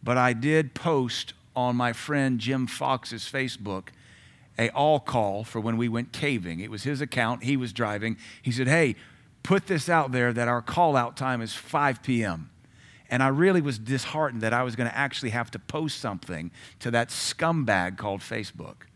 but 0.00 0.16
I 0.16 0.32
did 0.32 0.74
post 0.74 1.32
on 1.56 1.74
my 1.74 1.92
friend 1.92 2.38
Jim 2.38 2.68
Fox's 2.68 3.24
Facebook 3.24 3.88
a 4.56 4.70
all 4.70 5.00
call 5.00 5.42
for 5.42 5.58
when 5.58 5.76
we 5.76 5.88
went 5.88 6.12
caving. 6.12 6.60
It 6.60 6.70
was 6.70 6.84
his 6.84 7.00
account, 7.00 7.42
he 7.42 7.56
was 7.56 7.72
driving. 7.72 8.16
He 8.40 8.52
said, 8.52 8.68
"Hey, 8.68 8.94
put 9.44 9.68
this 9.68 9.88
out 9.88 10.10
there 10.10 10.32
that 10.32 10.48
our 10.48 10.60
call 10.60 10.96
out 10.96 11.16
time 11.16 11.40
is 11.40 11.54
5 11.54 12.02
p.m." 12.02 12.50
And 13.08 13.22
I 13.22 13.28
really 13.28 13.60
was 13.60 13.78
disheartened 13.78 14.40
that 14.42 14.52
I 14.52 14.64
was 14.64 14.74
going 14.74 14.90
to 14.90 14.96
actually 14.96 15.30
have 15.30 15.50
to 15.52 15.58
post 15.60 16.00
something 16.00 16.50
to 16.80 16.90
that 16.90 17.10
scumbag 17.10 17.96
called 17.96 18.20
Facebook. 18.20 18.88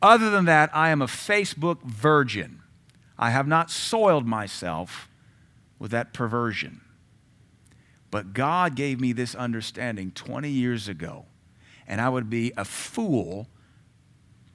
Other 0.00 0.30
than 0.30 0.44
that, 0.44 0.70
I 0.72 0.90
am 0.90 1.02
a 1.02 1.06
Facebook 1.06 1.82
virgin. 1.82 2.62
I 3.18 3.30
have 3.30 3.48
not 3.48 3.70
soiled 3.70 4.26
myself 4.26 5.08
with 5.78 5.90
that 5.90 6.12
perversion. 6.14 6.80
But 8.10 8.32
God 8.32 8.74
gave 8.74 9.00
me 9.00 9.12
this 9.12 9.34
understanding 9.34 10.10
20 10.12 10.48
years 10.48 10.88
ago, 10.88 11.26
and 11.86 12.00
I 12.00 12.08
would 12.08 12.30
be 12.30 12.52
a 12.56 12.64
fool 12.64 13.48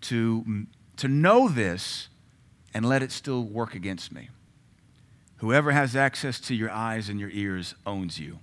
to, 0.02 0.66
to 0.98 1.08
know 1.08 1.48
this 1.48 2.10
and 2.74 2.86
let 2.88 3.02
it 3.02 3.12
still 3.12 3.44
work 3.44 3.76
against 3.76 4.12
me. 4.12 4.30
Whoever 5.46 5.74
has 5.74 5.96
access 5.96 6.40
to 6.40 6.56
your 6.56 6.72
eyes 6.72 7.08
and 7.08 7.20
your 7.20 7.30
ears 7.30 7.76
owns 7.86 8.20
you. 8.20 8.40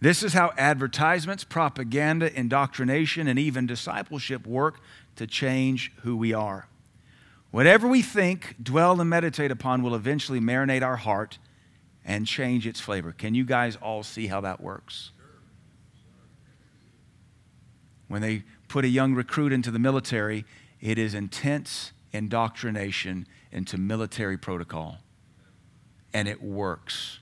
This 0.00 0.22
is 0.22 0.32
how 0.32 0.54
advertisements, 0.56 1.44
propaganda, 1.44 2.34
indoctrination, 2.34 3.28
and 3.28 3.38
even 3.38 3.66
discipleship 3.66 4.46
work 4.46 4.80
to 5.16 5.26
change 5.26 5.92
who 6.04 6.16
we 6.16 6.32
are. 6.32 6.68
Whatever 7.50 7.86
we 7.86 8.00
think, 8.00 8.56
dwell, 8.62 8.98
and 8.98 9.10
meditate 9.10 9.50
upon 9.50 9.82
will 9.82 9.94
eventually 9.94 10.40
marinate 10.40 10.80
our 10.80 10.96
heart 10.96 11.36
and 12.02 12.26
change 12.26 12.66
its 12.66 12.80
flavor. 12.80 13.12
Can 13.12 13.34
you 13.34 13.44
guys 13.44 13.76
all 13.76 14.02
see 14.02 14.28
how 14.28 14.40
that 14.40 14.58
works? 14.58 15.10
When 18.08 18.22
they 18.22 18.44
put 18.68 18.86
a 18.86 18.88
young 18.88 19.12
recruit 19.12 19.52
into 19.52 19.70
the 19.70 19.78
military, 19.78 20.46
it 20.80 20.96
is 20.96 21.12
intense 21.12 21.92
indoctrination 22.10 23.26
into 23.50 23.76
military 23.76 24.38
protocol. 24.38 24.96
And 26.14 26.28
it 26.28 26.42
works. 26.42 27.20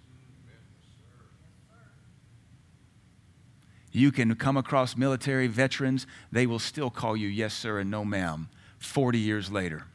You 3.92 4.12
can 4.12 4.36
come 4.36 4.56
across 4.56 4.96
military 4.96 5.48
veterans, 5.48 6.06
they 6.30 6.46
will 6.46 6.60
still 6.60 6.90
call 6.90 7.16
you 7.16 7.26
yes, 7.26 7.54
sir, 7.54 7.80
and 7.80 7.90
no, 7.90 8.04
ma'am, 8.04 8.48
40 8.78 9.18
years 9.18 9.50
later. 9.50 9.86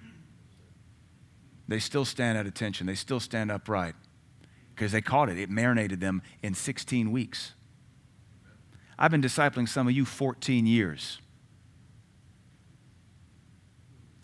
They 1.68 1.80
still 1.80 2.06
stand 2.06 2.38
at 2.38 2.46
attention. 2.46 2.88
They 2.88 2.96
still 2.96 3.20
stand 3.20 3.52
upright 3.52 3.96
because 4.74 4.92
they 4.92 5.02
caught 5.02 5.30
it. 5.30 5.40
It 5.40 5.50
marinated 5.50 6.00
them 6.00 6.22
in 6.44 6.54
16 6.54 7.12
weeks. 7.12 7.54
I've 9.00 9.12
been 9.12 9.22
discipling 9.22 9.68
some 9.68 9.88
of 9.88 9.94
you 9.94 10.06
14 10.06 10.68
years. 10.68 11.20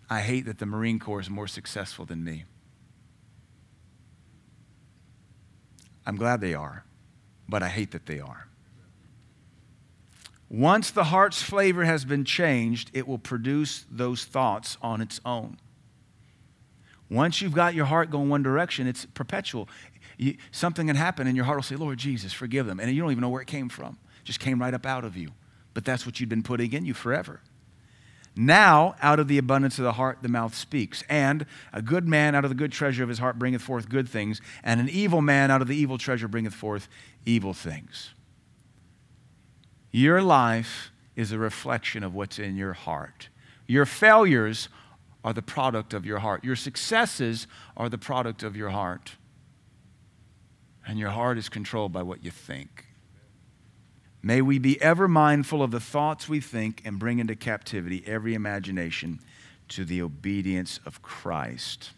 I 0.08 0.20
hate 0.20 0.44
that 0.44 0.58
the 0.58 0.66
Marine 0.66 0.98
Corps 0.98 1.20
is 1.20 1.30
more 1.30 1.48
successful 1.48 2.04
than 2.04 2.22
me. 2.22 2.44
I'm 6.06 6.16
glad 6.16 6.40
they 6.40 6.54
are, 6.54 6.84
but 7.48 7.62
I 7.62 7.68
hate 7.68 7.92
that 7.92 8.06
they 8.06 8.20
are. 8.20 8.48
Once 10.48 10.90
the 10.90 11.04
heart's 11.04 11.40
flavor 11.40 11.84
has 11.84 12.04
been 12.04 12.24
changed, 12.24 12.90
it 12.92 13.08
will 13.08 13.18
produce 13.18 13.86
those 13.90 14.24
thoughts 14.24 14.76
on 14.82 15.00
its 15.00 15.20
own. 15.24 15.56
Once 17.08 17.40
you've 17.40 17.54
got 17.54 17.74
your 17.74 17.86
heart 17.86 18.10
going 18.10 18.28
one 18.28 18.42
direction, 18.42 18.86
it's 18.86 19.06
perpetual. 19.06 19.68
You, 20.18 20.36
something 20.50 20.86
can 20.86 20.96
happen 20.96 21.26
and 21.26 21.36
your 21.36 21.44
heart 21.46 21.58
will 21.58 21.62
say, 21.62 21.76
Lord 21.76 21.98
Jesus, 21.98 22.32
forgive 22.32 22.66
them. 22.66 22.80
And 22.80 22.90
you 22.90 23.00
don't 23.00 23.10
even 23.10 23.22
know 23.22 23.28
where 23.28 23.42
it 23.42 23.48
came 23.48 23.68
from. 23.68 23.98
It 24.20 24.24
just 24.24 24.40
came 24.40 24.60
right 24.60 24.74
up 24.74 24.86
out 24.86 25.04
of 25.04 25.16
you. 25.16 25.30
But 25.74 25.84
that's 25.84 26.04
what 26.04 26.20
you've 26.20 26.28
been 26.28 26.42
putting 26.42 26.72
in 26.72 26.84
you 26.84 26.94
forever. 26.94 27.40
Now, 28.34 28.94
out 29.02 29.20
of 29.20 29.28
the 29.28 29.36
abundance 29.36 29.78
of 29.78 29.84
the 29.84 29.92
heart, 29.92 30.18
the 30.22 30.28
mouth 30.28 30.54
speaks. 30.54 31.04
And 31.08 31.44
a 31.72 31.82
good 31.82 32.08
man 32.08 32.34
out 32.34 32.44
of 32.44 32.50
the 32.50 32.54
good 32.54 32.72
treasure 32.72 33.02
of 33.02 33.08
his 33.08 33.18
heart 33.18 33.38
bringeth 33.38 33.62
forth 33.62 33.88
good 33.88 34.08
things, 34.08 34.40
and 34.62 34.80
an 34.80 34.88
evil 34.88 35.20
man 35.20 35.50
out 35.50 35.60
of 35.60 35.68
the 35.68 35.76
evil 35.76 35.98
treasure 35.98 36.28
bringeth 36.28 36.54
forth 36.54 36.88
evil 37.26 37.52
things. 37.52 38.14
Your 39.90 40.22
life 40.22 40.90
is 41.14 41.32
a 41.32 41.38
reflection 41.38 42.02
of 42.02 42.14
what's 42.14 42.38
in 42.38 42.56
your 42.56 42.72
heart. 42.72 43.28
Your 43.66 43.84
failures 43.84 44.70
are 45.22 45.34
the 45.34 45.42
product 45.42 45.92
of 45.92 46.06
your 46.06 46.20
heart. 46.20 46.42
Your 46.42 46.56
successes 46.56 47.46
are 47.76 47.88
the 47.88 47.98
product 47.98 48.42
of 48.42 48.56
your 48.56 48.70
heart. 48.70 49.16
And 50.86 50.98
your 50.98 51.10
heart 51.10 51.38
is 51.38 51.48
controlled 51.48 51.92
by 51.92 52.02
what 52.02 52.24
you 52.24 52.30
think. 52.30 52.86
May 54.22 54.40
we 54.40 54.58
be 54.58 54.80
ever 54.80 55.08
mindful 55.08 55.62
of 55.62 55.72
the 55.72 55.80
thoughts 55.80 56.28
we 56.28 56.40
think 56.40 56.82
and 56.84 56.98
bring 56.98 57.18
into 57.18 57.34
captivity 57.34 58.04
every 58.06 58.34
imagination 58.34 59.18
to 59.68 59.84
the 59.84 60.00
obedience 60.00 60.78
of 60.86 61.02
Christ. 61.02 61.90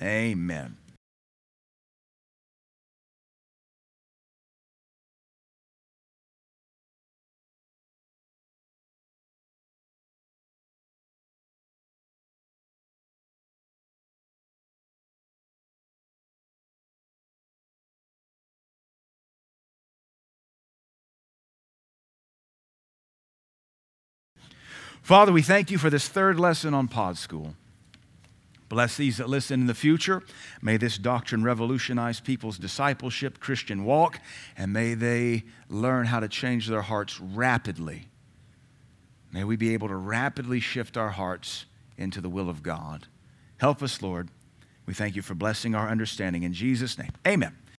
Amen. 0.00 0.76
Father, 25.02 25.32
we 25.32 25.42
thank 25.42 25.70
you 25.70 25.78
for 25.78 25.90
this 25.90 26.08
third 26.08 26.38
lesson 26.38 26.74
on 26.74 26.88
Pod 26.88 27.16
School. 27.16 27.54
Bless 28.68 28.96
these 28.96 29.16
that 29.16 29.28
listen 29.28 29.62
in 29.62 29.66
the 29.66 29.74
future. 29.74 30.22
May 30.62 30.76
this 30.76 30.96
doctrine 30.96 31.42
revolutionize 31.42 32.20
people's 32.20 32.56
discipleship, 32.56 33.40
Christian 33.40 33.84
walk, 33.84 34.20
and 34.56 34.72
may 34.72 34.94
they 34.94 35.42
learn 35.68 36.06
how 36.06 36.20
to 36.20 36.28
change 36.28 36.68
their 36.68 36.82
hearts 36.82 37.20
rapidly. 37.20 38.06
May 39.32 39.42
we 39.42 39.56
be 39.56 39.74
able 39.74 39.88
to 39.88 39.96
rapidly 39.96 40.60
shift 40.60 40.96
our 40.96 41.10
hearts 41.10 41.66
into 41.98 42.20
the 42.20 42.28
will 42.28 42.48
of 42.48 42.62
God. 42.62 43.08
Help 43.58 43.82
us, 43.82 44.00
Lord. 44.02 44.28
We 44.86 44.94
thank 44.94 45.16
you 45.16 45.22
for 45.22 45.34
blessing 45.34 45.74
our 45.74 45.88
understanding. 45.88 46.44
In 46.44 46.52
Jesus' 46.52 46.96
name, 46.96 47.12
amen. 47.26 47.56